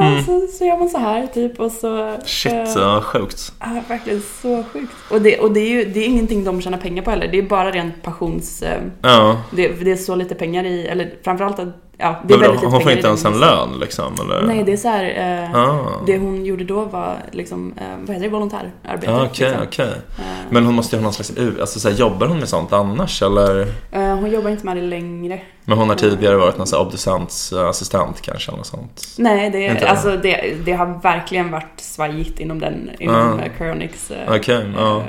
ja, 0.00 0.06
Mm. 0.06 0.22
så, 0.24 0.46
så 0.58 0.64
gör 0.64 0.76
man 0.78 0.88
så 0.88 0.98
här 0.98 1.26
typ 1.26 1.60
och 1.60 1.72
så. 1.72 2.16
Shit, 2.24 2.52
eh, 2.52 2.72
ja, 2.76 3.00
sjukt. 3.02 3.52
Ja, 3.60 3.66
verkligen 3.88 4.22
så 4.42 4.64
sjukt. 4.72 4.92
Och, 5.10 5.20
det, 5.22 5.38
och 5.38 5.52
det 5.52 5.60
är 5.60 5.68
ju 5.68 5.84
det 5.84 6.00
är 6.00 6.04
ingenting 6.06 6.44
de 6.44 6.60
tjänar 6.60 6.78
pengar 6.78 7.02
på 7.02 7.10
heller. 7.10 7.28
Det 7.28 7.38
är 7.38 7.42
bara 7.42 7.70
rent 7.70 8.02
passions... 8.02 8.62
eh, 8.62 8.80
Ja. 9.02 9.42
Det, 9.50 9.68
det 9.68 9.92
är 9.92 9.96
så 9.96 10.14
lite 10.14 10.34
pengar 10.34 10.64
i, 10.64 10.86
eller 10.86 11.14
framförallt 11.24 11.58
att, 11.58 11.68
ja, 12.02 12.16
det 12.26 12.34
är 12.34 12.38
Men 12.38 12.40
väldigt 12.40 12.60
lite 12.62 12.72
hon 12.72 12.82
får 12.82 12.92
inte 12.92 13.06
ens 13.06 13.24
en 13.24 13.40
lön 13.40 13.68
liksom? 13.80 14.14
Eller? 14.20 14.42
Nej, 14.46 14.62
det 14.64 14.72
är 14.72 14.76
så 14.76 14.88
här, 14.88 15.04
eh, 15.52 15.56
Ah. 15.56 16.02
det 16.06 16.18
hon 16.18 16.44
gjorde 16.44 16.64
då 16.64 16.84
var 16.84 17.16
liksom, 17.32 17.74
eh, 17.76 17.84
vad 18.00 18.08
heter 18.16 18.26
det, 18.28 18.32
volontärarbete. 18.32 19.06
Ja, 19.12 19.24
Okej, 19.30 19.48
liksom. 19.48 19.62
okej. 19.68 19.86
Eh, 20.18 20.24
Men 20.50 20.64
hon 20.66 20.74
måste 20.74 20.96
ju 20.96 21.00
ha 21.00 21.04
någon 21.04 21.12
slags... 21.12 21.32
Alltså, 21.60 21.80
så 21.80 21.88
här, 21.88 21.96
jobbar 21.96 22.26
hon 22.26 22.38
med 22.38 22.48
sånt 22.48 22.72
annars 22.72 23.22
eller? 23.22 23.60
eh, 23.92 24.00
hon 24.16 24.30
jobbar 24.30 24.50
inte 24.50 24.66
med 24.66 24.76
det 24.76 24.82
längre. 24.82 25.40
Men 25.64 25.78
hon 25.78 25.88
har 25.88 25.96
tidigare 25.96 26.36
varit 26.36 26.58
någon 26.58 26.66
så 26.66 26.76
här 26.76 26.84
obducents 26.86 27.52
eh, 27.52 27.68
assistent 27.68 28.20
kanske 28.20 28.50
eller 28.50 28.58
något 28.58 28.66
sånt. 28.66 29.06
Nej, 29.18 29.50
det, 29.50 29.60
Inte 29.66 29.80
det? 29.84 29.90
alltså, 29.90 30.16
det, 30.16 30.54
det 30.64 30.72
har 30.72 30.86
verkligen 31.02 31.50
varit 31.50 31.80
svajigt 31.80 32.40
inom 32.40 32.58
den, 32.58 32.90
inom 32.98 33.16
Ah. 33.16 33.34
uh. 33.34 33.40
Chronix 33.58 34.10
eh, 34.10 34.34
Okej, 34.36 34.66
ja. 34.76 34.96
eh, 34.96 35.04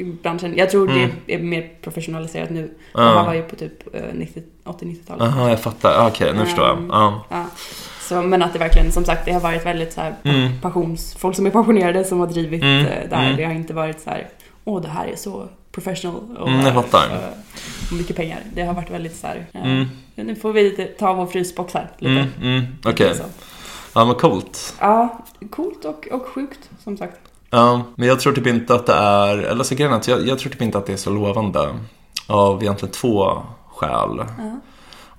i 0.00 0.04
branschen. 0.22 0.54
Jag 0.56 0.70
tror 0.70 0.90
Mm. 0.90 1.10
det 1.26 1.34
är 1.34 1.38
mer 1.38 1.68
professionaliserat 1.82 2.50
nu. 2.50 2.70
Och 2.94 3.02
han 3.02 3.26
var 3.26 3.34
ju 3.34 3.42
på 3.42 3.56
typ 3.56 3.94
eh, 3.94 4.02
90 4.14 4.42
80-90-talet. 4.64 5.32
Jaha, 5.36 5.50
jag 5.50 5.60
fattar. 5.60 6.06
Okej, 6.08 6.32
nu 6.34 6.44
förstår 6.44 6.66
jag. 6.66 6.78
Ja. 6.90 7.24
Ja. 7.28 7.44
Så, 8.00 8.22
men 8.22 8.42
att 8.42 8.52
det 8.52 8.58
verkligen, 8.58 8.92
som 8.92 9.04
sagt, 9.04 9.24
det 9.24 9.32
har 9.32 9.40
varit 9.40 9.66
väldigt 9.66 9.92
så 9.92 10.00
här 10.00 10.14
Mm. 10.24 10.60
passions... 10.60 11.14
Folk 11.14 11.36
som 11.36 11.46
är 11.46 11.50
passionerade 11.50 12.04
som 12.04 12.20
har 12.20 12.26
drivit 12.26 12.62
Mm, 12.62 12.86
eh, 12.86 13.08
det 13.10 13.16
här. 13.16 13.24
mm. 13.26 13.36
Det 13.36 13.44
har 13.44 13.52
inte 13.52 13.74
varit 13.74 14.00
så 14.00 14.10
här, 14.10 14.28
åh 14.64 14.82
det 14.82 14.88
här 14.88 15.06
är 15.06 15.16
så 15.16 15.48
professional 15.72 16.36
och, 16.38 16.48
Mm, 16.48 16.60
jag 16.66 16.74
fattar. 16.74 17.06
eh, 17.14 17.90
och 17.90 17.96
mycket 17.96 18.16
pengar. 18.16 18.38
Det 18.54 18.62
har 18.62 18.74
varit 18.74 18.90
väldigt 18.90 19.16
så 19.16 19.26
här, 19.26 19.46
eh, 19.52 19.64
Mm. 19.64 19.86
ja, 20.14 20.24
nu 20.24 20.34
får 20.36 20.52
vi 20.52 20.70
ta 20.98 21.12
vår 21.14 21.26
frysbox 21.26 21.74
här. 21.74 21.90
Lite. 21.98 22.10
Mm, 22.12 22.28
mm. 22.42 22.64
Okej. 22.84 23.14
Så. 23.16 23.22
Ja, 23.94 24.04
men 24.04 24.14
coolt. 24.14 24.74
Ja, 24.80 25.18
coolt 25.50 25.84
och, 25.84 26.08
och 26.10 26.26
sjukt 26.26 26.70
som 26.84 26.96
sagt. 26.96 27.20
Ja, 27.50 27.82
men 27.96 28.08
jag 28.08 28.20
tror 28.20 28.32
typ 28.32 28.46
inte 28.46 28.74
att 28.74 28.86
det 28.86 28.94
är... 28.94 29.38
Eller 29.38 29.64
så 29.64 29.74
grejen 29.74 29.92
att 29.92 30.08
jag, 30.08 30.26
jag 30.26 30.38
tror 30.38 30.52
typ 30.52 30.62
inte 30.62 30.78
att 30.78 30.86
det 30.86 30.92
är 30.92 30.96
så 30.96 31.10
lovande. 31.10 31.68
Av 32.26 32.62
egentligen 32.62 32.92
två 32.92 33.42
skäl. 33.74 34.24
Ja. 34.38 34.60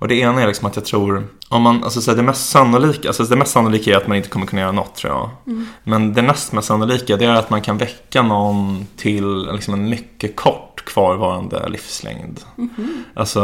Och 0.02 0.08
det 0.08 0.14
ena 0.14 0.42
är 0.42 0.46
liksom 0.46 0.66
att 0.66 0.76
jag 0.76 0.84
tror, 0.84 1.26
om 1.48 1.62
man, 1.62 1.84
alltså 1.84 2.00
så 2.00 2.14
det 2.14 2.22
mest 2.22 2.50
sannolika, 2.50 3.08
alltså 3.08 3.24
det 3.24 3.36
mest 3.36 3.52
sannolika 3.52 3.90
är 3.90 3.96
att 3.96 4.06
man 4.06 4.16
inte 4.16 4.28
kommer 4.28 4.46
kunna 4.46 4.62
göra 4.62 4.72
något 4.72 4.94
tror 4.94 5.12
jag. 5.12 5.30
Mm. 5.46 5.66
Men 5.84 6.14
det 6.14 6.22
näst 6.22 6.52
mest 6.52 6.68
sannolika 6.68 7.16
det 7.16 7.24
är 7.24 7.34
att 7.34 7.50
man 7.50 7.62
kan 7.62 7.78
väcka 7.78 8.22
någon 8.22 8.86
till 8.96 9.48
liksom 9.52 9.74
en 9.74 9.88
mycket 9.88 10.36
kort 10.36 10.84
kvarvarande 10.84 11.68
livslängd. 11.68 12.40
Mhm. 12.56 13.04
Alltså, 13.14 13.40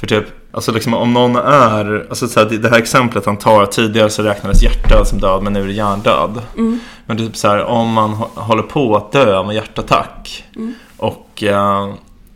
för 0.00 0.06
typ, 0.06 0.24
alltså 0.52 0.72
liksom 0.72 0.94
om 0.94 1.12
någon 1.12 1.36
är, 1.36 2.06
alltså 2.08 2.28
så 2.28 2.40
här, 2.40 2.46
det- 2.46 2.68
här 2.68 2.78
exemplet 2.78 3.26
han 3.26 3.36
tar, 3.36 3.66
tidigare 3.66 4.10
så 4.10 4.22
räknades 4.22 4.62
hjärtdöd 4.62 5.06
som 5.06 5.18
död 5.20 5.42
men 5.42 5.52
nu 5.52 5.62
är 5.62 5.66
det 5.66 5.72
hjärndöd. 5.72 6.42
Mm. 6.56 6.80
Men 7.06 7.16
typ 7.18 7.36
så 7.36 7.48
här, 7.48 7.64
om 7.64 7.92
man 7.92 8.10
hå- 8.14 8.40
håller 8.40 8.62
på 8.62 8.96
att 8.96 9.12
dö 9.12 9.42
med 9.42 9.54
hjärtattack 9.54 10.44
Mm. 10.56 10.74
och 10.96 11.42
eh, 11.42 11.88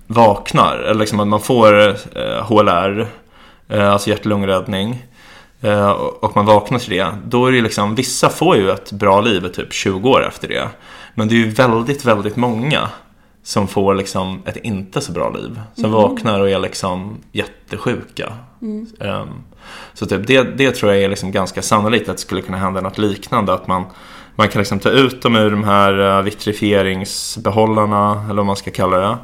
vaknar, 0.07 0.77
eller 0.77 1.01
liksom 1.01 1.20
att 1.20 1.29
man 1.29 1.40
får 1.40 1.88
eh, 1.88 1.94
HLR 2.48 3.07
eh, 3.68 3.92
alltså 3.92 4.11
hjärt-lungräddning, 4.11 5.05
eh, 5.61 5.90
och 5.90 6.25
och 6.25 6.37
man 6.37 6.46
vaknar 6.46 6.79
till 6.79 6.90
det, 6.90 7.07
då 7.27 7.46
är 7.46 7.53
det 7.53 7.61
liksom, 7.61 7.94
vissa 7.94 8.29
får 8.29 8.57
ju 8.57 8.70
ett 8.70 8.92
bra 8.92 9.20
liv 9.20 9.48
typ 9.48 9.72
20 9.72 10.09
år 10.11 10.27
efter 10.29 10.48
det. 10.48 10.68
Men 11.14 11.29
det 11.29 11.35
är 11.35 11.37
ju 11.37 11.51
väldigt, 11.51 12.05
väldigt 12.05 12.37
många 12.37 12.88
som 13.42 13.68
får 13.68 13.94
liksom 13.94 14.42
ett 14.44 14.57
inte 14.57 15.00
så 15.00 15.12
bra 15.12 15.31
liv. 15.31 15.61
Som 15.74 15.92
vaknar 15.92 16.40
och 16.40 16.50
är 16.50 16.59
liksom 16.59 17.16
jättesjuka. 17.33 18.33
Ehm, 19.00 19.28
så 19.94 20.07
typ 20.07 20.26
det, 20.26 20.42
det 20.42 20.70
tror 20.70 20.92
jag 20.92 21.02
är 21.02 21.09
liksom 21.09 21.33
ganska 21.33 21.62
sannolikt 21.62 22.09
att 22.09 22.16
det 22.16 22.22
skulle 22.22 22.42
kunna 22.42 22.59
hända 22.59 22.81
något 22.81 22.98
liknande. 22.98 23.52
Att 23.52 23.66
man, 23.66 23.85
man 24.35 24.48
kan 24.48 24.59
liksom 24.59 24.78
ta 24.78 24.90
ut 24.90 25.22
dem 25.22 25.37
ur 25.37 25.50
de 25.50 25.64
här 25.64 26.00
uh, 26.00 26.22
vitrifieringsbehållarna, 26.22 28.24
eller 28.24 28.35
vad 28.35 28.46
man 28.46 28.57
ska 28.57 28.70
kalla 28.70 28.96
det. 28.98 29.16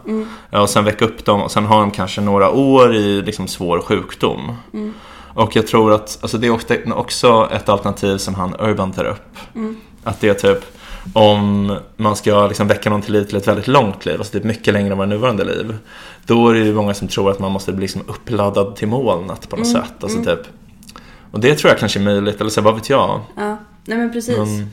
Ja, 0.51 0.61
Och 0.61 0.71
sen 0.71 0.85
väcka 0.85 1.05
upp 1.05 1.25
dem 1.25 1.43
och 1.43 1.51
sen 1.51 1.67
har 1.67 1.81
de 1.81 1.91
kanske 1.91 2.21
några 2.21 2.51
år 2.51 2.95
i 2.95 3.23
liksom 3.23 3.49
svår 3.49 3.81
sjukdom. 3.81 4.53
Och 5.35 5.57
jag 5.57 5.67
tror 5.67 5.93
att 5.93 6.19
alltså 6.23 6.39
det 6.39 6.47
är 6.47 6.97
också 6.97 7.49
ett 7.53 7.69
alternativ 7.69 8.19
som 8.19 8.35
han 8.35 8.55
Urban 8.61 8.93
tar 8.93 9.05
upp. 9.05 9.37
Att 10.05 10.21
det 10.21 10.29
är 10.29 10.35
typ 10.35 10.65
om 11.13 11.77
man 11.97 12.17
ska 12.17 12.47
liksom 12.47 12.69
väcka 12.69 12.91
någon 12.91 13.03
till 13.03 13.13
liv 13.13 13.25
till 13.25 13.37
ett 13.37 13.49
väldigt 13.49 13.67
långt 13.69 14.07
liv, 14.07 14.15
alltså 14.19 14.33
typ 14.33 14.45
mycket 14.45 14.75
längre 14.75 14.91
än 14.93 14.97
våra 14.99 15.07
nuvarande 15.07 15.45
liv. 15.45 15.77
Då 16.27 16.49
är 16.49 16.55
det 16.55 16.61
ju 16.61 16.75
många 16.75 16.95
som 16.95 17.09
tror 17.09 17.31
att 17.31 17.39
man 17.39 17.53
måste 17.53 17.73
bli 17.73 17.81
liksom 17.83 18.03
uppladdad 18.09 18.77
till 18.77 18.89
molnet 18.89 19.49
på 19.49 19.57
något 19.57 19.69
sätt. 19.73 19.93
Alltså 20.03 20.23
typ. 20.25 20.41
Och 21.31 21.41
det 21.41 21.55
tror 21.55 21.71
jag 21.71 21.79
kanske 21.79 21.99
är 21.99 22.05
möjligt, 22.05 22.41
eller 22.41 22.51
så, 22.51 22.61
vad 22.61 22.75
vet 22.75 22.91
jag. 22.91 23.21
Ja, 23.37 23.57
nej 23.85 23.99
men 23.99 24.13
precis. 24.13 24.37
Men- 24.37 24.71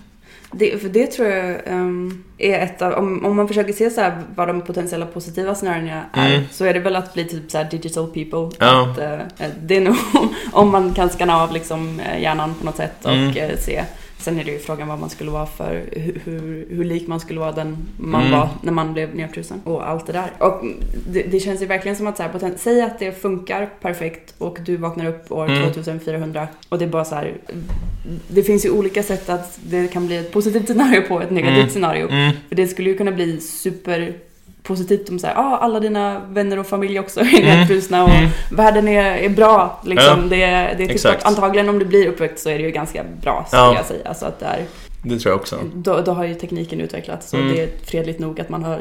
Det, 0.52 0.82
för 0.82 0.90
det 0.90 1.08
tror 1.08 1.28
jag 1.28 1.62
ehm, 1.66 2.24
är 2.38 2.60
ett 2.60 2.82
av, 2.82 2.94
om, 2.94 3.26
om 3.26 3.36
man 3.36 3.48
försöker 3.48 3.74
se 3.74 3.90
så 3.90 4.02
här 4.02 4.22
vad 4.36 4.48
de 4.48 4.62
potentiella 4.62 5.06
positiva 5.06 5.56
scenarierna 5.56 6.04
är, 6.14 6.36
Mm. 6.36 6.44
så 6.52 6.66
är 6.66 6.74
det 6.74 6.80
väl 6.80 6.96
att 6.96 7.14
bli 7.14 7.26
typ 7.26 7.52
så 7.52 7.64
digital 7.72 8.08
people. 8.08 8.66
Ja. 8.66 8.82
Att, 8.92 8.98
eh, 9.00 9.48
det 9.62 9.76
är 9.78 9.82
nog 9.82 9.96
om 10.52 10.72
man 10.72 10.94
kan 10.94 11.10
skanna 11.10 11.42
av 11.44 11.52
liksom 11.54 12.00
eh, 12.00 12.22
hjärnan 12.22 12.54
på 12.60 12.66
något 12.66 12.76
sätt 12.78 13.06
och 13.06 13.12
Mm. 13.12 13.38
eh, 13.38 13.58
se. 13.60 13.84
Sen 14.20 14.40
är 14.40 14.44
det 14.44 14.52
ju 14.52 14.60
frågan 14.60 14.88
vad 14.88 15.00
man 15.00 15.10
skulle 15.10 15.32
vara 15.32 15.46
för, 15.46 15.84
hur, 15.92 16.22
hur, 16.26 16.66
hur 16.70 16.84
lik 16.84 17.08
man 17.08 17.20
skulle 17.20 17.40
vara 17.40 17.52
den 17.52 17.78
man 17.98 18.22
Mm. 18.22 18.32
var 18.40 18.50
när 18.62 18.72
man 18.72 18.94
blev 18.94 19.16
nedfrusen 19.16 19.62
och 19.64 19.90
allt 19.90 20.08
det 20.08 20.14
där. 20.14 20.32
Och 20.40 20.62
det, 21.10 21.24
det 21.24 21.40
känns 21.40 21.62
ju 21.62 21.66
verkligen 21.66 21.96
som 21.98 22.08
att 22.08 22.18
så 22.18 22.24
här, 22.24 22.30
poten- 22.30 22.54
säg 22.58 22.82
att 22.82 23.00
det 23.00 23.22
funkar 23.22 23.70
perfekt 23.82 24.34
och 24.38 24.58
du 24.66 24.78
vaknar 24.78 25.06
upp 25.06 25.32
år 25.32 25.46
Mm. 25.50 25.64
2400 25.74 26.48
och 26.70 26.78
det 26.80 26.86
är 26.86 26.90
bara 26.90 27.06
så 27.06 27.16
här, 27.16 27.34
det 28.28 28.44
finns 28.44 28.66
ju 28.66 28.70
olika 28.70 29.04
sätt 29.04 29.30
att 29.30 29.60
det 29.70 29.88
kan 29.88 30.08
bli 30.08 30.18
ett 30.18 30.32
positivt 30.32 30.68
scenario 30.68 31.02
på 31.02 31.22
ett 31.22 31.32
negativt 31.32 31.58
Mm. 31.60 31.70
scenario. 31.70 32.08
Mm, 32.10 32.32
För 32.50 32.56
det 32.56 32.68
skulle 32.68 32.90
ju 32.90 32.98
kunna 32.98 33.12
bli 33.12 33.42
super 33.42 34.14
positivt 34.68 35.10
om 35.10 35.20
så 35.20 35.28
här, 35.28 35.36
ah, 35.38 35.58
alla 35.58 35.80
dina 35.80 36.20
vänner 36.30 36.60
och 36.60 36.68
familj 36.68 37.00
också 37.00 37.20
är 37.20 37.40
Mm. 37.40 37.46
nedfrusna 37.60 38.04
och 38.04 38.10
Mm. 38.10 38.30
världen 38.52 38.88
är, 38.88 39.16
är 39.16 39.30
bra. 39.30 39.82
Liksom. 39.86 40.20
Ja, 40.24 40.28
det, 40.30 40.44
är- 40.44 40.76
det 40.78 40.84
är 40.84 40.88
typ 40.88 40.96
exakt. 40.96 41.26
antagligen 41.26 41.70
om 41.70 41.80
du 41.80 41.86
blir 41.86 42.08
uppväckt 42.08 42.40
så 42.40 42.50
är 42.50 42.58
det 42.58 42.64
ju 42.64 42.72
ganska 42.72 43.04
bra 43.22 43.44
skulle 43.48 43.62
Ja. 43.62 43.76
jag 43.76 43.86
säga. 43.86 44.08
Alltså 44.10 44.26
att 44.26 44.40
det 44.40 44.46
är, 44.46 44.64
det 45.04 45.20
tror 45.20 45.32
jag 45.32 45.40
också. 45.40 45.60
då, 45.76 46.02
då 46.02 46.12
har 46.12 46.24
ju 46.26 46.34
tekniken 46.36 46.82
utvecklats 46.82 47.30
så 47.30 47.38
Mm. 47.38 47.54
det 47.56 47.62
är 47.64 47.70
fredligt 47.86 48.20
nog 48.20 48.40
att 48.42 48.50
man 48.50 48.64
har 48.64 48.80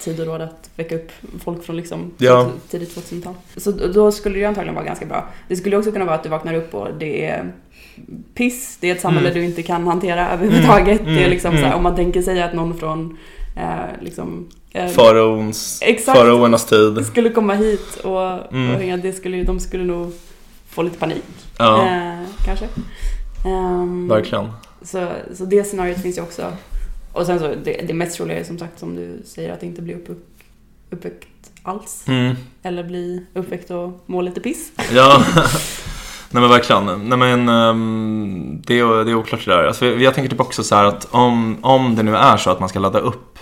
tid 0.00 0.20
och 0.20 0.26
råd 0.26 0.40
att 0.42 0.70
väcka 0.76 0.94
upp 0.94 1.12
folk 1.44 1.64
från 1.64 1.76
liksom 1.76 2.10
Ja. 2.18 2.46
tidigt 2.70 2.94
2000-tal. 2.94 3.34
Så 3.56 3.70
då- 3.70 4.12
skulle 4.12 4.38
det 4.38 4.44
antagligen 4.44 4.74
vara 4.74 4.84
ganska 4.84 5.06
bra. 5.06 5.28
Det 5.48 5.56
skulle 5.56 5.76
också 5.76 5.92
kunna 5.92 6.04
vara 6.04 6.14
att 6.14 6.22
du 6.22 6.28
vaknar 6.28 6.54
upp 6.54 6.74
och 6.74 6.88
det 6.98 7.24
är 7.26 7.52
piss, 8.34 8.78
det 8.80 8.90
är 8.90 8.94
ett 8.94 9.00
samhälle 9.00 9.28
Mm. 9.28 9.40
du 9.40 9.46
inte 9.46 9.62
kan 9.62 9.86
hantera 9.86 10.30
överhuvudtaget. 10.30 11.00
Mm, 11.00 11.12
Det 11.14 11.18
är 11.20 11.24
mm, 11.24 11.30
liksom 11.30 11.50
så 11.52 11.58
här, 11.58 11.64
mm. 11.66 11.76
om 11.76 11.82
man 11.82 11.96
tänker 11.96 12.22
sig 12.22 12.42
att 12.42 12.54
någon 12.54 12.78
från 12.78 13.18
eh, 13.56 14.02
liksom, 14.04 14.48
Faraons, 14.94 15.78
Exakt. 15.82 16.18
faraonernas 16.18 16.66
tid. 16.66 17.06
skulle 17.06 17.30
komma 17.30 17.54
hit 17.54 17.96
och, 18.04 18.52
Mm. 18.54 18.74
och 18.74 18.80
hänga, 18.80 18.96
det 18.96 19.12
skulle, 19.12 19.42
de 19.42 19.60
skulle 19.60 19.84
nog 19.84 20.12
få 20.68 20.82
lite 20.82 20.98
panik. 20.98 21.24
Ja, 21.58 21.86
Eh, 21.86 22.18
kanske. 22.44 22.68
Ehm, 23.46 24.08
verkligen. 24.08 24.48
så, 24.82 25.08
så 25.34 25.44
det 25.44 25.64
scenariot 25.64 26.02
finns 26.02 26.18
ju 26.18 26.22
också. 26.22 26.52
Och 27.12 27.26
sen 27.26 27.38
så 27.38 27.54
det, 27.64 27.84
det 27.86 27.94
mest 27.94 28.20
roliga 28.20 28.38
är 28.40 28.44
som 28.44 28.58
sagt 28.58 28.78
som 28.78 28.96
du 28.96 29.22
säger 29.26 29.52
att 29.52 29.62
inte 29.62 29.82
bli 29.82 29.94
upp, 29.94 30.08
uppväckt 30.90 31.28
alls. 31.62 32.04
Mm. 32.08 32.34
Eller 32.62 32.82
bli 32.84 33.26
uppväckt 33.34 33.70
och 33.70 34.02
må 34.06 34.20
lite 34.20 34.40
piss. 34.40 34.72
Ja, 34.92 35.22
nej 36.30 36.40
men 36.40 36.48
verkligen. 36.48 36.84
Nej 37.08 37.18
men 37.18 37.48
ehm, 37.48 38.62
det, 38.66 38.78
är, 38.78 39.04
det 39.04 39.10
är 39.10 39.14
oklart 39.14 39.44
det 39.44 39.50
där. 39.50 39.64
Alltså, 39.64 39.86
jag, 39.86 40.02
jag 40.02 40.14
tänker 40.14 40.30
typ 40.30 40.40
också 40.40 40.62
så 40.64 40.74
här 40.74 40.84
att 40.84 41.08
om, 41.10 41.64
om 41.64 41.96
det 41.96 42.02
nu 42.02 42.16
är 42.16 42.36
så 42.36 42.50
att 42.50 42.60
man 42.60 42.68
ska 42.68 42.78
ladda 42.78 42.98
upp 42.98 43.38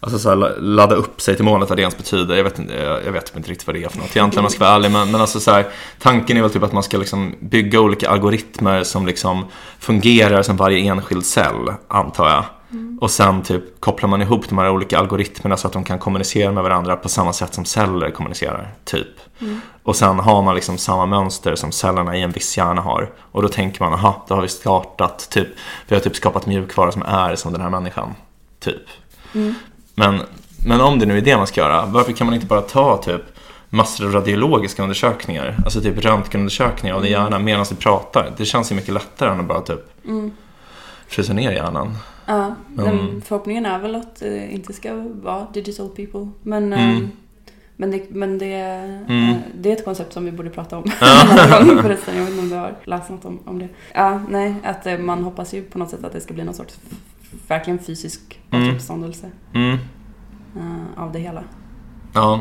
Alltså 0.00 0.18
så 0.18 0.28
här, 0.28 0.36
la- 0.36 0.56
ladda 0.58 0.94
upp 0.94 1.20
sig 1.20 1.36
till 1.36 1.44
målet, 1.44 1.68
vad 1.68 1.78
det 1.78 1.82
ens 1.82 1.96
betyder. 1.96 2.36
Jag 2.36 2.44
vet, 2.44 2.58
inte, 2.58 2.74
jag, 3.04 3.12
vet 3.12 3.26
typ 3.26 3.36
inte 3.36 3.50
riktigt 3.50 3.66
vad 3.66 3.76
det 3.76 3.84
är 3.84 3.88
för 3.88 3.98
något 3.98 4.16
egentligen 4.16 4.38
om 4.40 4.42
man 4.44 4.50
ska 4.50 4.64
vara 4.64 4.74
ärlig. 4.74 4.90
Men, 4.90 5.10
men 5.10 5.20
alltså 5.20 5.40
så 5.40 5.50
här, 5.50 5.66
tanken 5.98 6.36
är 6.36 6.42
väl 6.42 6.50
typ 6.50 6.62
att 6.62 6.72
man 6.72 6.82
ska 6.82 6.98
liksom 6.98 7.34
bygga 7.40 7.80
olika 7.80 8.10
algoritmer 8.10 8.82
som 8.82 9.06
liksom 9.06 9.44
fungerar 9.78 10.42
som 10.42 10.56
varje 10.56 10.78
enskild 10.92 11.26
cell, 11.26 11.72
antar 11.88 12.28
jag. 12.28 12.44
Och 13.00 13.10
sen 13.10 13.42
typ 13.42 13.80
kopplar 13.80 14.08
man 14.08 14.22
ihop 14.22 14.48
de 14.48 14.58
här 14.58 14.70
olika 14.70 14.98
algoritmerna 14.98 15.56
så 15.56 15.66
att 15.66 15.72
de 15.72 15.84
kan 15.84 15.98
kommunicera 15.98 16.52
med 16.52 16.62
varandra 16.62 16.96
på 16.96 17.08
samma 17.08 17.32
sätt 17.32 17.54
som 17.54 17.64
celler 17.64 18.10
kommunicerar, 18.10 18.74
typ. 18.84 19.08
Och 19.82 19.96
sen 19.96 20.18
har 20.18 20.42
man 20.42 20.54
liksom 20.54 20.78
samma 20.78 21.06
mönster 21.06 21.54
som 21.54 21.72
cellerna 21.72 22.16
i 22.16 22.22
en 22.22 22.30
viss 22.30 22.56
hjärna 22.58 22.80
har. 22.80 23.10
Och 23.32 23.42
då 23.42 23.48
tänker 23.48 23.84
man, 23.84 23.92
aha, 23.92 24.24
då 24.28 24.34
har 24.34 24.42
vi 24.42 24.48
startat, 24.48 25.30
typ, 25.30 25.48
vi 25.88 25.94
har 25.94 26.00
typ 26.02 26.16
skapat 26.16 26.46
mjukvara 26.46 26.92
som 26.92 27.02
är 27.02 27.36
som 27.36 27.52
den 27.52 27.60
här 27.60 27.70
människan. 27.70 28.14
Typ. 28.60 28.82
Men, 30.00 30.20
men 30.66 30.80
om 30.80 30.98
det 30.98 31.06
nu 31.06 31.18
är 31.18 31.22
det 31.22 31.36
man 31.36 31.46
ska 31.46 31.60
göra, 31.60 31.86
varför 31.86 32.12
kan 32.12 32.26
man 32.26 32.34
inte 32.34 32.46
bara 32.46 32.60
ta 32.60 32.96
typ 32.96 33.20
massor 33.68 34.06
av 34.06 34.12
radiologiska 34.12 34.82
undersökningar, 34.82 35.56
alltså 35.64 35.80
typ 35.80 36.04
röntgenundersökningar 36.04 36.94
av 36.96 37.02
din 37.02 37.10
hjärna 37.12 37.38
medan 37.38 37.66
du 37.68 37.74
pratar? 37.76 38.32
Det 38.36 38.44
känns 38.44 38.72
ju 38.72 38.76
mycket 38.76 38.94
lättare 38.94 39.30
än 39.30 39.40
att 39.40 39.46
bara 39.46 39.60
typ 39.60 39.80
frysa 41.08 41.32
ner 41.32 41.52
hjärnan. 41.52 41.96
Ja, 42.26 42.34
Mm. 42.78 42.96
men 42.96 43.22
förhoppningen 43.22 43.66
är 43.66 43.78
väl 43.78 43.94
att 43.94 44.16
det 44.20 44.52
inte 44.52 44.72
ska 44.72 44.94
vara 45.22 45.46
digital 45.54 45.88
people. 45.88 46.28
Men, 46.42 46.72
Mm. 46.72 46.96
ehm, 46.96 47.10
men, 47.76 47.90
det, 47.90 48.10
men 48.10 48.38
det, 48.38 48.46
Mm. 48.54 49.30
eh, 49.30 49.36
det 49.54 49.68
är 49.68 49.72
ett 49.72 49.84
koncept 49.84 50.12
som 50.12 50.24
vi 50.24 50.32
borde 50.32 50.50
prata 50.50 50.76
om 50.78 50.84
Ja. 51.00 51.64
gång 51.66 51.82
förresten. 51.82 52.16
Jag 52.16 52.22
vet 52.24 52.30
inte 52.30 52.42
om 52.42 52.48
du 52.48 52.56
har 52.56 52.74
läst 52.84 53.10
något 53.10 53.24
om, 53.24 53.38
om 53.44 53.58
det. 53.58 53.68
Ja, 53.94 54.20
nej, 54.28 54.54
att 54.64 54.86
eh, 54.86 54.98
man 54.98 55.24
hoppas 55.24 55.54
ju 55.54 55.62
på 55.62 55.78
något 55.78 55.90
sätt 55.90 56.04
att 56.04 56.12
det 56.12 56.20
ska 56.20 56.34
bli 56.34 56.44
någon 56.44 56.54
sorts 56.54 56.78
verkligen 57.48 57.78
fysisk 57.78 58.40
Mm. 58.50 58.64
återuppståndelse 58.64 59.30
Mm. 59.54 59.78
eh, 60.56 61.02
av 61.02 61.12
det 61.12 61.18
hela. 61.18 61.42
Ja. 62.14 62.40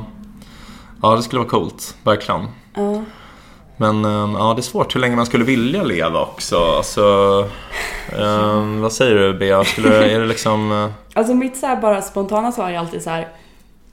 ja, 1.02 1.16
det 1.16 1.24
skulle 1.24 1.40
vara 1.40 1.50
coolt, 1.50 1.96
verkligen. 2.04 2.48
Ja. 2.74 3.04
Men 3.78 4.06
ehm, 4.06 4.32
ja, 4.34 4.54
det 4.54 4.60
är 4.60 4.64
svårt 4.64 4.96
hur 4.96 5.00
länge 5.00 5.16
man 5.16 5.26
skulle 5.26 5.44
vilja 5.46 5.84
leva 5.84 6.22
också. 6.22 6.58
Alltså, 6.78 7.04
ehm, 8.20 8.82
vad 8.82 8.94
säger 8.94 9.16
du 9.16 9.34
Bea? 9.34 9.64
Skulle, 9.64 10.12
är 10.16 10.20
det 10.20 10.26
liksom... 10.26 10.72
eh, 10.72 10.90
Alltså 11.14 11.34
mitt 11.34 11.58
så 11.58 11.78
bara 11.82 12.02
spontana 12.02 12.52
svar 12.52 12.70
är 12.72 12.78
alltid 12.78 13.04
så 13.04 13.10
här. 13.10 13.28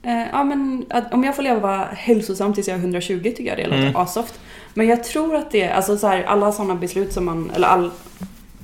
Eh, 0.03 0.27
ja 0.31 0.43
men 0.43 0.85
att 0.89 1.13
om 1.13 1.23
jag 1.23 1.35
får 1.35 1.43
leva 1.43 1.85
hälsosamt 1.93 2.55
tills 2.55 2.67
jag 2.67 2.75
är 2.77 2.81
120 2.81 3.19
tycker 3.23 3.43
jag 3.45 3.57
det 3.57 3.63
låter 3.63 3.81
Mm. 3.81 3.95
asoft. 3.95 4.39
Men 4.73 4.87
jag 4.87 5.03
tror 5.03 5.35
att 5.35 5.51
det, 5.51 5.69
alltså 5.69 5.97
så 5.97 6.07
här, 6.07 6.23
alla 6.23 6.51
sådana 6.51 6.75
beslut 6.75 7.13
som 7.13 7.25
man, 7.25 7.51
eller 7.55 7.67
all, 7.67 7.91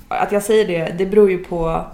att 0.08 0.32
jag 0.32 0.42
säger 0.42 0.66
det, 0.66 0.94
det 0.98 1.06
beror 1.06 1.30
ju 1.30 1.44
på 1.44 1.84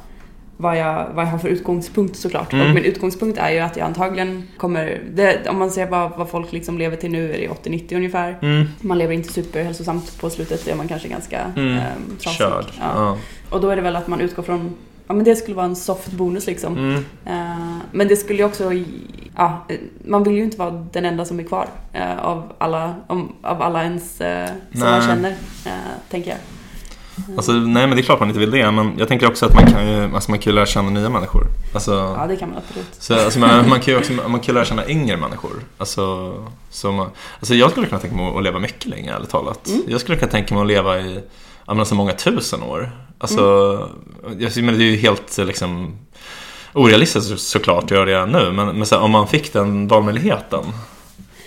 vad 0.60 0.78
jag, 0.78 1.06
vad 1.14 1.24
jag 1.24 1.30
har 1.30 1.38
för 1.38 1.48
utgångspunkt 1.48 2.16
såklart. 2.16 2.52
Mm. 2.52 2.66
Och 2.68 2.74
min 2.74 2.84
utgångspunkt 2.84 3.38
är 3.38 3.50
ju 3.50 3.58
att 3.58 3.76
jag 3.76 3.86
antagligen 3.86 4.48
kommer, 4.56 5.00
det, 5.14 5.48
om 5.48 5.58
man 5.58 5.70
ser 5.70 5.86
vad, 5.86 6.10
vad 6.16 6.28
folk 6.30 6.52
liksom 6.52 6.78
lever 6.78 6.96
till 6.96 7.10
nu 7.10 7.32
är 7.34 7.38
det 7.38 7.48
80-90 7.70 7.96
ungefär. 7.96 8.38
Mm, 8.42 8.66
Man 8.80 8.98
lever 8.98 9.14
inte 9.14 9.32
superhälsosamt 9.32 10.20
på 10.20 10.30
slutet, 10.30 10.68
är 10.68 10.74
man 10.74 10.88
kanske 10.88 11.08
ganska 11.08 11.40
Mm. 11.56 11.72
ehm, 11.78 12.16
trasig. 12.20 12.44
Ja. 12.46 12.62
Ja. 12.80 13.16
Och 13.50 13.60
då 13.60 13.70
är 13.70 13.76
det 13.76 13.82
väl 13.82 13.96
att 13.96 14.08
man 14.08 14.20
utgår 14.20 14.42
från, 14.42 14.74
ja 15.06 15.14
men 15.14 15.24
det 15.24 15.36
skulle 15.36 15.56
vara 15.56 15.66
en 15.66 15.76
soft 15.76 16.12
bonus 16.12 16.46
liksom. 16.46 16.78
Mm, 16.78 17.04
Eh, 17.26 17.76
men 17.92 18.08
det 18.08 18.16
skulle 18.16 18.38
ju 18.38 18.44
också, 18.44 18.72
ja, 19.36 19.64
eh, 19.68 19.76
man 20.04 20.22
vill 20.24 20.34
ju 20.36 20.44
inte 20.44 20.56
vara 20.58 20.70
den 20.92 21.04
enda 21.04 21.24
som 21.24 21.38
är 21.40 21.44
kvar 21.44 21.66
eh, 21.92 22.18
av, 22.18 22.52
alla, 22.58 22.94
om, 23.06 23.32
av 23.42 23.62
alla 23.62 23.84
ens 23.84 24.20
eh, 24.20 24.48
som 24.72 24.80
man 24.80 25.02
känner, 25.02 25.30
eh, 25.66 25.72
tänker 26.10 26.30
jag. 26.30 26.38
Alltså, 27.36 27.52
nej 27.52 27.86
men 27.86 27.90
det 27.96 28.00
är 28.00 28.02
klart 28.02 28.20
man 28.20 28.28
inte 28.28 28.40
vill 28.40 28.50
det. 28.50 28.70
Men 28.70 28.94
jag 28.98 29.08
tänker 29.08 29.26
också 29.26 29.46
att 29.46 29.54
man 29.54 29.66
kan 29.66 29.88
ju, 29.88 30.14
alltså, 30.14 30.30
man 30.30 30.38
kan 30.38 30.50
ju 30.50 30.54
lära 30.54 30.66
känna 30.66 30.90
nya 30.90 31.08
människor. 31.08 31.46
Alltså, 31.74 32.14
Ja, 32.18 32.26
det 32.26 32.36
kan 32.36 32.48
man 32.48 32.58
absolut. 32.58 32.86
Så, 32.98 33.14
alltså, 33.24 33.38
man, 33.38 33.68
man 33.68 33.80
kan 33.80 33.94
ju 33.94 34.00
också 34.00 34.12
man 34.12 34.40
kan 34.40 34.54
lära 34.54 34.64
känna 34.64 34.88
yngre 34.88 35.16
människor. 35.16 35.52
Alltså, 35.78 36.34
så 36.70 36.92
man, 36.92 37.10
alltså 37.38 37.54
jag 37.54 37.70
skulle 37.70 37.86
kunna 37.86 38.00
tänka 38.00 38.16
mig 38.16 38.36
att 38.36 38.42
leva 38.44 38.58
mycket 38.58 38.86
längre, 38.86 39.14
ärligt 39.14 39.30
talat. 39.30 39.68
Mm. 39.68 39.82
Jag 39.88 40.00
skulle 40.00 40.18
kunna 40.18 40.30
tänka 40.30 40.54
mig 40.54 40.60
att 40.60 40.66
leva 40.68 41.00
i 41.00 41.14
ja, 41.66 41.74
men 41.74 41.78
alltså, 41.80 41.94
många 41.94 42.12
tusen 42.12 42.62
år. 42.62 42.90
Alltså, 43.18 43.42
Mm. 44.26 44.40
jag, 44.40 44.64
men 44.64 44.78
det 44.78 44.84
är 44.84 44.90
ju 44.90 44.96
helt 44.96 45.38
liksom, 45.38 45.96
orealistiskt 46.72 47.28
så, 47.30 47.36
såklart 47.36 47.84
att 47.84 47.90
göra 47.90 48.04
det 48.04 48.26
nu. 48.26 48.52
Men, 48.52 48.66
men 48.66 48.86
här, 48.90 49.00
om 49.00 49.10
man 49.10 49.26
fick 49.28 49.52
den 49.52 49.88
valmöjligheten. 49.88 50.64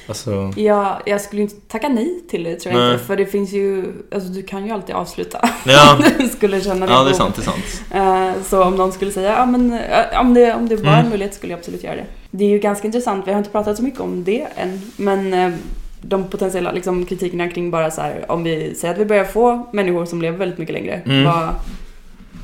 Alltså, 0.07 0.53
Ja, 0.55 0.99
jag 1.05 1.21
skulle 1.21 1.41
inte 1.41 1.55
tacka 1.55 1.89
nej 1.89 2.19
till 2.29 2.43
det 2.43 2.55
tror 2.55 2.73
jag 2.75 2.81
Nej. 2.83 2.93
inte. 2.93 3.05
För 3.05 3.15
det 3.17 3.25
finns 3.25 3.51
ju, 3.53 3.85
alltså 4.15 4.29
du 4.29 4.43
kan 4.43 4.65
ju 4.65 4.71
alltid 4.71 4.95
avsluta. 4.95 5.49
ja, 5.65 5.95
om 5.97 6.03
du 6.19 6.27
skulle 6.29 6.61
känna 6.61 6.85
det. 6.85 6.91
ja, 6.91 7.03
det 7.03 7.09
är 7.09 7.13
sant. 7.13 7.35
Det 7.35 7.41
är 7.41 7.45
sant. 7.45 8.35
Eh, 8.37 8.43
Så 8.43 8.63
om 8.63 8.75
någon 8.75 8.91
skulle 8.91 9.11
säga, 9.11 9.29
ja 9.31 9.45
men 9.45 9.73
eh, 9.73 10.19
om 10.21 10.33
det, 10.33 10.53
om 10.53 10.69
det 10.69 10.75
var 10.75 10.83
Mm. 10.93 10.99
en 11.05 11.09
möjlighet 11.09 11.33
skulle 11.33 11.53
jag 11.53 11.57
absolut 11.59 11.83
göra 11.83 11.95
det. 11.95 12.05
Det 12.31 12.45
är 12.45 12.49
ju 12.49 12.59
ganska 12.59 12.87
intressant, 12.87 13.27
vi 13.27 13.31
har 13.31 13.37
inte 13.37 13.49
pratat 13.49 13.77
så 13.77 13.83
mycket 13.83 13.99
om 13.99 14.23
det 14.23 14.47
än, 14.55 14.81
men 14.95 15.33
eh, 15.33 15.51
de 16.01 16.23
potentiella 16.23 16.71
liksom, 16.71 17.05
kritikerna 17.05 17.49
kring 17.49 17.71
bara 17.71 17.91
så 17.91 18.01
här, 18.01 18.25
om 18.31 18.43
vi 18.43 18.75
säger 18.75 18.93
att 18.93 18.99
vi 18.99 19.05
börjar 19.05 19.25
få 19.25 19.67
människor 19.73 20.05
som 20.05 20.21
lever 20.21 20.37
väldigt 20.37 20.57
mycket 20.59 20.73
längre, 20.73 21.01
Mm. 21.05 21.23
vad, 21.23 21.49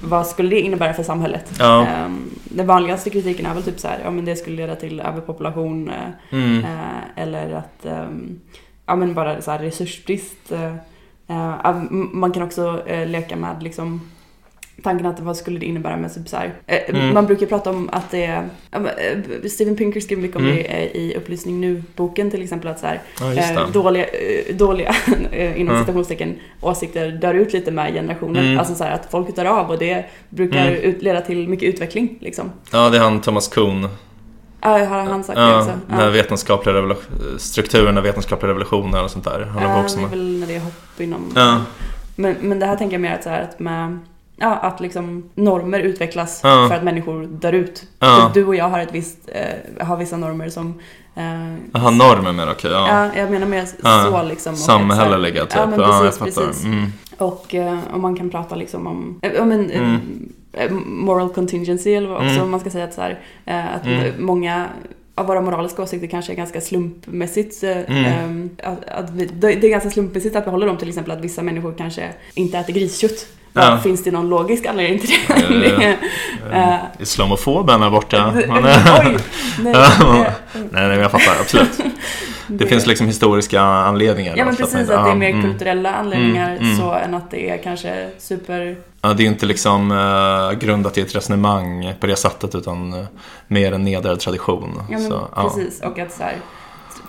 vad 0.04 0.28
skulle 0.28 0.50
det 0.50 0.62
innebära 0.62 0.93
för 0.93 1.04
samhället? 1.04 1.52
Ja. 1.60 1.86
Ehm, 1.88 2.30
den 2.43 2.68
vanligaste 2.68 3.10
kritiken 3.10 3.45
är 3.45 3.54
väl 3.54 3.64
typ 3.64 3.80
så 3.80 3.88
här, 3.88 4.00
ja 4.04 4.12
men 4.12 4.26
det 4.26 4.36
skulle 4.36 4.56
leda 4.56 4.76
till 4.76 5.00
överpopulation 5.00 5.89
eh, 5.89 5.95
Mm. 6.39 6.60
eh, 6.66 7.24
eller 7.24 7.54
att, 7.54 7.86
ehm, 7.86 8.39
ja 8.86 8.95
men 8.95 9.14
bara 9.14 9.41
så 9.41 9.52
här 9.52 9.60
resursbrist. 9.60 10.52
eh, 10.52 10.76
man 12.12 12.32
kan 12.32 12.43
också 12.43 12.84
leka 13.06 13.36
med 13.36 13.64
liksom 13.64 14.02
tanken 14.84 15.05
att 15.05 15.19
vad 15.19 15.38
skulle 15.38 15.59
det 15.59 15.65
innebära 15.65 15.97
med 15.97 16.13
typ 16.13 16.27
så 16.30 16.38
här, 16.38 16.53
eh, 16.67 16.80
Mm. 16.89 17.13
Man 17.13 17.25
brukar 17.25 17.45
prata 17.45 17.69
om 17.69 17.89
att 17.91 18.11
det 18.11 18.25
är, 18.25 18.49
ja, 18.71 18.77
eh, 18.80 19.47
Steven 19.49 19.75
Pinker 19.75 19.99
skriver 19.99 20.21
mycket 20.21 20.38
om 20.38 20.43
Mm. 20.43 20.55
det 20.55 20.61
eh, 20.63 20.84
i 21.01 21.13
Upplysning 21.17 21.61
Nu-boken 21.61 22.32
till 22.32 22.43
exempel 22.43 22.69
att 22.69 22.80
så 22.80 22.86
här, 22.88 23.01
Ja, 23.19 23.34
eh, 23.34 23.65
det. 23.65 23.71
dåliga, 23.73 24.05
eh, 24.05 24.55
dåliga 24.55 24.95
eh, 25.32 25.59
inom 25.61 25.75
Mm. 25.75 25.86
citationstecken 25.86 26.36
åsikter 26.61 27.11
dör 27.11 27.34
ut 27.34 27.53
lite 27.53 27.71
med 27.71 27.93
generationer. 27.93 28.41
Mm. 28.43 28.59
Alltså 28.59 28.75
så 28.75 28.84
här, 28.84 28.91
att 28.91 29.11
folk 29.11 29.36
dör 29.36 29.45
av 29.45 29.69
och 29.69 29.77
det 29.80 30.05
brukar 30.30 30.67
Mm. 30.67 30.73
ut, 30.82 31.01
leda 31.01 31.21
till 31.21 31.47
mycket 31.49 31.69
utveckling 31.69 32.17
liksom. 32.21 32.51
Ja, 32.71 32.89
det 32.89 32.97
är 32.97 33.01
han 33.01 33.21
Thomas 33.21 33.47
Kuhn. 33.47 33.88
Ja, 34.61 34.69
har 34.69 34.99
han 35.03 35.23
sagt 35.23 35.36
det 35.36 35.41
Ja, 35.41 35.59
också? 35.59 35.71
den 35.88 35.97
här 35.99 36.09
vetenskapliga 36.09 36.95
strukturen 37.38 37.97
av 37.97 38.03
vetenskapliga 38.03 38.49
revolutioner 38.49 39.03
och 39.03 39.11
sånt 39.11 39.25
där. 39.25 39.45
Han 39.53 39.63
Ja, 39.63 39.82
också 39.84 39.97
det 39.97 40.03
är 40.03 40.07
väl 40.09 40.39
när 40.39 40.47
det 40.47 40.55
är 40.55 40.59
hopp 40.59 40.99
inom... 41.01 41.32
Ja, 41.36 41.61
Men, 42.15 42.36
men 42.41 42.59
det 42.59 42.65
här 42.65 42.75
tänker 42.75 42.93
jag 42.93 43.01
mer 43.01 43.13
att, 43.13 43.23
så 43.23 43.30
här, 43.30 43.41
att 43.41 43.59
med... 43.59 43.99
Ja, 44.39 44.55
att 44.55 44.79
liksom 44.79 45.29
normer 45.35 45.79
utvecklas 45.79 46.39
Ja. 46.43 46.67
för 46.69 46.75
att 46.75 46.83
människor 46.83 47.23
dör 47.25 47.53
ut. 47.53 47.83
Ja. 47.99 48.25
Typ 48.25 48.33
Du 48.33 48.45
och 48.45 48.55
jag 48.55 48.69
har 48.69 48.79
ett 48.79 48.93
visst, 48.93 49.17
eh, 49.27 49.85
har 49.87 49.97
vissa 49.97 50.17
normer 50.17 50.49
som... 50.49 50.73
Eh, 51.15 51.23
Jaha, 51.73 51.89
normer 51.91 52.31
mer, 52.33 52.51
okej. 52.51 52.71
ja. 52.71 52.87
ja. 53.15 53.21
jag 53.21 53.31
menar 53.31 53.47
mer 53.47 53.65
så 54.11 54.23
liksom. 54.23 54.53
och 54.53 54.59
Samhälleliga 54.59 55.45
typ. 55.45 55.55
Ja, 55.55 55.65
men 55.65 55.79
precis, 55.79 56.19
precis. 56.19 56.63
Mm. 56.65 56.85
Och 57.17 57.55
eh, 57.55 57.79
om 57.93 58.01
man 58.01 58.15
kan 58.15 58.29
prata 58.29 58.55
liksom 58.55 58.87
om, 58.87 59.19
eh, 59.21 59.45
men, 59.45 59.69
eh, 59.69 59.79
Mm. 59.81 60.29
eh, 60.53 60.71
moral 60.85 61.29
contingency 61.29 61.93
eller 61.93 62.07
vad 62.09 62.17
också 62.17 62.35
Mm. 62.39 62.49
man 62.51 62.59
ska 62.59 62.69
säga 62.69 62.83
att 62.85 62.93
så 62.93 63.01
här, 63.01 63.19
eh, 63.45 63.75
att 63.75 63.85
Mm. 63.85 64.25
många 64.25 64.65
av 65.15 65.25
våra 65.25 65.41
moraliska 65.41 65.81
åsikter 65.81 66.07
kanske 66.07 66.33
är 66.33 66.35
ganska 66.35 66.61
slumpmässigt. 66.61 67.63
eh, 67.63 67.77
Mm. 67.77 68.05
ehm, 68.05 68.49
att, 68.63 68.89
att 68.89 69.09
vi, 69.09 69.25
det 69.25 69.47
är 69.65 69.69
ganska 69.69 69.89
slumpmässigt 69.89 70.35
att 70.35 70.45
behålla 70.45 70.65
dem 70.65 70.77
till 70.77 70.89
exempel 70.89 71.11
att 71.11 71.21
vissa 71.25 71.41
människor 71.43 71.73
kanske 71.77 72.09
inte 72.33 72.57
äter 72.57 72.73
griskött. 72.73 73.25
Ja. 73.54 73.62
Ja. 73.72 73.78
Finns 73.78 74.04
det 74.04 74.12
någon 74.12 74.30
logisk 74.30 74.66
anledning 74.66 75.00
till 75.00 75.10
det? 75.10 75.34
Ja, 75.34 75.36
ja, 75.50 75.84
ja. 75.84 75.93
Det 76.50 76.56
är- 76.56 76.74
eh, 76.74 76.80
Islamofoben 77.00 77.82
här 77.82 77.89
borta. 77.89 78.32
det- 78.36 78.47
Man 78.47 78.58
Oj! 78.66 78.70
är... 78.72 79.22
Nej, 79.64 79.74
Ja, 79.74 79.86
eh, 79.86 80.32
nej, 80.54 80.64
nej, 80.72 80.88
men 80.88 81.00
jag 81.00 81.12
fattar. 81.12 81.36
Absolut. 81.41 81.80
Det 82.47 82.66
finns 82.68 82.88
liksom 82.88 83.08
historiska 83.08 83.62
anledningar. 83.62 84.34
Ja 84.38 84.45
men 84.45 84.56
precis, 84.56 84.74
man- 84.74 84.82
att 84.82 84.88
det 84.88 84.93
är 84.93 85.08
ja, 85.08 85.16
mer 85.16 85.30
mm. 85.30 85.41
kulturella 85.43 85.91
anledningar 85.93 86.52
Mm, 86.52 86.64
mm. 86.64 86.78
så 86.78 86.93
än 86.93 87.14
att 87.14 87.32
det 87.32 87.50
är 87.50 87.58
kanske 87.64 88.10
super... 88.18 88.76
Ja, 89.02 89.14
det 89.14 89.24
är 89.24 89.28
inte 89.28 89.45
liksom 89.45 89.91
uh, 89.91 90.52
grundat 90.60 90.97
i 90.97 91.02
ett 91.02 91.16
resonemang 91.16 91.93
på 92.00 92.08
det 92.08 92.16
sättet 92.16 92.56
utan 92.56 92.93
uh, 92.93 93.06
mer 93.47 93.72
en 93.74 93.84
nedärvd 93.84 94.20
tradition. 94.20 94.72
Ja 94.89 94.97
men 94.97 95.10
så, 95.10 95.28
ja. 95.36 95.43
precis, 95.43 95.82
och 95.82 96.00
att 96.00 96.12
så 96.14 96.24
här, 96.24 96.36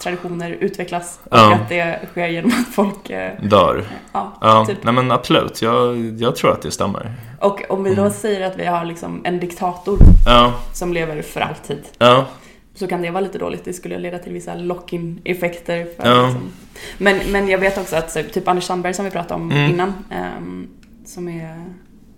traditioner 0.01 0.51
utvecklas 0.51 1.20
och 1.24 1.36
Ja. 1.38 1.55
att 1.55 1.68
det 1.68 1.98
sker 2.11 2.28
genom 2.28 2.51
att 2.51 2.74
folk... 2.74 3.11
eh, 3.11 3.32
Dör. 3.42 3.84
Ja, 4.12 4.32
Ja, 4.40 4.64
typ. 4.66 4.84
nej 4.84 4.94
men 4.94 5.11
absolut. 5.12 5.62
Jag, 5.62 5.96
jag 6.18 6.36
tror 6.36 6.53
att 6.53 6.62
det 6.62 6.70
stämmer. 6.70 7.12
Och 7.40 7.62
om 7.68 7.84
vi 7.84 7.94
då 7.94 8.03
Mm. 8.03 8.12
säger 8.12 8.46
att 8.46 8.59
vi 8.59 8.66
har 8.66 8.84
liksom 8.84 9.20
en 9.24 9.40
diktator 9.40 9.98
Ja, 10.26 10.53
som 10.72 10.92
lever 10.92 11.22
för 11.22 11.40
alltid 11.40 11.78
ja, 11.98 12.26
så 12.74 12.86
kan 12.86 13.03
det 13.03 13.11
vara 13.11 13.20
lite 13.20 13.38
dåligt. 13.38 13.64
Det 13.64 13.72
skulle 13.72 13.98
leda 13.98 14.18
till 14.18 14.32
vissa 14.32 14.55
lock-in 14.55 15.20
effekter. 15.24 15.76
För 15.96 16.24
liksom. 16.26 16.51
men, 16.98 17.18
men 17.32 17.48
jag 17.48 17.59
vet 17.59 17.78
också 17.78 17.96
att 17.96 18.32
typ 18.32 18.48
Anders 18.48 18.64
Sandberg 18.64 18.94
som 18.94 19.05
vi 19.05 19.11
pratade 19.11 19.34
om 19.34 19.51
Mm. 19.51 19.70
innan 19.70 19.92
ehm, 20.11 20.68
som 21.05 21.28
är 21.28 21.64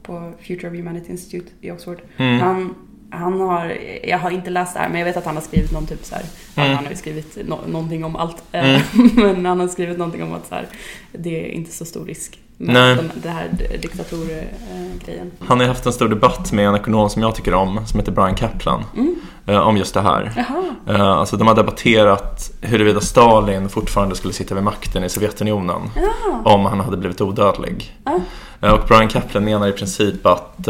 på 0.03 0.33
Future 0.41 0.68
of 0.70 0.76
Humanity 0.76 1.11
Institute 1.11 1.53
i 1.61 1.70
Oxford. 1.70 1.99
mm. 2.16 2.41
Han, 2.41 2.74
han 3.12 3.40
har, 3.40 3.78
jag 4.04 4.18
har 4.18 4.30
inte 4.30 4.50
läst 4.50 4.74
det 4.74 4.80
här 4.80 4.88
men 4.88 4.98
jag 4.98 5.04
vet 5.06 5.16
att 5.16 5.24
han 5.24 5.34
har 5.34 5.42
skrivit 5.42 5.72
någon 5.72 5.86
typ 5.86 6.04
så 6.04 6.14
här, 6.14 6.24
Mm. 6.56 6.74
han 6.76 6.84
har 6.84 6.90
ju 6.90 6.96
skrivit 6.96 7.38
no, 7.48 7.58
någonting 7.66 8.04
om 8.04 8.16
allt. 8.16 8.42
eh, 8.52 8.64
Mm. 8.94 9.10
men 9.32 9.46
han 9.46 9.60
har 9.60 9.68
skrivit 9.68 9.98
någonting 9.98 10.22
om 10.22 10.32
att 10.34 10.46
så 10.46 10.54
här, 10.54 10.66
det 11.12 11.44
är 11.46 11.48
inte 11.52 11.72
så 11.72 11.84
stor 11.84 12.04
risk 12.06 12.38
med 12.56 12.74
Nej. 12.74 12.96
de, 12.96 13.20
det 13.22 13.28
här 13.28 13.48
diktatorgrejen. 13.82 15.30
Han 15.38 15.60
har 15.60 15.66
haft 15.66 15.86
en 15.86 15.92
stor 15.92 16.08
debatt 16.08 16.52
med 16.52 16.66
en 16.68 16.74
ekonom 16.74 17.10
som 17.10 17.22
jag 17.22 17.34
tycker 17.34 17.54
om, 17.54 17.86
som 17.86 18.00
heter 18.00 18.12
Brian 18.12 18.34
Kaplan, 18.34 18.84
Mm. 18.96 19.14
eh, 19.46 19.58
om 19.58 19.76
just 19.76 19.94
det 19.94 20.00
här. 20.00 20.32
Jaha. 20.36 20.64
Eh, 20.96 21.02
Alltså 21.06 21.36
de 21.36 21.48
har 21.48 21.54
debatterat 21.54 22.50
huruvida 22.60 23.00
Stalin 23.00 23.68
fortfarande 23.68 24.14
skulle 24.16 24.34
sitta 24.34 24.54
vid 24.54 24.64
makten 24.64 25.04
i 25.04 25.08
Sovjetunionen 25.08 25.80
Jaha. 25.96 26.42
om 26.44 26.64
han 26.66 26.80
hade 26.80 26.96
blivit 26.96 27.20
odödlig. 27.20 27.96
Ja. 28.04 28.18
Eh, 28.60 28.72
Och 28.72 28.86
Brian 28.88 29.08
Kaplan 29.08 29.44
menar 29.44 29.68
i 29.68 29.72
princip 29.72 30.26
att 30.26 30.68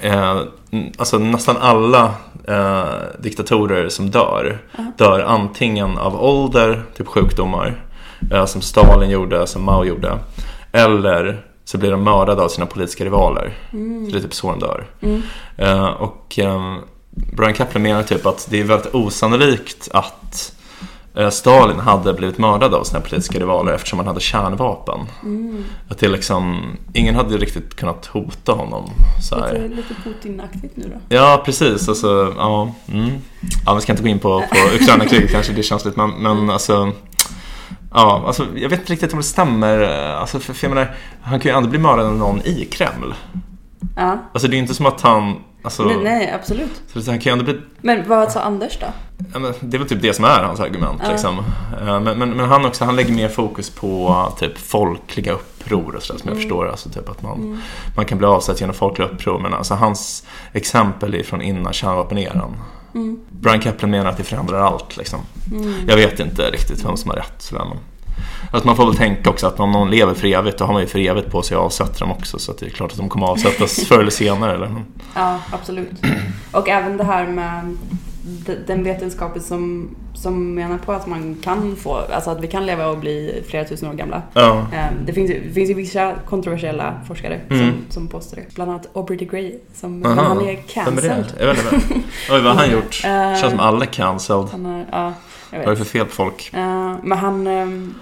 eh, 0.00 0.40
alltså 0.98 1.18
nästan 1.18 1.56
alla 1.56 2.14
eh, 2.48 2.84
diktatorer 3.18 3.88
som 3.88 4.10
dör 4.10 4.58
Ja. 4.76 4.84
dör 4.98 5.20
antingen 5.20 5.98
av 5.98 6.22
ålder, 6.24 6.82
typ 6.96 7.06
sjukdomar, 7.06 7.84
eh, 8.32 8.44
som 8.46 8.60
Stalin 8.62 9.10
gjorde, 9.10 9.46
som 9.46 9.64
Mao 9.64 9.84
gjorde, 9.84 10.18
eller 10.72 11.44
så 11.64 11.78
blir 11.78 11.90
de 11.90 12.02
mördade 12.04 12.42
av 12.42 12.48
sina 12.48 12.66
politiska 12.66 13.04
rivaler. 13.04 13.58
Mm. 13.72 14.06
Så 14.06 14.12
det 14.12 14.18
är 14.18 14.22
typ 14.22 14.34
så 14.34 14.50
de 14.50 14.58
dör. 14.60 14.86
Mm. 15.00 15.22
Eh, 15.56 15.86
och 15.86 16.38
eh, 16.38 16.76
Brian 17.36 17.54
Kaplan 17.54 17.82
menar 17.82 18.02
typ 18.02 18.26
att 18.26 18.46
det 18.50 18.60
är 18.60 18.64
väldigt 18.64 18.94
osannolikt 18.94 19.88
att 19.92 20.52
Stalin 21.30 21.78
hade 21.78 22.12
blivit 22.12 22.38
mördad 22.38 22.74
av 22.74 22.84
sina 22.84 23.00
politiska 23.00 23.38
rivaler 23.38 23.72
eftersom 23.72 23.98
han 23.98 24.08
hade 24.08 24.20
kärnvapen. 24.20 25.00
Mm. 25.22 25.64
Att 25.88 25.98
det 25.98 26.08
liksom, 26.08 26.62
ingen 26.92 27.14
hade 27.14 27.36
riktigt 27.36 27.76
kunnat 27.76 28.06
hota 28.06 28.52
honom. 28.52 28.90
Så 29.22 29.36
Lite, 29.36 29.48
här. 29.48 29.68
lite 29.68 29.94
Putin-aktigt 30.04 30.72
nu 30.74 30.88
då. 30.88 31.16
Ja, 31.16 31.42
precis. 31.44 31.88
Alltså, 31.88 32.34
ja, 32.36 32.74
mm. 32.92 33.10
ja, 33.66 33.74
vi 33.74 33.80
ska 33.80 33.92
inte 33.92 34.02
gå 34.02 34.08
in 34.08 34.18
på, 34.18 34.40
på 34.40 34.76
Ukraina-kriget 34.82 35.30
kanske, 35.32 35.52
det 35.52 35.60
är 35.60 35.62
känsligt. 35.62 35.96
Men, 35.96 36.10
men 36.10 36.50
alltså, 36.50 36.92
ja, 37.94 38.22
alltså, 38.26 38.46
jag 38.54 38.68
vet 38.68 38.80
inte 38.80 38.92
riktigt 38.92 39.12
om 39.12 39.18
det 39.18 39.24
stämmer. 39.24 39.80
Alltså, 40.14 40.40
för, 40.40 40.52
för 40.54 40.68
menar, 40.68 40.94
han 41.22 41.40
kan 41.40 41.50
ju 41.50 41.56
aldrig 41.56 41.70
bli 41.70 41.80
mördad 41.80 42.06
av 42.06 42.16
någon 42.16 42.40
i 42.40 42.64
Kreml. 42.64 43.14
Ja. 43.96 44.18
Alltså 44.32 44.48
det 44.48 44.56
är 44.56 44.58
inte 44.58 44.74
som 44.74 44.86
att 44.86 45.00
han, 45.00 45.36
alltså, 45.62 45.82
Nej, 45.84 45.96
nej, 46.04 46.32
absolut. 46.32 46.82
så 46.94 47.10
han 47.10 47.18
kan 47.18 47.32
ändå 47.32 47.44
bli 47.44 47.60
Men 47.80 48.08
vad 48.08 48.32
sa 48.32 48.40
Anders 48.40 48.78
då? 48.80 48.86
Ja, 49.34 49.52
det 49.60 49.76
är 49.76 49.78
väl 49.78 49.88
typ 49.88 50.02
det 50.02 50.14
som 50.14 50.24
är 50.24 50.42
hans 50.42 50.60
argument. 50.60 51.00
Ja. 51.04 51.10
Liksom. 51.10 51.38
Eh, 51.80 52.00
Men, 52.00 52.18
men, 52.18 52.30
men 52.30 52.40
han, 52.48 52.64
också, 52.64 52.84
han 52.84 52.96
lägger 52.96 53.12
mer 53.14 53.28
fokus 53.28 53.70
på 53.70 54.32
typ 54.38 54.58
folkliga 54.58 55.32
uppror 55.32 55.94
och 55.96 56.02
sådär 56.02 56.18
som 56.20 56.28
jag 56.28 56.36
Mm. 56.36 56.42
förstår. 56.42 56.68
Alltså, 56.68 56.88
typ 56.88 57.08
att 57.08 57.22
man, 57.22 57.62
man 57.96 58.04
kan 58.04 58.18
bli 58.18 58.26
avsatt 58.26 58.60
genom 58.60 58.74
folkliga 58.74 59.08
uppror. 59.08 59.38
Men 59.38 59.54
alltså, 59.54 59.74
hans 59.74 60.26
exempel 60.52 61.14
är 61.14 61.22
från 61.22 61.42
innan 61.42 61.72
kärnvapeneran. 61.72 62.56
Mm. 62.94 63.20
Brian 63.30 63.60
Kaplan 63.60 63.90
menar 63.90 64.10
att 64.10 64.16
det 64.16 64.24
förändrar 64.24 64.60
allt. 64.60 64.96
Liksom. 64.96 65.20
Mm. 65.52 65.74
Jag 65.88 65.96
vet 65.96 66.20
inte 66.20 66.42
riktigt 66.50 66.84
vem 66.84 66.96
som 66.96 67.10
har 67.10 67.16
rätt. 67.16 67.34
Sådär, 67.38 67.64
men... 67.64 67.78
Alltså 68.52 68.66
man 68.66 68.76
får 68.76 68.86
väl 68.86 68.96
tänka 68.96 69.30
också 69.30 69.46
att 69.46 69.60
om 69.60 69.72
någon 69.72 69.90
lever 69.90 70.14
för 70.14 70.26
evigt 70.28 70.58
då 70.58 70.64
har 70.64 70.72
man 70.72 70.82
ju 70.82 70.88
för 70.88 70.98
evigt 70.98 71.30
på 71.30 71.42
sig 71.42 71.54
att 71.56 71.62
avsätta 71.62 71.98
dem 71.98 72.10
också. 72.12 72.38
Så 72.38 72.52
det 72.52 72.66
är 72.66 72.70
klart 72.70 72.90
att 72.92 72.98
de 72.98 73.08
kommer 73.08 73.26
avsättas 73.26 73.84
förr 73.88 73.98
eller 74.00 74.10
senare. 74.10 74.54
Eller? 74.54 74.70
Ja, 75.14 75.38
absolut. 75.52 75.90
Och 76.52 76.68
även 76.68 76.96
det 76.96 77.04
här 77.04 77.26
med 77.26 77.76
den 78.66 78.84
vetenskapen 78.84 79.42
som, 79.42 79.88
som 80.14 80.54
menar 80.54 80.78
på 80.78 80.92
att 80.92 81.06
man 81.06 81.34
kan 81.42 81.76
få, 81.76 81.96
alltså 82.14 82.30
att 82.30 82.40
vi 82.40 82.46
kan 82.46 82.66
leva 82.66 82.86
och 82.86 82.98
bli 82.98 83.42
flera 83.48 83.64
tusen 83.64 83.88
år 83.88 83.94
gamla. 83.94 84.22
Ja. 84.32 84.66
Eh, 84.72 84.84
Det 85.06 85.12
finns, 85.12 85.30
det 85.30 85.52
finns 85.54 85.70
ju 85.70 85.74
vissa 85.74 86.14
kontroversiella 86.28 86.94
forskare 87.08 87.40
Mm. 87.50 87.66
som, 87.70 87.74
som 87.90 88.08
påstår 88.08 88.36
det. 88.36 88.54
Bland 88.54 88.70
annat 88.70 88.88
Aubrey 88.96 89.18
de 89.18 89.24
Grey, 89.24 89.54
som 89.74 90.06
Aha. 90.06 90.22
han 90.22 90.38
är 90.40 90.44
Vem 90.44 90.48
är 90.48 90.62
cancelled. 90.68 91.24
det? 91.38 91.44
Jag 91.44 91.54
vet 91.54 91.72
inte. 91.72 91.94
Oj, 92.30 92.40
vad 92.40 92.42
har 92.42 92.54
han 92.54 92.70
gjort? 92.70 93.00
Eh, 93.04 93.10
Känns 93.40 93.50
som 93.50 93.60
alla 93.60 93.84
är 93.84 93.88
cancelled. 93.92 94.48
Han 94.52 94.64
har, 94.64 94.84
ja, 94.92 95.12
jag 95.50 95.58
Vad 95.58 95.66
är 95.66 95.70
det 95.70 95.76
för 95.76 95.84
fel 95.84 96.04
på 96.06 96.12
folk? 96.12 96.50
Eh, 96.54 96.94
men 97.02 97.18
han, 97.18 97.46
ehm, 97.46 97.94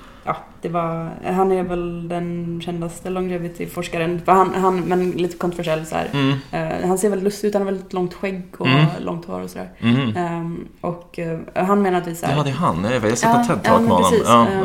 det 0.63 0.69
var, 0.69 1.11
han 1.25 1.53
är 1.53 1.63
väl 1.63 2.09
den 2.09 2.61
kändaste 2.65 3.11
longevity-forskaren. 3.11 4.21
För 4.25 4.33
han, 4.33 4.55
han, 4.55 4.81
men 4.81 5.11
lite 5.11 5.37
kontroversiell 5.37 5.87
så 5.87 5.95
här. 5.95 6.09
Mm. 6.13 6.37
Eh, 6.53 6.89
han 6.89 6.99
ser 6.99 7.09
väldigt 7.11 7.25
lustig 7.25 7.49
ut, 7.49 7.55
han 7.55 7.63
har 7.63 7.73
väldigt 7.73 7.93
långt 7.93 8.15
skägg 8.15 8.43
och 8.59 8.67
Mm. 8.67 8.87
långt 9.01 9.25
hår 9.25 9.41
och 9.41 9.51
sådär. 9.51 9.71
Mm. 9.79 10.17
Ehm, 10.17 10.69
och 10.81 11.19
eh, 11.19 11.39
han 11.55 11.83
menar 11.83 11.99
att 11.99 12.07
vi 12.07 12.15
så 12.15 12.27
här, 12.27 12.37
Ja, 12.37 12.43
det 12.43 12.51
är 12.51 12.55
han. 12.55 12.85
Jag 12.85 13.01
har 13.01 13.09
sett 13.11 13.23
Ja, 13.23 13.41
ett 13.41 13.49
TED-talk 13.49 13.61
ja, 13.65 13.73
men 13.79 13.85
med 13.85 13.93
honom. 13.93 14.13
Ja, 14.25 14.47
Ehm, 14.47 14.65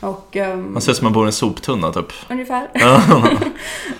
ja. 0.00 0.08
och 0.08 0.36
ehm, 0.36 0.72
Han 0.72 0.82
ser 0.82 0.90
ut 0.92 0.96
som 0.98 1.04
han 1.06 1.12
bor 1.12 1.24
i 1.24 1.26
en 1.26 1.32
soptunna 1.32 1.92
typ. 1.92 2.12
ungefär. 2.30 2.68
Ja. 2.74 3.02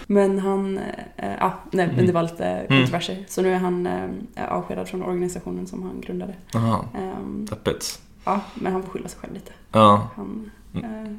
Men 0.07 0.39
han, 0.39 0.79
eh, 1.17 1.31
ja, 1.41 1.53
nej, 1.71 1.87
men 1.87 1.95
Mm. 1.95 2.07
det 2.07 2.13
var 2.13 2.23
lite 2.23 2.65
kontroverser. 2.69 3.25
Så 3.29 3.43
nu 3.43 3.53
är 3.55 3.59
han 3.59 3.87
eh, 3.87 4.53
avskedad 4.53 4.89
från 4.89 5.03
organisationen 5.03 5.67
som 5.67 5.83
han 5.83 6.01
grundade. 6.01 6.35
Aha, 6.55 6.85
Ehm, 6.99 7.47
deppigt. 7.51 8.01
ja, 8.25 8.41
men 8.55 8.73
han 8.73 8.83
får 8.83 8.91
skylla 8.91 9.09
sig 9.09 9.19
själv 9.21 9.35
lite. 9.35 9.53
Ja, 9.73 10.09
Han, 10.17 10.25
Mm. 10.27 10.51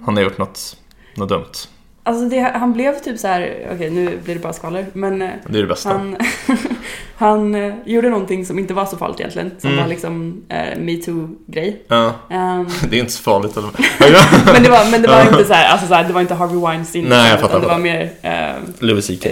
Han 0.04 0.16
har 0.18 0.24
gjort 0.24 0.38
något, 0.38 0.78
något 1.16 1.30
dumt. 1.30 1.45
Alltså 2.04 2.26
det, 2.30 2.39
han 2.39 2.74
blev 2.74 2.99
typ 2.99 3.20
så 3.20 3.28
här, 3.28 3.68
okej 3.74 3.89
nu 3.89 4.20
blir 4.24 4.36
det 4.36 4.41
bara 4.41 4.54
skvaller, 4.54 4.86
men 4.93 5.22
eh, 5.22 5.30
Det 5.47 5.58
är 5.58 5.62
det 5.62 5.68
bästa. 5.68 5.89
han, 5.89 6.18
han 7.16 7.56
eh, 7.56 7.74
gjorde 7.86 8.10
någonting 8.10 8.45
som 8.45 8.60
inte 8.60 8.74
var 8.74 8.86
så 8.86 8.97
farligt 8.97 9.20
egentligen, 9.20 9.52
som 9.60 9.70
Mm. 9.70 9.82
var 9.84 9.89
liksom 9.89 10.43
eh, 10.49 10.80
metoo-grej. 10.80 11.82
Ja, 11.88 12.14
Ehm, 12.30 12.68
det 12.89 12.95
är 12.95 12.99
inte 12.99 13.12
så 13.12 13.24
farligt. 13.24 13.58
Eller? 13.58 13.72
men 14.54 14.64
det 14.64 14.70
var, 14.70 14.91
men 14.91 15.02
det 15.02 15.08
var 15.08 15.22
inte 15.22 15.45
så 15.45 15.54
här, 15.54 15.72
alltså 15.72 15.88
så 15.88 15.93
här, 15.93 16.04
det 16.04 16.14
var 16.14 16.22
inte 16.22 16.34
Harvey 16.36 16.60
Weinstein, 16.62 17.06
Nej, 17.10 17.30
jag 17.30 17.38
utan 17.38 17.49
fattar, 17.49 17.62
det 17.62 17.68
var 17.68 17.78
mer 17.80 18.12
eh, 18.22 18.52
Louis 18.80 19.08
CK. 19.08 19.28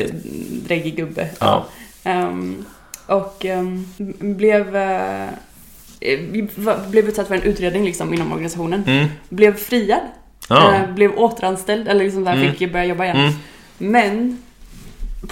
dräggig 0.68 0.96
gubbe. 0.98 1.28
Ja. 1.40 1.66
Ehm, 2.04 2.66
och 3.06 3.46
ehm, 3.46 3.86
blev, 4.20 4.70
var- 4.72 5.30
blev 6.90 7.08
utsatt 7.08 7.28
för 7.28 7.36
en 7.36 7.42
utredning 7.44 7.84
liksom 7.84 8.14
inom 8.14 8.32
organisationen. 8.32 8.84
Mm. 8.88 9.08
Blev 9.30 9.56
friad, 9.56 10.02
Ja. 10.50 10.74
eh, 10.76 10.92
blev 10.94 11.12
återanställd, 11.20 11.88
eller 11.88 12.04
liksom 12.04 12.24
där 12.24 12.34
Mm. 12.34 12.52
fick 12.54 12.72
börja 12.72 12.86
jobba 12.86 13.04
igen. 13.04 13.18
Mm. 13.18 13.32
Men 13.78 14.38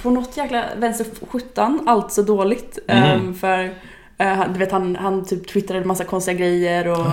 på 0.02 0.10
något 0.10 0.36
jäkla 0.36 0.64
vänster 0.76 1.06
sjutton, 1.30 1.80
allt 1.86 2.12
så 2.12 2.22
dåligt. 2.22 2.78
Mm. 2.86 3.04
Ehm, 3.04 3.34
för 3.34 3.70
eh, 4.18 4.44
du 4.52 4.58
vet, 4.58 4.72
han, 4.72 4.96
han 4.96 5.24
typ 5.24 5.48
twittrade 5.48 5.84
massa 5.84 6.04
konstiga 6.04 6.38
grejer 6.38 6.88
och 6.88 7.06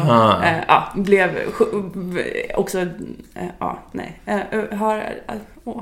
eh, 0.45 0.57
ja, 0.67 0.83
blev 0.95 1.29
också, 2.55 2.79
eh, 2.79 3.47
ja, 3.59 3.79
nej, 3.91 4.19
eh, 4.25 4.77
har 4.77 4.97
eh, 4.97 5.35
åh, 5.63 5.81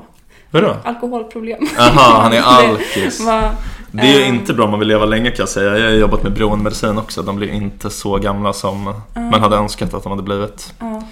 Vadå? 0.54 0.76
alkoholproblem. 0.84 1.58
Aha, 1.78 2.22
han 2.22 2.32
är 2.32 2.42
alkis. 2.44 3.20
var, 3.26 3.50
Det 3.90 4.02
är 4.02 4.18
ju 4.18 4.24
ehm, 4.24 4.34
inte 4.34 4.54
bra 4.54 4.64
om 4.64 4.70
man 4.70 4.78
vill 4.80 4.88
leva 4.88 5.04
länge 5.04 5.30
kan 5.30 5.36
jag 5.38 5.48
säga. 5.48 5.78
Jag 5.78 5.86
har 5.90 5.96
jobbat 5.96 6.22
med 6.22 6.32
beroendemedicin 6.32 6.98
också. 6.98 7.22
De 7.22 7.36
blir 7.36 7.48
inte 7.48 7.90
så 7.90 8.18
gamla 8.18 8.52
som 8.52 8.94
man 9.14 9.40
hade 9.40 9.56
önskat 9.56 9.94
att 9.94 10.02
de 10.02 10.10
hade 10.12 10.22
blivit. 10.22 10.74
ja. 10.80 11.02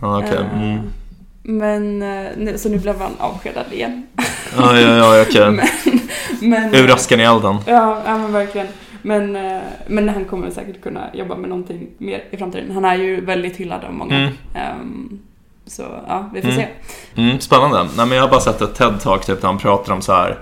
Ja, 0.00 0.18
okej. 0.18 0.38
Eh, 0.38 0.62
Mm. 0.62 0.80
Men, 1.46 2.02
eh, 2.48 2.56
så 2.56 2.68
nu 2.68 2.78
blev 2.78 3.00
han 3.00 3.12
avskedad 3.18 3.64
igen. 3.72 4.06
Ja, 4.56 4.78
ja, 4.80 4.96
ja, 5.16 5.22
okej. 5.22 5.60
Men, 6.40 6.74
Ur 6.74 6.90
askan 6.94 7.20
i 7.20 7.22
elden. 7.22 7.56
Ja, 7.66 8.02
ja 8.06 8.18
men 8.18 8.32
verkligen. 8.32 8.66
Men, 9.02 9.36
eh, 9.36 9.60
men 9.86 10.08
han 10.08 10.24
kommer 10.24 10.50
säkert 10.50 10.82
kunna 10.82 11.00
jobba 11.14 11.36
med 11.36 11.48
någonting 11.50 11.88
mer 11.98 12.24
i 12.30 12.36
framtiden. 12.36 12.70
Han 12.70 12.84
är 12.84 12.94
ju 12.94 13.20
väldigt 13.24 13.56
hyllad 13.56 13.84
av 13.84 13.92
många. 13.92 14.16
Mm. 14.18 14.32
Ehm, 14.54 15.18
så 15.66 15.82
ja, 16.06 16.30
vi 16.34 16.42
får 16.42 16.48
Mm. 16.48 16.60
se. 16.60 16.68
Mm, 17.22 17.40
spännande. 17.40 17.78
Nej, 17.96 18.06
men 18.06 18.10
jag 18.16 18.22
har 18.24 18.30
bara 18.30 18.40
sett 18.40 18.60
ett 18.60 18.78
TED-talk 18.78 19.18
typ, 19.26 19.40
där 19.40 19.48
han 19.48 19.58
pratar 19.58 19.92
om 19.92 20.02
så 20.02 20.12
här. 20.12 20.38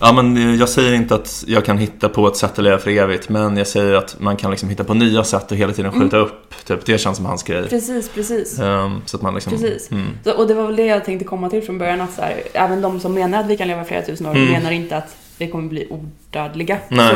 Ja, 0.00 0.12
men 0.12 0.58
jag 0.58 0.68
säger 0.68 0.92
inte 0.94 1.14
att 1.14 1.44
jag 1.46 1.64
kan 1.64 1.78
hitta 1.78 2.08
på 2.08 2.28
ett 2.28 2.36
sätt 2.36 2.52
att 2.58 2.64
leva 2.64 2.78
för 2.78 2.90
evigt, 2.90 3.28
men 3.28 3.56
jag 3.56 3.66
säger 3.66 3.94
att 3.94 4.16
man 4.20 4.36
kan 4.36 4.50
liksom 4.50 4.68
hitta 4.68 4.84
på 4.84 4.94
nya 4.94 5.24
sätt 5.24 5.50
och 5.52 5.56
hela 5.56 5.72
tiden 5.72 5.92
skjuta 5.92 6.16
upp. 6.16 6.54
Typ, 6.66 6.86
det 6.86 6.98
känns 6.98 7.16
som 7.16 7.26
hans 7.26 7.42
grej. 7.42 7.68
Precis, 7.68 8.08
precis. 8.08 8.58
Ehm, 8.58 9.00
så 9.06 9.16
att 9.16 9.22
man 9.22 9.34
liksom... 9.34 9.52
Precis. 9.52 9.90
Mm. 9.90 10.06
Så, 10.24 10.32
och 10.32 10.46
det 10.48 10.54
var 10.54 10.66
väl 10.66 10.76
det 10.76 10.86
jag 10.86 11.04
tänkte 11.04 11.24
komma 11.24 11.50
till 11.50 11.62
från 11.62 11.78
början. 11.78 12.00
Att 12.00 12.12
så 12.12 12.22
här, 12.22 12.42
även 12.52 12.80
de 12.82 13.00
som 13.00 13.14
menar 13.14 13.40
att 13.40 13.46
vi 13.46 13.56
kan 13.56 13.68
leva 13.68 13.84
flera 13.84 14.02
tusen 14.02 14.26
år 14.26 14.30
Mm. 14.36 14.52
menar 14.52 14.70
inte 14.70 14.96
att 14.96 15.16
vi 15.38 15.48
kommer 15.50 15.68
bli 15.68 15.88
odödliga. 15.90 16.78
Nej. 16.88 17.14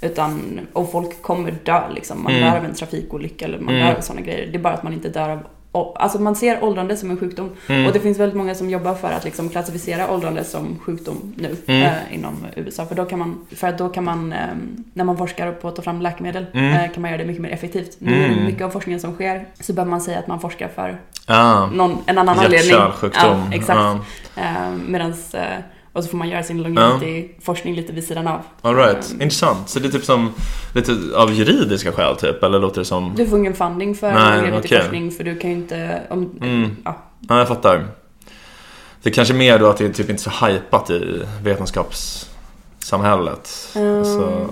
Så, 0.00 0.06
utan, 0.06 0.60
och 0.72 0.92
folk 0.92 1.22
kommer 1.22 1.54
dö 1.64 1.82
liksom. 1.94 2.22
Man 2.22 2.32
Mm. 2.32 2.50
dör 2.50 2.58
av 2.58 2.64
en 2.64 2.74
trafikolycka 2.74 3.44
eller 3.44 3.58
man 3.58 3.74
Mm. 3.74 3.86
dör 3.86 3.96
av 3.96 4.00
sådana 4.00 4.20
grejer. 4.26 4.46
Det 4.46 4.58
är 4.58 4.62
bara 4.62 4.74
att 4.74 4.82
man 4.82 4.92
inte 4.92 5.08
dör 5.08 5.28
av 5.30 5.38
Alltså 5.74 6.18
man 6.20 6.36
ser 6.36 6.64
åldrande 6.64 6.96
som 6.96 7.10
en 7.10 7.16
sjukdom 7.16 7.50
Mm. 7.68 7.86
och 7.86 7.92
det 7.92 8.00
finns 8.00 8.18
väldigt 8.18 8.36
många 8.36 8.54
som 8.54 8.70
jobbar 8.70 8.94
för 8.94 9.10
att 9.12 9.24
liksom 9.24 9.48
klassificera 9.48 10.10
åldrande 10.10 10.44
som 10.44 10.78
sjukdom 10.78 11.34
nu 11.36 11.56
Mm. 11.66 11.82
eh, 11.82 12.14
inom 12.14 12.34
USA. 12.56 12.86
För 12.86 12.94
då 12.94 13.04
kan 13.04 13.18
man, 13.18 13.46
för 13.50 13.68
att 13.68 13.78
då 13.78 13.88
kan 13.88 14.04
man 14.04 14.32
eh, 14.32 14.38
när 14.92 15.04
man 15.04 15.16
forskar 15.18 15.52
på 15.52 15.68
att 15.68 15.76
ta 15.76 15.82
fram 15.82 16.00
läkemedel, 16.02 16.46
Mm. 16.52 16.72
eh, 16.72 16.90
kan 16.92 17.02
man 17.02 17.10
göra 17.10 17.18
det 17.22 17.26
mycket 17.26 17.42
mer 17.42 17.50
effektivt. 17.50 17.96
Nu 17.98 18.24
Mm. 18.24 18.44
mycket 18.44 18.62
av 18.62 18.70
forskningen 18.70 19.00
som 19.00 19.12
sker 19.14 19.46
så 19.60 19.72
behöver 19.72 19.90
man 19.90 20.00
säga 20.00 20.18
att 20.18 20.26
man 20.26 20.40
forskar 20.40 20.68
för 20.68 21.00
Ja. 21.26 21.66
någon, 21.74 21.96
en 22.06 22.18
annan 22.18 22.38
anledning. 22.38 22.70
Ja, 22.70 22.92
exakt. 23.52 23.78
Ja. 23.78 23.98
Eh, 24.36 24.70
medans, 24.88 25.34
eh, 25.34 25.42
och 25.94 26.04
så 26.04 26.10
får 26.10 26.18
man 26.18 26.28
göra 26.28 26.42
sin 26.42 26.62
longevity-forskning 26.62 27.74
lite 27.74 27.92
vid 27.92 28.04
sidan 28.04 28.26
av. 28.26 28.40
All 28.62 28.76
right. 28.76 28.96
Eh, 28.96 29.12
Intressant. 29.22 29.68
Så 29.68 29.78
det 29.78 29.88
är 29.88 29.92
typ 29.92 30.04
som 30.04 30.32
lite 30.74 30.92
av 31.16 31.32
juridiska 31.32 31.92
skäl 31.92 32.16
typ, 32.16 32.42
eller 32.42 32.58
låter 32.58 32.80
det 32.80 32.84
som... 32.84 33.12
Du 33.16 33.26
får 33.26 33.38
ingen 33.38 33.54
funding 33.54 33.94
för 33.94 34.12
longevity-forskning 34.36 35.10
för 35.10 35.24
du 35.24 35.38
kan 35.38 35.50
ju 35.50 35.56
inte... 35.56 36.02
Om, 36.10 36.38
Mm. 36.42 36.76
ja, 36.84 36.96
Ja, 37.28 37.38
jag 37.38 37.48
fattar. 37.48 37.86
Det 39.02 39.10
är 39.10 39.14
kanske 39.14 39.34
mer 39.34 39.58
då 39.58 39.66
att 39.66 39.76
det 39.76 39.84
är 39.84 39.88
typ 39.92 40.10
inte 40.10 40.22
så 40.22 40.30
hypat 40.46 40.90
i 40.90 41.22
vetenskapssamhället. 41.42 43.50
Mm. 43.74 44.04
Så, 44.04 44.46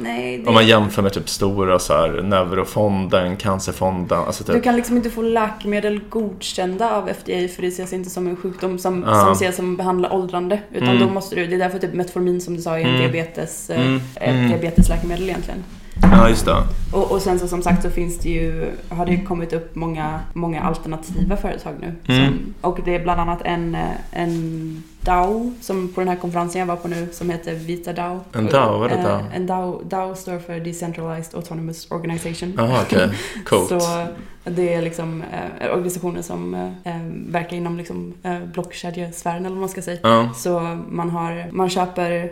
nej, 0.00 0.38
det, 0.38 0.46
om 0.48 0.54
man 0.54 0.66
jämför 0.66 1.02
med 1.02 1.12
typ 1.12 1.28
stora 1.28 1.78
så 1.78 1.92
här, 1.94 2.22
Neurofonden, 2.22 3.36
Cancerfonden, 3.36 4.18
alltså 4.18 4.44
Du 4.44 4.52
typ. 4.52 4.64
kan 4.64 4.76
liksom 4.76 4.96
inte 4.96 5.10
få 5.10 5.22
läkemedel 5.22 6.00
godkända 6.08 6.90
av 6.96 7.08
FDA 7.08 7.48
för 7.48 7.62
det 7.62 7.68
ses 7.68 7.92
inte 7.92 8.10
som 8.10 8.26
en 8.26 8.36
sjukdom 8.36 8.78
som, 8.78 9.04
Ja. 9.06 9.14
som 9.24 9.32
ses 9.32 9.56
som 9.56 9.76
behandlar 9.76 10.12
åldrande. 10.12 10.60
Utan 10.72 10.88
Mm. 10.88 11.00
då 11.06 11.14
måste 11.14 11.34
du, 11.36 11.46
det 11.46 11.54
är 11.54 11.58
därför 11.58 11.78
typ 11.78 11.94
Metformin 11.94 12.40
som 12.40 12.56
du 12.56 12.62
sa 12.62 12.78
är 12.78 12.84
Mm. 12.88 12.98
diabetes, 13.00 13.70
eh, 13.70 13.80
Mm. 13.86 14.00
Mm. 14.16 14.48
diabetesläkemedel 14.48 15.22
egentligen. 15.28 15.64
Ja, 16.00 16.28
just 16.28 16.44
det. 16.44 16.56
Och, 16.92 17.12
och 17.12 17.22
sen 17.22 17.38
så 17.38 17.48
som 17.48 17.62
sagt 17.62 17.82
så 17.82 17.90
finns 17.90 18.18
det 18.18 18.28
ju, 18.28 18.70
har 18.88 19.06
det 19.06 19.16
kommit 19.16 19.52
upp 19.52 19.74
många, 19.74 20.20
många 20.32 20.62
alternativa 20.62 21.36
företag 21.36 21.74
nu. 21.80 22.14
Mm. 22.14 22.28
Som, 22.28 22.54
och 22.60 22.78
det 22.84 22.94
är 22.94 23.02
bland 23.02 23.20
annat 23.20 23.42
en, 23.44 23.74
eh, 23.74 23.90
en 24.10 24.82
DAO 25.00 25.52
som 25.60 25.88
på 25.88 26.00
den 26.00 26.08
här 26.08 26.16
konferensen 26.16 26.58
jag 26.58 26.66
var 26.66 26.76
på 26.76 26.88
nu 26.88 27.08
som 27.12 27.30
heter 27.30 27.54
Vita 27.54 27.92
DAO. 27.92 28.20
En 28.32 28.46
DAO, 28.46 28.78
vad 28.78 28.92
är 28.92 28.96
det 28.96 29.02
Eh, 29.02 29.08
DAO? 29.08 29.22
En 29.34 29.46
DAO, 29.46 29.82
DAO 29.84 30.14
står 30.14 30.38
för 30.38 30.60
Decentralized 30.60 31.34
Autonomous 31.34 31.90
Organization. 31.90 32.54
Jaha, 32.56 32.82
okej. 32.82 33.10
Coolt. 33.44 33.68
Så 33.68 34.06
det 34.44 34.74
är 34.74 34.82
liksom 34.82 35.22
eh, 35.22 35.72
organisationer 35.72 36.22
som 36.22 36.54
eh, 36.84 36.92
verkar 37.28 37.56
inom 37.56 37.76
liksom, 37.76 38.14
eh, 38.22 38.44
blockkedjesfären 38.52 39.46
eller 39.46 39.54
vad 39.54 39.60
man 39.60 39.68
ska 39.68 39.82
säga. 39.82 39.98
Ja. 40.02 40.30
Så 40.36 40.60
man, 40.88 41.10
har, 41.10 41.48
man 41.52 41.70
köper 41.70 42.10
eh, 42.10 42.30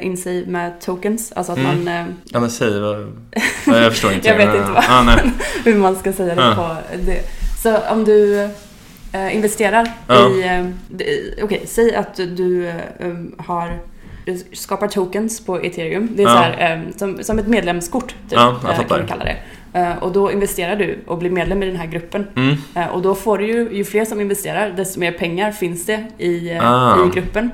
in 0.00 0.16
sig 0.16 0.46
med 0.46 0.80
tokens, 0.80 1.32
alltså 1.32 1.52
att 1.52 1.58
Mm. 1.58 1.84
man, 1.84 1.88
eh, 1.94 2.04
Ja, 2.24 2.40
men 2.40 2.50
säg 2.50 2.80
vad... 2.80 3.12
Jag 3.66 3.92
förstår 3.92 4.12
inte. 4.12 4.28
Jag 4.28 4.36
vet 4.36 4.54
inte 4.54 4.70
vad. 4.70 4.84
Ah, 4.88 5.02
nej. 5.02 5.16
hur 5.64 5.74
man 5.78 5.96
ska 5.96 6.12
säga 6.12 6.34
det 6.34 6.42
Ja. 6.42 6.54
på 6.54 6.96
det. 6.96 7.20
Så 7.62 7.76
om 7.92 8.04
du 8.04 8.40
eh, 9.12 9.34
investerar 9.36 9.88
Ja. 10.06 10.28
i, 10.30 10.42
eh, 10.42 11.44
okej, 11.44 11.62
säg 11.66 11.94
att 11.94 12.16
du, 12.16 12.66
eh, 12.68 12.74
um, 12.98 13.34
har 13.38 13.78
skapar 14.52 14.88
tokens 14.88 15.44
på 15.46 15.60
ethereum. 15.60 16.08
Det 16.16 16.22
är 16.22 16.26
så 16.26 16.32
här, 16.34 16.72
eh, 16.72 16.96
som, 16.96 17.18
som 17.22 17.38
ett 17.38 17.46
medlemskort, 17.46 18.08
typ, 18.08 18.16
Ja, 18.28 18.60
jag 18.62 18.70
eh, 18.70 18.76
fattar. 18.76 18.88
kan 18.88 19.00
du 19.00 19.06
kalla 19.06 19.24
det. 19.24 19.36
Eh, 19.72 19.96
och 19.98 20.12
då 20.12 20.32
investerar 20.32 20.76
du 20.76 20.98
och 21.06 21.18
blir 21.18 21.30
medlem 21.30 21.62
i 21.62 21.66
den 21.66 21.76
här 21.76 21.86
gruppen. 21.86 22.26
Mm. 22.36 22.56
Eh, 22.74 22.86
Och 22.86 23.02
då 23.02 23.14
får 23.14 23.38
du 23.38 23.46
ju, 23.46 23.68
ju 23.72 23.84
fler 23.84 24.04
som 24.04 24.20
investerar, 24.20 24.70
desto 24.76 25.00
mer 25.00 25.12
pengar 25.12 25.52
finns 25.52 25.86
det 25.86 26.04
i, 26.18 26.50
eh, 26.50 26.72
Ah. 26.72 27.06
i 27.06 27.10
gruppen. 27.14 27.50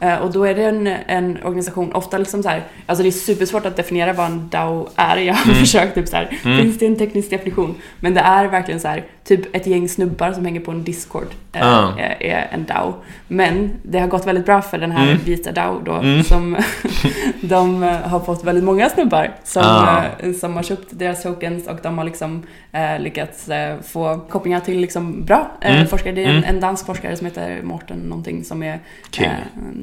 Eh, 0.00 0.16
Och 0.18 0.32
då 0.32 0.44
är 0.44 0.54
det 0.54 0.64
en, 0.64 0.86
en 0.86 1.38
organisation, 1.44 1.92
ofta 1.92 2.18
liksom 2.18 2.42
så 2.42 2.48
här, 2.48 2.62
alltså 2.86 3.02
det 3.02 3.08
är 3.08 3.10
supersvårt 3.10 3.66
att 3.66 3.76
definiera 3.76 4.12
vad 4.12 4.26
en 4.26 4.48
DAO 4.48 4.88
är. 4.96 5.16
Jag 5.16 5.34
har 5.34 5.44
Mm. 5.44 5.56
försökt 5.60 5.94
typ 5.94 6.08
så 6.08 6.16
här, 6.16 6.38
Mm. 6.44 6.58
finns 6.62 6.78
det 6.78 6.86
en 6.86 6.96
teknisk 6.96 7.30
definition? 7.30 7.74
Men 8.00 8.14
det 8.14 8.20
är 8.20 8.46
verkligen 8.46 8.80
så 8.80 8.88
här, 8.88 9.04
typ 9.36 9.56
ett 9.56 9.66
gäng 9.66 9.88
snubbar 9.88 10.32
som 10.32 10.44
hänger 10.44 10.60
på 10.60 10.70
en 10.70 10.84
Discord 10.84 11.26
eh, 11.52 11.66
Ah. 11.66 11.98
är, 11.98 12.22
är 12.22 12.48
en 12.52 12.64
DAO. 12.64 12.94
Men 13.28 13.70
det 13.82 13.98
har 13.98 14.08
gått 14.08 14.26
väldigt 14.26 14.46
bra 14.46 14.62
för 14.62 14.78
den 14.78 14.90
här 14.92 15.06
Mm. 15.10 15.24
vita 15.24 15.52
DAO 15.52 15.80
då, 15.84 15.92
Mm. 15.92 16.22
som 16.22 16.56
de 17.40 17.82
eh, 17.82 17.90
har 17.90 18.20
fått 18.20 18.44
väldigt 18.44 18.64
många 18.64 18.88
snubbar 18.90 19.30
som, 19.44 19.62
Ah. 19.66 20.02
eh, 20.18 20.32
som 20.32 20.56
har 20.56 20.62
köpt 20.62 20.86
deras 20.90 21.22
tokens 21.22 21.66
och 21.68 21.78
de 21.82 21.98
har 21.98 22.04
liksom 22.04 22.42
eh, 22.72 22.98
lyckats 23.00 23.48
eh, 23.48 23.80
få 23.80 24.20
kopplingar 24.28 24.60
till 24.60 24.78
liksom 24.80 25.24
bra 25.24 25.50
Mm. 25.60 25.86
forskare. 25.86 26.12
Det 26.14 26.24
är 26.24 26.28
en, 26.28 26.36
Mm. 26.36 26.54
en 26.54 26.60
dansk 26.60 26.86
forskare 26.86 27.16
som 27.16 27.26
heter 27.26 27.62
Morten 27.62 27.98
någonting 27.98 28.44
som 28.44 28.62
är 28.62 28.78
King. 29.10 29.26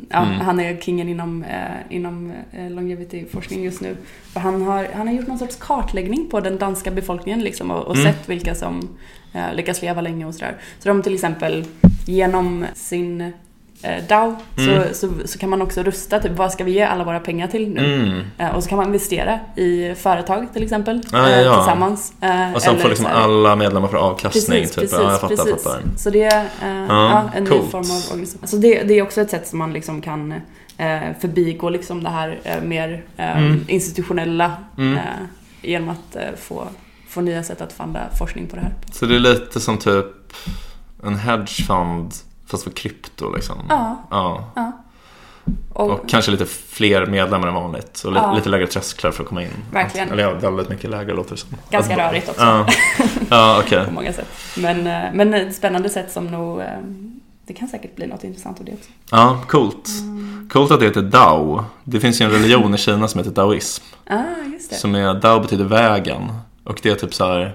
Ja, 0.09 0.17
Mm. 0.25 0.39
Han 0.39 0.59
är 0.59 0.77
kingen 0.81 1.09
inom, 1.09 1.45
inom 1.89 2.33
longevity-forskning 2.69 3.63
just 3.63 3.81
nu. 3.81 3.95
För 4.33 4.39
han 4.39 4.61
har, 4.61 4.87
han 4.93 5.07
har 5.07 5.13
gjort 5.13 5.27
någon 5.27 5.39
sorts 5.39 5.55
kartläggning 5.55 6.27
på 6.31 6.39
den 6.39 6.57
danska 6.57 6.91
befolkningen 6.91 7.39
liksom, 7.43 7.71
och, 7.71 7.83
och 7.87 7.95
Mm. 7.95 8.13
sett 8.13 8.29
vilka 8.29 8.55
som 8.55 8.97
lyckas 9.55 9.81
leva 9.81 10.01
länge 10.01 10.25
och 10.25 10.33
sådär. 10.33 10.55
Så 10.79 10.89
de 10.89 11.01
till 11.03 11.13
exempel 11.13 11.65
genom 12.05 12.65
sin 12.75 13.21
eh, 13.81 14.03
DAO 14.09 14.35
Mm. 14.57 14.83
så, 14.93 14.93
så, 14.93 15.27
så 15.27 15.39
kan 15.39 15.49
man 15.49 15.61
också 15.61 15.83
rusta, 15.83 16.19
typ 16.19 16.31
vad 16.31 16.51
ska 16.51 16.63
vi 16.63 16.71
ge 16.71 16.81
alla 16.81 17.03
våra 17.03 17.19
pengar 17.19 17.47
till 17.47 17.69
nu? 17.69 17.95
Mm. 18.03 18.21
Eh, 18.37 18.55
och 18.55 18.63
så 18.63 18.69
kan 18.69 18.77
man 18.77 18.85
investera 18.87 19.39
i 19.55 19.95
företag 19.95 20.47
till 20.53 20.63
exempel 20.63 21.01
Ja, 21.11 21.17
ja, 21.29 21.35
eh, 21.35 21.41
ja. 21.41 21.55
tillsammans. 21.55 22.13
Eh, 22.21 22.53
Och 22.53 22.61
sen 22.61 22.77
får 22.79 22.89
liksom 22.89 23.05
så 23.05 23.11
här- 23.11 23.21
alla 23.23 23.55
medlemmar 23.55 23.87
för 23.87 23.97
avkastning. 23.97 24.59
Precis, 24.61 24.75
typ. 24.75 24.81
precis, 24.83 24.97
ja, 24.99 25.11
jag 25.11 25.21
fattar, 25.21 25.35
precis. 25.35 25.63
fattar. 25.63 25.81
Så 25.97 26.09
det 26.09 26.23
är 26.23 26.39
eh, 26.63 26.85
ja, 26.89 27.29
en 27.35 27.43
ny 27.43 27.49
coolt. 27.49 27.71
form 27.71 27.81
av 27.91 27.97
organisation. 28.11 28.39
Alltså 28.41 28.57
det, 28.57 28.83
det 28.83 28.93
är 28.93 29.01
också 29.01 29.21
ett 29.21 29.29
sätt 29.29 29.47
som 29.47 29.59
man 29.59 29.73
liksom 29.73 30.01
kan 30.01 30.31
eh, 30.77 30.99
förbigå 31.19 31.69
liksom 31.69 32.03
det 32.03 32.09
här 32.09 32.39
eh, 32.43 32.61
mer 32.61 33.03
eh, 33.17 33.37
Mm. 33.37 33.65
institutionella 33.67 34.51
Mm. 34.77 34.93
eh, 34.97 35.01
genom 35.61 35.89
att 35.89 36.15
eh, 36.15 36.21
få, 36.41 36.67
få 37.07 37.21
nya 37.21 37.43
sätt 37.43 37.61
att 37.61 37.73
funda 37.73 37.99
forskning 38.19 38.47
på 38.47 38.55
det 38.55 38.61
här. 38.61 38.73
Så 38.91 39.05
det 39.05 39.15
är 39.15 39.19
lite 39.19 39.59
som 39.59 39.77
typ 39.77 40.05
en 41.03 41.15
hedgefund 41.15 42.13
fast 42.45 42.63
för 42.63 42.71
krypto 42.71 43.35
liksom. 43.35 43.57
Ja, 43.69 44.07
Ja. 44.11 44.51
ja. 44.55 44.71
Och, 45.73 45.89
Och 45.91 46.09
kanske 46.09 46.31
lite 46.31 46.45
fler 46.45 47.05
medlemmar 47.05 47.47
än 47.47 47.53
vanligt. 47.53 48.03
Och 48.05 48.15
Ja. 48.15 48.33
lite 48.35 48.49
lägre 48.49 48.67
trösklar 48.67 49.11
för 49.11 49.23
att 49.23 49.29
komma 49.29 49.43
in. 49.43 49.49
Verkligen. 49.71 50.11
Eller 50.11 50.23
ja, 50.23 50.33
väldigt 50.33 50.69
mycket 50.69 50.89
lägre 50.89 51.13
låter 51.13 51.31
det 51.31 51.37
som. 51.37 51.49
ganska 51.69 51.93
Att- 51.93 51.99
rörigt 52.11 52.29
också 52.29 52.41
Ja, 52.45 52.65
ja 53.29 53.61
okej. 53.65 53.85
på 53.87 53.91
många 53.93 54.13
sätt. 54.13 54.27
Men, 54.57 54.87
eh, 54.87 55.03
men 55.13 55.33
ett 55.33 55.55
spännande 55.55 55.89
sätt 55.89 56.11
som 56.11 56.27
nog 56.27 56.59
eh, 56.59 56.65
det 57.45 57.53
kan 57.53 57.67
säkert 57.67 57.95
bli 57.95 58.07
något 58.07 58.23
intressant 58.23 58.59
av 58.59 58.65
det 58.65 58.71
också. 58.73 58.89
Ja, 59.11 59.41
coolt. 59.47 59.89
Coolt 60.51 60.71
att 60.71 60.79
det 60.79 60.85
heter 60.85 61.01
Dao. 61.01 61.63
Det 61.83 61.99
finns 61.99 62.21
ju 62.21 62.25
en 62.25 62.31
religion 62.31 62.75
i 62.75 62.77
Kina 62.77 63.07
som 63.07 63.17
heter 63.19 63.31
daoism. 63.31 63.83
Ah, 64.09 64.17
just 64.53 64.69
det. 64.69 64.75
Som 64.75 64.95
är, 64.95 65.13
Dao 65.13 65.39
betyder 65.39 65.65
vägen. 65.65 66.21
Och 66.67 66.79
det 66.83 66.89
är 66.89 66.95
typ 66.95 67.13
så 67.13 67.25
här, 67.25 67.51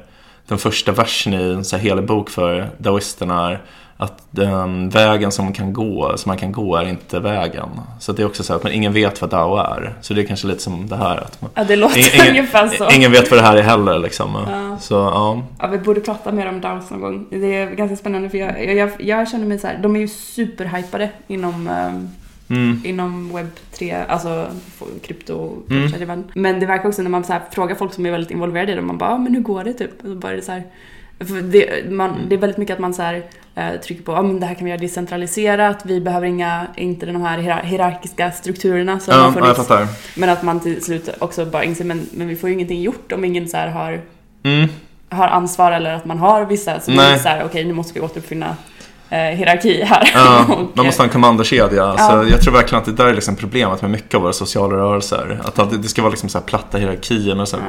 den 0.46 0.58
första 0.58 0.92
versen 0.92 1.34
i 1.34 1.36
en 1.36 1.64
så 1.64 1.76
här 1.76 1.82
helig 1.82 2.04
bok 2.04 2.30
för 2.30 2.70
daoisterna 2.78 3.50
är 3.50 3.60
att 3.96 4.22
den 4.30 4.88
vägen 4.88 5.32
som 5.32 5.44
man 5.44 5.54
kan 5.54 5.72
gå, 5.72 6.12
som 6.16 6.30
man 6.30 6.36
kan 6.38 6.52
gå 6.52 6.76
är 6.76 6.84
inte 6.88 7.20
vägen. 7.20 7.68
Så 8.00 8.12
det 8.12 8.22
är 8.22 8.26
också 8.26 8.42
så 8.42 8.52
här 8.52 8.56
att 8.58 8.62
man, 8.62 8.72
ingen 8.72 8.92
vet 8.92 9.20
vad 9.20 9.30
Dao 9.30 9.56
är. 9.56 9.94
Så 10.00 10.14
det 10.14 10.22
är 10.22 10.26
kanske 10.26 10.46
lite 10.46 10.62
som 10.62 10.88
det 10.88 10.96
här 10.96 11.16
att 11.16 11.40
man, 11.42 11.50
Ja, 11.54 11.64
det 11.64 11.76
låter 11.76 12.14
ingen, 12.14 12.28
ungefär 12.28 12.68
så. 12.68 12.90
ingen 12.90 13.12
vet 13.12 13.30
vad 13.30 13.40
det 13.40 13.46
här 13.46 13.56
är 13.56 13.62
heller 13.62 13.98
liksom. 13.98 14.46
Ja. 14.50 14.78
Så 14.78 14.94
ja. 14.94 15.42
Ja, 15.58 15.66
vi 15.66 15.78
borde 15.78 16.00
prata 16.00 16.32
mer 16.32 16.48
om 16.48 16.60
DAOs 16.60 16.90
någon 16.90 17.00
gång. 17.00 17.26
Det 17.30 17.56
är 17.56 17.70
ganska 17.70 17.96
spännande 17.96 18.30
för 18.30 18.38
jag, 18.38 18.64
jag, 18.64 18.74
jag, 18.74 18.90
jag 18.98 19.28
känner 19.30 19.46
mig 19.46 19.58
så 19.58 19.66
här, 19.66 19.78
de 19.82 19.96
är 19.96 20.00
ju 20.00 20.08
superhypade 20.08 21.10
inom, 21.26 21.66
ehm, 21.68 22.08
Mm. 22.52 22.80
inom 22.84 23.34
webb 23.34 23.50
3, 23.72 23.92
alltså 24.08 24.46
krypto 25.02 25.56
Mm. 25.70 26.24
Men 26.34 26.60
det 26.60 26.66
verkar 26.66 26.88
också 26.88 27.02
när 27.02 27.10
man 27.10 27.24
så 27.24 27.32
här, 27.32 27.42
frågar 27.50 27.74
folk 27.74 27.92
som 27.94 28.06
är 28.06 28.10
väldigt 28.10 28.30
involverade 28.30 28.72
i 28.72 28.74
det, 28.74 28.80
man 28.82 28.98
bara, 28.98 29.10
ah, 29.10 29.18
men 29.18 29.34
hur 29.34 29.42
går 29.42 29.64
det 29.64 29.72
typ? 29.72 29.90
Och 30.02 30.08
så 30.08 30.14
bara 30.14 30.32
är 30.32 30.36
det 30.36 30.42
så 30.42 30.52
här, 30.52 30.62
det, 31.42 31.90
man, 31.90 32.10
Mm. 32.10 32.28
det 32.28 32.34
är 32.34 32.38
väldigt 32.38 32.58
mycket 32.58 32.74
att 32.74 32.80
man 32.80 32.94
så 32.94 33.02
här, 33.02 33.22
eh, 33.54 33.80
trycker 33.84 34.02
på 34.02 34.12
att 34.12 34.18
ah, 34.18 34.22
men 34.22 34.40
det 34.40 34.46
här 34.46 34.54
kan 34.54 34.64
vi 34.64 34.70
göra 34.70 34.80
decentraliserat, 34.80 35.86
vi 35.86 36.00
behöver 36.00 36.26
inga, 36.26 36.66
inte 36.76 37.06
de 37.06 37.22
här 37.22 37.38
hierar- 37.38 37.62
hierarkiska 37.64 38.30
strukturerna 38.30 39.00
som 39.00 39.14
har 39.14 39.20
Ja, 39.20 39.24
ja, 39.26 39.34
jag 39.36 39.42
funnits. 39.56 39.68
fattar. 39.68 39.86
men 40.16 40.28
att 40.28 40.42
man 40.42 40.60
till 40.60 40.82
slut 40.82 41.08
också 41.18 41.44
bara 41.46 41.64
inser, 41.64 41.84
men, 41.84 42.06
men 42.12 42.28
vi 42.28 42.36
får 42.36 42.48
ju 42.48 42.54
ingenting 42.54 42.82
gjort 42.82 43.12
om 43.12 43.24
ingen 43.24 43.48
så 43.48 43.56
här 43.56 43.68
har 43.68 44.00
Mm. 44.44 44.68
har 45.08 45.28
ansvar 45.28 45.72
eller 45.72 45.94
att 45.94 46.04
man 46.04 46.18
har 46.18 46.44
vissa 46.44 46.80
så 46.80 46.90
Nej. 46.90 47.12
det 47.12 47.18
så 47.18 47.28
här, 47.28 47.44
okej 47.44 47.64
nu 47.64 47.72
måste 47.72 47.94
vi 47.94 48.00
återuppfinna 48.00 48.56
eh, 49.12 49.18
hierarki 49.18 49.82
här. 49.84 50.10
Ja, 50.14 50.44
Och, 50.54 50.70
man 50.76 50.86
måste 50.86 51.02
ha 51.02 51.04
en 51.06 51.12
kommandokedja. 51.12 51.84
Alltså, 51.84 52.12
Ja. 52.12 52.24
Jag 52.30 52.40
tror 52.42 52.52
verkligen 52.54 52.80
att 52.80 52.86
det 52.86 52.92
där 52.92 53.06
är 53.06 53.14
liksom 53.14 53.36
problemet 53.36 53.82
med 53.82 53.90
mycket 53.90 54.14
av 54.14 54.22
våra 54.22 54.32
sociala 54.32 54.76
rörelser. 54.76 55.40
Att 55.44 55.70
det- 55.82 55.88
ska 55.88 56.02
vara 56.02 56.10
liksom 56.10 56.28
så 56.28 56.40
platta 56.40 56.78
hierarkier. 56.78 57.34
Men 57.34 57.46
så 57.46 57.56
här, 57.56 57.66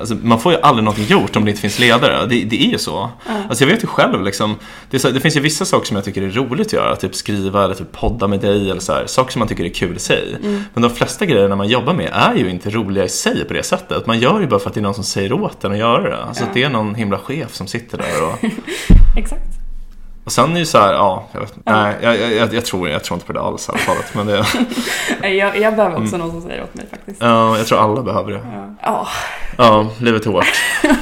alltså, 0.00 0.14
man 0.22 0.40
får 0.40 0.52
ju 0.52 0.58
aldrig 0.60 0.84
något 0.84 1.10
gjort 1.10 1.36
om 1.36 1.44
det 1.44 1.50
inte 1.50 1.60
finns 1.62 1.78
ledare. 1.78 2.26
Det, 2.26 2.44
det 2.44 2.62
är 2.66 2.70
ju 2.70 2.78
så. 2.78 3.10
Alltså, 3.48 3.64
jag 3.64 3.70
vet 3.70 3.82
ju 3.82 3.86
själv, 3.86 4.24
liksom, 4.24 4.56
det, 4.90 4.98
så, 4.98 5.10
det 5.10 5.20
finns 5.20 5.36
ju 5.36 5.40
vissa 5.40 5.64
saker 5.64 5.86
som 5.86 5.96
jag 5.96 6.04
tycker 6.04 6.22
är 6.22 6.30
roligt 6.30 6.66
att 6.66 6.72
göra. 6.72 6.96
Typ 6.96 7.14
skriva 7.14 7.64
eller 7.64 7.74
typ 7.74 7.92
podda 7.92 8.26
med 8.26 8.40
dig. 8.40 8.70
Eller 8.70 8.80
så 8.80 8.92
här, 8.92 9.06
saker 9.06 9.32
som 9.32 9.38
man 9.38 9.48
tycker 9.48 9.64
är 9.64 9.68
kul 9.68 9.96
i 9.96 9.98
sig. 9.98 10.36
Men 10.74 10.82
de 10.82 10.90
flesta 10.90 11.26
grejerna 11.26 11.56
man 11.56 11.68
jobbar 11.68 11.92
med 11.94 12.10
är 12.12 12.34
ju 12.34 12.50
inte 12.50 12.70
roliga 12.70 13.04
i 13.04 13.08
sig 13.08 13.44
på 13.44 13.52
det 13.54 13.62
sättet. 13.62 14.06
Man 14.06 14.18
gör 14.18 14.40
ju 14.40 14.46
bara 14.46 14.60
för 14.60 14.68
att 14.68 14.74
det 14.74 14.80
är 14.80 14.82
någon 14.82 14.94
som 14.94 15.04
säger 15.04 15.32
åt 15.32 15.64
en 15.64 15.72
att 15.72 15.78
göra 15.78 16.10
det. 16.10 16.22
Alltså, 16.24 16.44
att 16.44 16.54
det 16.54 16.62
är 16.62 16.68
någon 16.70 16.94
himla 16.94 17.18
chef 17.18 17.54
som 17.54 17.66
sitter 17.66 17.98
där 17.98 18.22
och 18.28 18.38
Exakt. 19.18 19.63
Och 20.24 20.32
sen 20.32 20.56
är 20.56 20.60
det 20.60 20.66
så 20.66 20.78
här, 20.78 20.92
ja, 20.92 21.24
jag, 21.32 21.40
vet, 21.40 21.54
nej, 21.64 21.94
jag, 22.02 22.20
jag, 22.32 22.54
jag, 22.54 22.64
tror, 22.64 22.88
jag 22.88 23.04
tror 23.04 23.16
inte 23.16 23.26
på 23.26 23.32
det 23.32 23.40
alls 23.40 23.68
i 23.68 23.72
alla 23.72 23.78
fall. 23.78 23.96
Men 24.12 24.26
det, 24.26 24.44
Jag, 25.28 25.56
jag 25.58 25.76
behöver 25.76 25.96
också 26.02 26.14
Mm. 26.14 26.20
någon 26.26 26.30
som 26.40 26.48
säger 26.50 26.62
åt 26.62 26.74
mig 26.74 26.86
faktiskt. 26.90 27.22
ja, 27.22 27.56
jag 27.58 27.66
tror 27.66 27.78
alla 27.78 28.02
behöver 28.02 28.32
det. 28.32 28.40
Ja. 28.54 28.74
Ja, 28.82 29.06
Ja, 29.58 29.86
livet 29.98 30.26
är 30.26 30.30
hårt. 30.30 30.46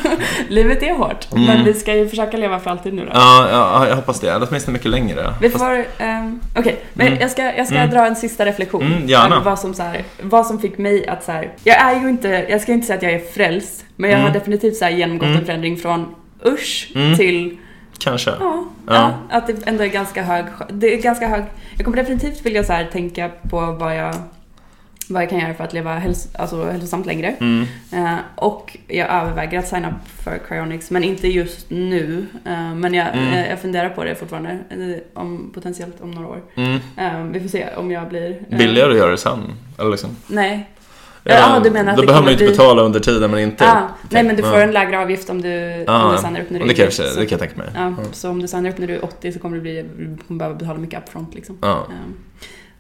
livet 0.49 0.83
är 0.83 0.95
hårt, 0.95 1.33
Mm. 1.33 1.45
men 1.45 1.65
vi 1.65 1.75
ska 1.75 1.95
ju 1.95 2.09
försöka 2.09 2.37
leva 2.37 2.59
för 2.61 2.71
alltid 2.71 2.95
nu 2.95 3.03
då. 3.05 3.11
Ja, 3.15 3.49
ja, 3.51 3.89
jag 3.89 3.97
hoppas 3.97 4.21
det. 4.21 4.31
Eller 4.33 4.47
åtminstone 4.51 4.73
mycket 4.73 4.91
längre. 4.91 5.35
Vi 5.41 5.51
Fast- 5.51 5.65
får, 5.65 5.85
ehm, 5.99 6.41
okej, 6.59 6.85
men 6.93 7.07
Mm. 7.07 7.19
jag 7.21 7.31
ska, 7.31 7.43
jag 7.43 7.67
ska 7.67 7.77
Mm. 7.77 7.91
dra 7.91 8.07
en 8.07 8.17
sista 8.17 8.47
reflektion. 8.47 8.83
Mm, 8.83 9.09
gärna. 9.09 9.41
vad 9.41 9.59
som, 9.59 9.75
så 9.75 9.83
här, 9.83 10.05
vad 10.23 10.47
som 10.47 10.59
fick 10.61 10.79
mig 10.79 11.07
att 11.09 11.25
så 11.25 11.33
här, 11.33 11.53
jag 11.65 11.81
är 11.81 12.01
ju 12.01 12.09
inte, 12.09 12.29
jag 12.49 12.61
ska 12.61 12.73
inte 12.73 12.87
säga 12.87 12.97
att 12.97 13.03
jag 13.03 13.13
är 13.13 13.33
frälst, 13.33 13.85
men 13.97 14.11
jag 14.11 14.19
Mm. 14.21 14.33
har 14.33 14.39
definitivt 14.39 14.77
så 14.77 14.85
här 14.85 14.93
genomgått 14.93 15.27
Mm. 15.27 15.39
en 15.39 15.45
förändring 15.47 15.77
från 15.77 16.15
usch 16.47 16.93
Mm. 16.95 17.17
till 17.17 17.59
Kanske. 18.03 18.31
Ja, 18.41 18.65
Ja. 18.87 18.95
ja. 19.31 19.37
att 19.37 19.47
det 19.47 19.67
ändå 19.67 19.85
är 19.85 19.89
ganska 19.89 20.23
hög, 20.23 20.45
det 20.69 20.95
är 20.95 21.03
ganska 21.03 21.29
hög, 21.29 21.45
jag 21.77 21.85
kommer 21.85 21.97
definitivt 21.97 22.47
vilja 22.47 22.65
så 22.65 22.73
här 22.73 22.85
tänka 22.93 23.31
på 23.51 23.61
vad 23.73 23.97
jag, 23.97 24.15
vad 25.09 25.23
jag 25.23 25.31
kan 25.31 25.39
göra 25.39 25.55
för 25.55 25.65
att 25.65 25.73
leva 25.73 25.95
häls, 25.99 26.29
alltså 26.39 26.65
hälsosamt 26.71 27.07
längre. 27.07 27.35
Mm. 27.41 27.67
Eh, 27.93 28.15
och 28.37 28.77
jag 28.89 29.09
överväger 29.11 29.59
att 29.59 29.69
signa 29.69 29.89
upp 29.89 30.09
för 30.25 30.39
Cryonics, 30.49 30.91
men 30.91 31.05
inte 31.05 31.29
just 31.29 31.71
nu. 31.71 32.27
Eh, 32.47 32.75
men 32.75 32.95
jag, 32.95 33.07
Mm. 33.09 33.29
eh, 33.29 33.49
jag 33.51 33.59
funderar 33.61 33.89
på 33.89 34.05
det 34.05 34.15
fortfarande, 34.15 34.59
om, 35.15 35.51
potentiellt 35.55 36.01
om 36.01 36.11
några 36.11 36.29
år. 36.29 36.41
Mm. 36.55 37.33
Vi 37.33 37.41
får 37.41 37.49
se 37.49 37.67
om 37.77 37.91
jag 37.91 38.09
blir... 38.09 38.41
Billigare 38.59 38.91
att 38.91 38.97
göra 38.99 39.11
det 39.11 39.17
sen. 39.19 39.39
Eller 39.79 39.91
liksom. 39.91 40.11
Nej. 40.27 40.69
Ja, 41.25 41.61
du 41.65 41.71
menar 41.71 41.91
att 41.93 41.97
Då 41.97 42.01
det 42.03 42.07
behöver 42.07 42.25
man 42.25 42.33
inte 42.33 42.45
bli- 42.45 42.51
betala 42.53 42.83
under 42.83 43.01
tiden 43.01 43.31
men 43.31 43.41
inte... 43.41 43.65
Ah, 43.71 43.83
nej 44.11 44.23
men 44.23 44.37
du 44.37 44.43
får 44.43 44.57
en 44.57 44.71
lägre 44.73 44.99
avgift 45.01 45.31
om 45.31 45.43
du, 45.43 45.85
Ah, 45.89 46.05
om 46.07 46.13
du 46.13 46.19
signar 46.23 46.41
upp 46.41 46.51
när 46.51 46.59
du 46.61 46.65
det 46.67 46.73
är 46.73 46.75
kan, 46.75 46.83
jag, 46.83 46.87
yngre, 46.87 46.91
säga, 46.91 47.09
så- 47.11 47.21
det 47.21 47.27
kan 47.27 47.39
jag 47.39 47.49
tänka 47.49 47.57
mig. 47.65 47.71
Ja, 47.75 47.81
Mm. 47.81 47.97
så 48.13 48.31
om 48.31 48.43
du 48.43 48.49
signar 48.49 48.71
upp 48.71 48.79
när 48.79 48.87
du 48.87 48.95
är 48.95 49.05
80 49.05 49.33
så 49.33 49.39
kommer 49.39 49.57
du, 49.57 49.63
bli, 49.63 49.83
du 49.99 50.17
kommer 50.27 50.39
behöva 50.39 50.57
betala 50.59 50.79
mycket 50.79 51.03
upfront 51.03 51.35
liksom. 51.35 51.59
Ja. 51.63 51.87
Ehm, 51.91 52.15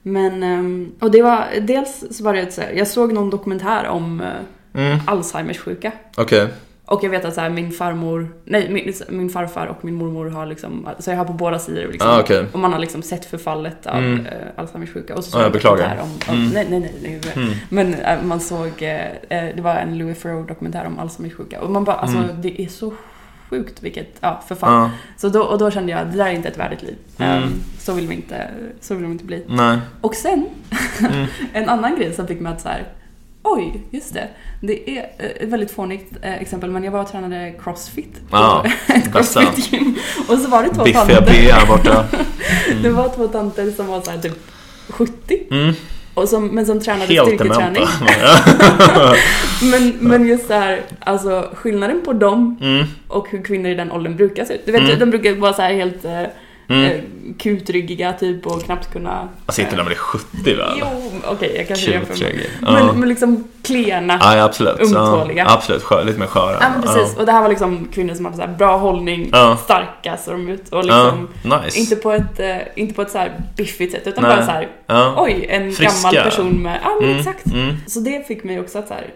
Men, 0.03 0.43
ehm, 0.43 0.93
och 1.01 1.11
det 1.11 1.22
var, 1.22 1.45
dels 1.61 2.05
så 2.11 2.24
var 2.24 2.34
det 2.34 2.53
så 2.55 2.61
här, 2.61 2.72
jag 2.72 2.88
såg 2.88 3.12
någon 3.12 3.30
dokumentär 3.30 3.86
om 3.88 4.20
eh, 4.20 4.26
Mm. 4.74 4.99
Alzheimers 5.07 5.59
sjuka. 5.59 5.93
Okej. 6.16 6.49
Och 6.85 7.05
jag 7.05 7.11
vet 7.11 7.24
att 7.24 7.35
så 7.35 7.41
här, 7.41 7.51
min 7.51 7.70
farmor, 7.72 8.28
nej 8.45 8.70
min, 8.70 8.93
min 9.18 9.30
farfar 9.30 9.66
och 9.66 9.85
min 9.85 9.95
mormor 9.95 10.28
har 10.30 10.47
liksom, 10.47 10.89
så 10.99 11.11
jag 11.11 11.16
har 11.16 11.24
på 11.24 11.33
båda 11.33 11.59
sidor 11.59 11.93
liksom. 11.93 12.11
Ah, 12.11 12.20
okej. 12.20 12.47
Och 12.53 12.59
man 12.59 12.72
har 12.72 12.78
liksom 12.80 13.03
sett 13.03 13.24
förfallet 13.24 13.87
av 13.87 13.97
Mm. 13.99 14.26
eh, 14.26 14.33
Alzheimers 14.57 14.93
sjuka. 14.93 15.14
Och 15.14 15.24
så 15.24 15.30
såg 15.30 15.41
jag 15.41 15.47
en 15.47 15.53
beklagar. 15.53 15.99
Om, 16.03 16.09
om, 16.28 16.35
Mm. 16.37 16.51
Nej, 16.51 16.66
nej, 16.70 16.80
nej. 16.80 17.20
nej. 17.35 17.45
Mm. 17.47 17.55
Men 17.68 17.95
eh, 17.95 18.22
man 18.22 18.41
såg, 18.41 18.83
eh, 18.83 19.07
eh, 19.28 19.57
det 19.57 19.62
var 19.62 19.74
en 19.74 19.99
Louis 19.99 20.22
Theroux 20.22 20.49
dokumentär 20.49 20.87
om 20.87 20.99
Alzheimers 20.99 21.37
sjuka. 21.37 21.61
Och 21.61 21.70
man 21.70 21.85
bara, 21.85 21.97
alltså 21.97 22.18
Mm. 22.18 22.43
det 22.43 22.62
är 22.62 22.66
så 22.68 22.93
sjukt 23.51 23.83
vilket, 23.83 24.16
ja 24.20 24.43
förfall. 24.49 24.72
Ja. 24.72 24.91
Så 25.16 25.28
då, 25.28 25.43
och 25.43 25.59
då 25.59 25.70
kände 25.70 25.93
jag, 25.93 26.07
det 26.07 26.16
där 26.16 26.26
är 26.26 26.30
inte 26.33 26.49
ett 26.49 26.59
värdigt 26.59 26.83
liv. 26.83 26.97
Mm. 27.18 27.43
Ehm, 27.43 27.53
så 27.78 27.93
vill 27.95 28.09
vi 28.09 28.14
inte, 28.14 28.49
så 28.80 28.95
vill 28.95 29.05
vi 29.07 29.12
inte 29.12 29.24
bli. 29.24 29.45
Nej. 29.49 29.78
Och 30.01 30.14
sen, 30.14 30.47
Mm. 31.11 31.26
en 31.53 31.68
annan 31.68 31.97
grej 31.97 32.12
som 32.14 32.26
fick 32.26 32.41
mig 32.41 32.53
att 32.53 32.61
så 32.61 32.68
här, 32.68 32.85
oj, 33.43 33.80
just 33.90 34.14
det. 34.14 34.28
Det 34.61 34.90
är 34.90 35.03
eh, 35.18 35.26
ett 35.40 35.49
väldigt 35.49 35.70
fånigt 35.70 36.12
eh, 36.22 36.34
exempel, 36.43 36.70
men 36.70 36.84
jag 36.84 36.93
var 36.93 37.01
och 37.03 37.11
tränade 37.11 37.55
crossfit 37.62 38.12
på 38.30 38.36
Ja, 38.36 38.64
ett 38.86 39.12
crossfit-gym. 39.12 39.95
Och 40.28 40.38
så 40.38 40.49
var 40.49 40.62
det 40.62 40.68
två 40.68 40.84
Biffiga 40.84 41.05
tanter. 41.05 41.32
B 41.32 41.51
här 41.53 41.66
borta. 41.66 42.05
Det 42.82 42.90
var 42.90 43.09
två 43.09 43.28
tanter 43.28 43.70
som 43.70 43.86
var 43.86 44.01
så 44.01 44.11
här 44.11 44.18
typ 44.18 44.38
70, 44.88 45.38
Mm. 45.51 45.74
och 46.14 46.28
som, 46.28 46.47
men 46.47 46.66
som 46.66 46.80
tränade 46.80 47.14
Helt 47.14 47.28
styrketräning. 47.28 47.82
Men, 49.70 49.97
men 50.01 50.26
just 50.26 50.47
så 50.47 50.53
här, 50.53 50.82
alltså 51.01 51.49
skillnaden 51.55 52.01
på 52.05 52.12
dem 52.12 52.57
Mm. 52.61 52.84
och 53.09 53.26
hur 53.30 53.43
kvinnor 53.45 53.70
i 53.70 53.74
den 53.74 53.93
åldern 53.93 54.16
brukar 54.16 54.45
se 54.45 54.55
ut. 54.55 54.66
Du 54.66 54.72
vet, 54.72 54.80
Mm. 54.82 54.99
de 54.99 55.07
brukar 55.11 55.32
vara 55.34 55.53
så 55.53 55.62
här 55.62 55.74
helt 55.74 56.05
eh, 56.05 56.22
Mm. 56.73 56.85
eh, 56.85 57.01
kutryggiga 57.39 58.12
typ 58.12 58.47
och 58.47 58.62
knappt 58.62 58.93
kunna... 58.93 59.29
Alltså 59.47 59.62
inte 59.62 59.77
när 59.77 59.83
man 59.83 59.93
är 59.93 59.97
70 59.97 60.55
väl? 60.57 60.73
Jo, 60.81 60.87
okej 61.27 61.55
jag 61.57 61.68
kanske 61.68 61.91
jämför 61.91 62.18
med. 62.25 62.47
Men, 62.61 62.87
Ja. 62.87 62.93
men 62.93 63.09
liksom 63.09 63.45
klena. 63.62 64.18
Ja, 64.20 64.37
ja, 64.37 64.45
absolut. 64.45 64.81
Ömtåliga. 64.81 65.45
Ja, 65.45 65.53
absolut. 65.55 65.83
Skör, 65.83 66.05
lite 66.05 66.18
mer 66.18 66.27
sköra. 66.27 66.57
Ja 66.61 66.68
men 66.68 66.83
precis, 66.83 67.16
och 67.16 67.27
det 67.27 67.33
här 67.33 67.43
var 67.43 67.49
liksom 67.49 67.89
kvinnor 67.95 68.14
som 68.14 68.25
hade 68.25 68.37
så 68.37 68.47
bra 68.59 68.77
hållning, 68.77 69.33
starka 69.64 70.16
såg 70.16 70.35
de 70.35 70.49
ut 70.49 70.68
och 70.68 70.85
liksom 70.85 71.29
nice. 71.45 71.79
inte 71.79 71.97
på 71.97 72.12
ett, 72.12 72.41
eh, 72.41 72.57
inte 72.75 72.95
på 72.95 73.03
ett 73.03 73.11
så 73.11 73.18
här 73.18 73.41
biffigt 73.57 73.93
sätt 73.93 74.07
utan 74.07 74.25
Nej. 74.25 74.37
bara 74.37 74.47
så 74.47 74.51
här, 74.53 74.68
oj 75.16 75.47
en 75.49 75.73
Friska. 75.73 76.09
gammal 76.11 76.25
person 76.25 76.62
med, 76.62 76.79
ja 76.85 76.91
men 77.01 77.09
Mm, 77.09 77.18
exakt. 77.18 77.47
Mm. 77.47 77.77
Så 77.87 78.01
det 78.01 78.27
fick 78.29 78.45
mig 78.45 78.61
också 78.61 78.79
att 78.79 78.89
så 78.89 78.95
här, 78.95 79.07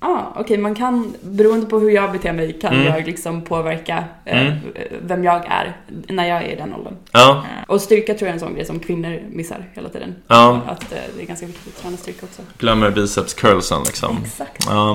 ah, 0.00 0.20
okej 0.36 0.58
man 0.58 0.74
kan, 0.74 1.14
beroende 1.22 1.66
på 1.66 1.78
hur 1.78 1.90
jag 1.90 2.12
beter 2.12 2.32
mig 2.32 2.52
kan 2.60 2.72
Mm. 2.74 2.86
jag 2.86 3.06
liksom 3.06 3.42
påverka 3.42 4.04
eh, 4.24 4.40
Mm. 4.46 4.58
vem 5.02 5.24
jag 5.24 5.46
är 5.46 5.76
när 6.08 6.28
jag 6.28 6.42
är 6.42 6.48
i 6.48 6.56
den 6.56 6.74
åldern. 6.74 6.94
Ja, 7.12 7.30
Eh, 7.30 7.64
Och 7.70 7.80
styrka 7.80 8.14
tror 8.14 8.20
jag 8.20 8.28
är 8.28 8.32
en 8.32 8.40
sån 8.40 8.54
grej 8.54 8.64
som 8.64 8.78
kvinnor 8.78 9.20
missar 9.30 9.64
hela 9.74 9.88
tiden. 9.88 10.14
ja. 10.28 10.60
Att 10.68 10.92
eh, 10.92 10.98
det 11.16 11.22
är 11.22 11.26
ganska 11.26 11.46
viktigt 11.46 11.76
att 11.76 11.82
träna 11.82 11.96
styrka 11.96 12.26
också. 12.26 12.42
Glömmer 12.58 12.90
biceps 12.90 13.34
curlsen 13.34 13.82
liksom. 13.86 14.18
Exakt. 14.24 14.66
Ja. 14.68 14.90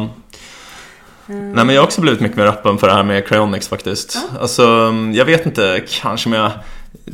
Eh, 1.30 1.36
Nej 1.36 1.66
men 1.66 1.70
jag 1.70 1.82
har 1.82 1.86
också 1.86 2.02
blivit 2.02 2.20
mycket 2.22 2.38
mer 2.38 2.46
öppen 2.46 2.78
för 2.78 2.88
det 2.88 2.94
här 2.94 3.04
med 3.04 3.28
cryonics 3.28 3.68
faktiskt. 3.68 4.18
Alltså, 4.40 4.94
jag 5.14 5.26
vet 5.26 5.46
inte, 5.46 5.84
kanske 6.02 6.30
om 6.30 6.34
jag 6.34 6.52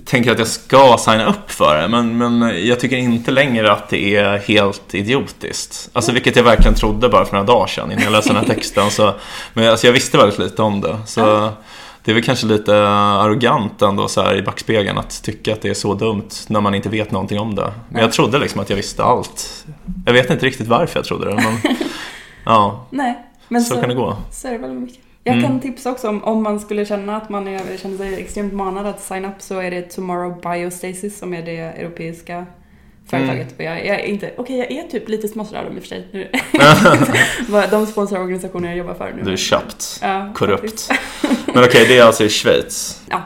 tänker 0.06 0.32
att 0.32 0.40
jag 0.40 0.48
ska 0.48 0.98
signa 1.00 1.26
upp 1.30 1.52
för 1.52 1.82
det. 1.82 1.88
Men, 1.88 2.18
men 2.18 2.66
jag 2.68 2.80
tycker 2.80 2.98
inte 2.98 3.32
längre 3.32 3.72
att 3.72 3.90
det 3.90 4.16
är 4.16 4.38
helt 4.38 4.96
idiotiskt. 4.96 5.90
Alltså 5.94 6.12
vilket 6.12 6.36
jag 6.36 6.44
verkligen 6.44 6.74
trodde 6.76 7.10
bara 7.10 7.26
för 7.26 7.34
några 7.34 7.46
dagar 7.46 7.68
sedan 7.68 7.92
innan 7.92 8.04
jag 8.04 8.12
läste 8.12 8.30
den 8.34 8.38
här 8.46 8.46
texten. 8.56 8.92
Så, 8.92 9.14
men 9.54 9.70
alltså, 9.70 9.88
jag 9.88 9.94
visste 9.94 10.18
väldigt 10.18 10.40
lite 10.40 10.62
om 10.62 10.82
det. 10.82 10.98
Så 11.06 11.50
det 12.04 12.12
är 12.12 12.16
väl 12.16 12.24
kanske 12.24 12.46
lite 12.46 12.88
arrogant 12.90 13.82
ändå 13.82 14.08
så 14.08 14.22
här 14.22 14.36
i 14.36 14.42
backspegeln 14.42 14.98
att 14.98 15.24
tycka 15.24 15.54
att 15.54 15.62
det 15.62 15.70
är 15.70 15.74
så 15.74 15.94
dumt 15.94 16.30
när 16.48 16.62
man 16.62 16.76
inte 16.76 16.90
vet 16.90 17.12
någonting 17.12 17.40
om 17.40 17.56
det. 17.56 17.72
Men 17.90 17.98
Ja. 17.98 18.02
jag 18.02 18.12
trodde 18.14 18.40
liksom 18.40 18.62
att 18.62 18.70
jag 18.70 18.78
visste 18.78 19.04
allt. 19.04 19.66
Jag 20.06 20.14
vet 20.14 20.30
inte 20.30 20.46
riktigt 20.46 20.68
varför 20.68 21.00
jag 21.00 21.06
trodde 21.06 21.26
det. 21.30 21.36
Men, 21.36 21.58
ja, 22.46 22.86
Nej, 22.90 23.18
men 23.48 23.62
så 23.62 23.76
kan 23.76 23.90
det 23.90 23.96
gå. 23.96 24.18
Så 24.32 24.48
är 24.48 24.52
det 24.52 24.58
väldigt 24.58 24.82
mycket. 24.82 25.00
Jag 25.24 25.36
Mm. 25.38 25.50
kan 25.50 25.60
tipsa 25.60 25.92
också 25.92 26.10
om, 26.10 26.24
om 26.24 26.44
man 26.44 26.60
skulle 26.60 26.86
känna 26.86 27.18
att 27.18 27.30
man 27.30 27.48
är, 27.48 27.78
känner 27.78 27.98
sig 27.98 28.22
extremt 28.22 28.54
manad 28.54 28.86
att 28.86 29.02
signa 29.04 29.28
upp 29.28 29.42
så 29.42 29.60
är 29.60 29.72
det 29.72 29.82
Tomorrow 29.82 30.42
Biostasis 30.42 31.20
som 31.20 31.34
är 31.34 31.42
det 31.42 31.58
europeiska 31.58 32.46
företaget. 33.10 33.42
Mm. 33.42 33.54
Och 33.58 33.64
jag, 33.64 33.86
jag 33.88 34.00
är 34.00 34.06
inte, 34.06 34.32
okej 34.38 34.58
jag 34.58 34.72
är 34.72 34.84
typ 34.88 35.10
lite 35.10 35.28
sponsrad 35.28 35.60
av 35.60 35.66
dem 35.66 35.76
i 35.78 35.80
och 35.80 35.84
för 35.84 35.90
sig. 35.90 36.08
nu. 36.12 36.28
De 37.72 37.86
sponsrar 37.86 38.20
organisationer 38.20 38.68
jag 38.70 38.78
jobbar 38.78 38.94
för 38.94 39.14
nu. 39.18 39.24
Du 39.24 39.32
är 39.32 39.38
köpt. 39.38 40.00
Ja, 40.02 40.32
Korrupt. 40.36 40.90
Men 41.54 41.64
okej, 41.64 41.86
det 41.88 41.98
är 41.98 42.04
alltså 42.04 42.24
i 42.24 42.30
Schweiz. 42.30 43.02
Ja, 43.10 43.22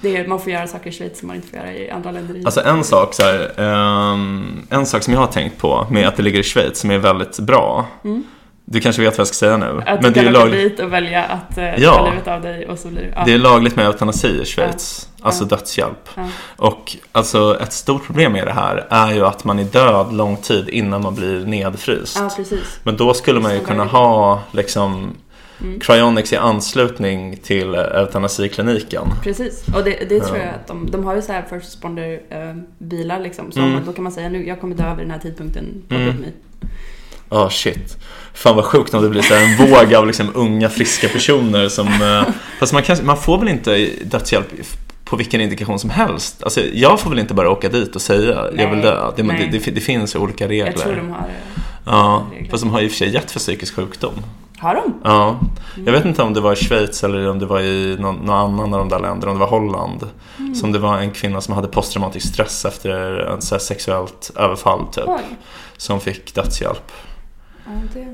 Det 0.00 0.16
är, 0.16 0.26
man 0.26 0.40
får 0.40 0.52
göra 0.52 0.66
saker 0.66 0.90
i 0.90 0.92
Schweiz 0.92 1.18
som 1.18 1.26
man 1.28 1.36
inte 1.36 1.48
får 1.48 1.58
göra 1.58 1.72
i 1.72 1.90
andra 1.90 2.10
länder. 2.10 2.42
Alltså 2.44 2.60
en 2.64 2.84
sak, 2.84 3.14
så 3.14 3.22
här, 3.22 3.60
ehm, 3.60 4.66
en 4.70 4.86
sak 4.86 5.02
som 5.02 5.12
jag 5.14 5.20
har 5.20 5.26
tänkt 5.26 5.58
på 5.58 5.86
med 5.90 6.08
att 6.08 6.16
det 6.16 6.22
ligger 6.22 6.38
i 6.40 6.42
Schweiz 6.42 6.78
som 6.78 6.90
är 6.90 6.98
väldigt 6.98 7.38
bra. 7.38 7.86
Du 8.68 8.80
kanske 8.80 9.02
vet 9.02 9.12
vad 9.12 9.20
jag 9.20 9.26
ska 9.26 9.34
säga 9.34 9.56
nu. 9.56 9.82
Att 9.86 10.02
men 10.02 10.12
du 10.12 10.20
det 10.20 10.20
är, 10.20 10.24
kan 10.24 10.36
åka 10.36 10.44
lag, 10.44 10.52
dit 10.52 10.80
och 10.80 10.92
välja 10.92 11.24
att 11.24 11.58
eh, 11.58 11.82
Ja. 11.82 11.94
ta 11.94 12.10
livet 12.10 12.28
av 12.28 12.42
dig 12.42 12.66
och 12.68 12.78
så 12.78 12.88
blir 12.88 13.00
det... 13.00 13.12
Ja. 13.16 13.22
det 13.26 13.32
är 13.32 13.38
lagligt 13.38 13.76
med 13.76 13.86
eutanasi 13.86 14.28
i 14.42 14.44
Schweiz. 14.44 15.08
Alltså 15.20 15.44
Ja. 15.44 15.48
dödshjälp. 15.56 16.08
Ja. 16.14 16.28
Och 16.56 16.96
alltså 17.12 17.58
ett 17.60 17.72
stort 17.72 18.06
problem 18.06 18.32
med 18.32 18.46
det 18.46 18.52
här 18.52 18.86
är 18.90 19.12
ju 19.12 19.26
att 19.26 19.44
man 19.44 19.58
är 19.58 19.64
död 19.64 20.12
lång 20.12 20.36
tid 20.36 20.68
innan 20.68 21.02
man 21.02 21.14
blir 21.14 21.46
nedfryst. 21.46 22.16
ja, 22.20 22.30
precis. 22.36 22.80
Men 22.82 22.96
då 22.96 23.14
skulle 23.14 23.40
man 23.40 23.54
ju 23.54 23.60
kunna 23.60 23.84
ha 23.84 24.40
liksom 24.52 25.10
Mm. 25.60 25.80
cryonics 25.80 26.32
i 26.32 26.36
anslutning 26.36 27.36
till 27.36 27.74
eh, 27.74 27.80
eutanasikliniken. 27.80 29.02
Precis, 29.22 29.64
och 29.74 29.84
det, 29.84 29.90
det 30.08 30.20
tror 30.20 30.36
Ja. 30.38 30.44
jag 30.44 30.54
att 30.54 30.66
de, 30.66 30.90
de 30.90 31.04
har 31.04 31.14
ju 31.16 31.22
så 31.22 31.32
här 31.32 31.42
first 31.42 31.66
responder 31.66 32.20
eh, 32.30 32.54
bilar 32.78 33.20
liksom. 33.20 33.52
Så 33.52 33.60
Mm. 33.60 33.80
då 33.86 33.92
kan 33.92 34.02
man 34.04 34.12
säga 34.12 34.28
nu, 34.28 34.46
jag 34.46 34.60
kommer 34.60 34.74
dö 34.76 34.94
vid 34.94 35.04
den 35.04 35.10
här 35.10 35.18
tidpunkten, 35.18 35.82
plocka 35.88 36.02
Mm. 36.02 36.14
upp 36.14 36.20
mig. 36.20 36.32
Ja, 37.30 37.50
shit. 37.50 37.96
Fan 38.34 38.56
vad 38.56 38.64
sjukt 38.64 38.94
om 38.94 39.02
det 39.02 39.08
blir 39.08 39.22
så 39.22 39.34
en 39.34 39.56
våg 39.70 39.94
av 39.94 40.06
liksom 40.06 40.30
unga 40.34 40.68
friska 40.68 41.08
personer 41.08 41.68
som... 41.68 41.86
eh, 41.86 42.22
Fast 42.60 42.72
man, 42.72 42.82
kan, 42.82 42.96
man 43.02 43.16
får 43.16 43.38
väl 43.38 43.48
inte 43.48 43.90
dödshjälp 44.04 44.46
på 45.04 45.16
vilken 45.16 45.40
indikation 45.40 45.78
som 45.78 45.90
helst? 45.90 46.42
Alltså, 46.42 46.60
jag 46.72 47.00
får 47.00 47.10
väl 47.10 47.18
inte 47.18 47.34
bara 47.34 47.50
åka 47.50 47.68
dit 47.68 47.94
och 47.96 48.02
säga 48.02 48.34
jag 48.56 48.70
vill 48.70 48.78
Nej, 48.78 48.82
dö? 48.82 49.10
Det, 49.16 49.22
nej. 49.22 49.48
det, 49.52 49.58
det, 49.58 49.70
det 49.70 49.80
finns 49.80 50.16
olika 50.16 50.48
regler. 50.48 50.66
Jag 50.66 50.76
tror 50.80 50.94
de 50.96 51.10
har... 51.10 51.18
eh, 51.18 51.62
Ja, 51.84 52.26
regler. 52.32 52.50
fast 52.50 52.62
de 52.64 52.70
har 52.72 52.80
i 52.80 52.86
och 52.86 52.90
för 52.90 52.96
sig 52.98 53.08
gett 53.14 53.30
för 53.30 53.38
psykisk 53.40 53.74
sjukdom. 53.76 54.12
Har 54.58 54.74
de? 54.74 54.94
Ja, 55.04 55.38
Mm. 55.74 55.86
jag 55.86 55.92
vet 55.92 56.04
inte 56.04 56.22
om 56.22 56.34
det 56.34 56.40
var 56.40 56.52
i 56.52 56.56
Schweiz 56.56 57.04
eller 57.04 57.28
om 57.30 57.38
det 57.38 57.46
var 57.46 57.60
i 57.60 57.96
någon, 58.00 58.14
någon 58.16 58.30
annan 58.36 58.74
av 58.74 58.78
de 58.78 58.88
där 58.88 58.98
länderna, 58.98 59.32
om 59.32 59.38
det 59.38 59.44
var 59.44 59.50
Holland. 59.50 60.08
Mm. 60.38 60.54
Som 60.54 60.72
det 60.72 60.78
var 60.78 60.98
en 60.98 61.10
kvinna 61.10 61.40
som 61.40 61.54
hade 61.54 61.68
posttraumatisk 61.68 62.28
stress 62.28 62.64
efter 62.64 62.90
en 63.26 63.42
så 63.42 63.54
här 63.54 63.60
sexuellt 63.60 64.30
överfall 64.36 64.86
typ. 64.92 65.04
Oj. 65.06 65.20
Som 65.76 66.00
fick 66.00 66.34
dödshjälp. 66.34 66.92
Ja, 67.66 67.72
det... 67.94 68.06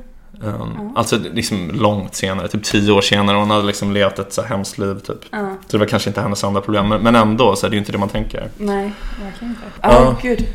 Um, 0.47 0.93
Alltså 0.97 1.19
liksom 1.35 1.71
långt 1.75 2.15
senare, 2.15 2.49
typ 2.49 2.65
tio 2.65 2.93
år 2.93 3.01
senare. 3.01 3.37
Hon 3.37 3.51
hade 3.51 3.67
liksom 3.67 3.93
levt 3.93 4.19
ett 4.19 4.33
så 4.33 4.43
här 4.43 4.49
hemskt 4.49 4.79
liv 4.79 4.95
typ. 5.07 5.19
Ja, 5.31 5.39
Så 5.67 5.69
det 5.71 5.79
var 5.79 5.87
kanske 5.87 6.11
inte 6.11 6.21
hennes 6.21 6.45
andra 6.45 6.61
problem. 6.61 6.89
Men, 6.89 7.01
men 7.03 7.15
ändå 7.15 7.57
så 7.57 7.67
är 7.67 7.71
det 7.71 7.75
ju 7.77 7.81
inte 7.81 7.93
det 7.93 7.99
man 7.99 8.09
tänker. 8.09 8.49
nej, 8.59 8.93
verkligen 9.25 9.51
inte. 9.51 9.63
Ja. 9.83 9.89
Ja, 9.93 10.17
gud. 10.23 10.47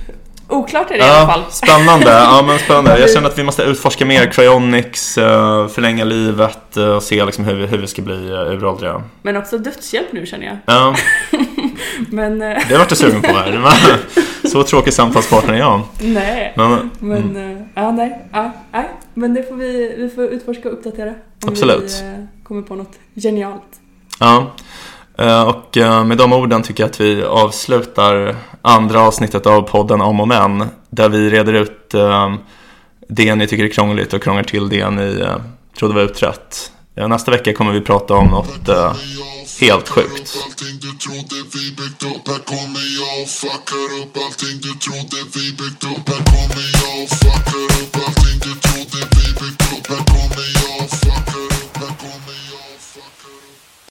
Oklart 0.49 0.91
är 0.91 0.97
det 0.97 0.99
i 0.99 1.09
alla 1.09 1.27
fall. 1.27 1.43
spännande. 1.49 2.11
Ja, 2.11 2.43
men 2.47 2.59
spännande. 2.59 2.99
Jag 2.99 3.09
känner 3.11 3.27
att 3.29 3.37
vi 3.39 3.43
måste 3.43 3.63
utforska 3.63 4.05
mer 4.05 4.31
cryonics, 4.31 5.17
eh, 5.17 5.67
förlänga 5.67 6.03
livet 6.03 6.77
eh, 6.77 6.85
och 6.89 7.03
se 7.03 7.25
liksom 7.25 7.45
hur, 7.45 7.53
vi- 7.55 7.65
hur 7.65 7.77
vi 7.77 7.87
ska 7.87 8.01
bli 8.01 8.15
uh, 8.31 8.33
uråldriga. 8.53 9.03
Men 9.21 9.37
också 9.37 9.57
dödshjälp 9.57 10.07
nu 10.13 10.25
känner 10.25 10.45
jag. 10.45 10.57
Ja, 10.65 10.95
Men, 12.09 12.41
eh, 12.41 12.57
det 12.69 12.77
vart 12.77 12.91
jag 12.91 12.97
sugen 12.97 13.21
på 13.21 13.27
här. 13.33 13.59
Så 14.51 14.63
tråkig 14.63 14.93
samtalspartner 14.93 15.53
är 15.53 15.57
jag. 15.57 15.81
nej. 15.99 16.53
Men, 16.57 16.89
Men, 16.99 17.17
mm, 17.17 17.57
eh, 17.57 17.63
ja, 17.75 17.91
nej, 17.91 18.25
ja, 18.33 18.51
nej. 18.71 18.85
Men 19.13 19.33
det 19.33 19.43
får 19.43 19.55
vi, 19.55 19.95
vi 19.97 20.09
får 20.09 20.23
utforska 20.23 20.67
och 20.69 20.73
uppdatera. 20.73 21.09
Om 21.09 21.49
Absolut. 21.49 22.01
vi 22.03 22.07
eh, 22.07 22.23
kommer 22.43 22.61
på 22.61 22.75
något 22.75 22.93
genialt. 23.15 23.63
ja. 24.19 24.51
Eh, 25.17 25.47
Och 25.47 25.77
med 26.07 26.17
de 26.17 26.33
orden 26.33 26.63
tycker 26.63 26.83
jag 26.83 26.89
att 26.89 27.01
vi 27.01 27.23
avslutar 27.23 28.35
andra 28.61 29.01
avsnittet 29.01 29.45
av 29.45 29.61
podden 29.61 30.01
Om 30.01 30.19
och 30.19 30.27
Men. 30.27 30.63
Där 30.89 31.09
vi 31.09 31.29
reder 31.29 31.53
ut 31.53 31.95
det 33.07 33.35
ni 33.35 33.47
tycker 33.47 33.63
är 33.63 33.69
krångligt 33.69 34.13
och 34.13 34.23
krånglar 34.23 34.43
till 34.43 34.69
det 34.69 34.89
ni 34.89 35.23
trodde 35.79 35.93
var 35.95 36.01
utrett. 36.01 36.71
Nästa 36.95 37.31
vecka 37.31 37.53
kommer 37.53 37.71
vi 37.71 37.81
prata 37.81 38.13
om 38.13 38.27
något 38.27 38.69
helt 39.59 39.89
sjukt. 39.89 40.37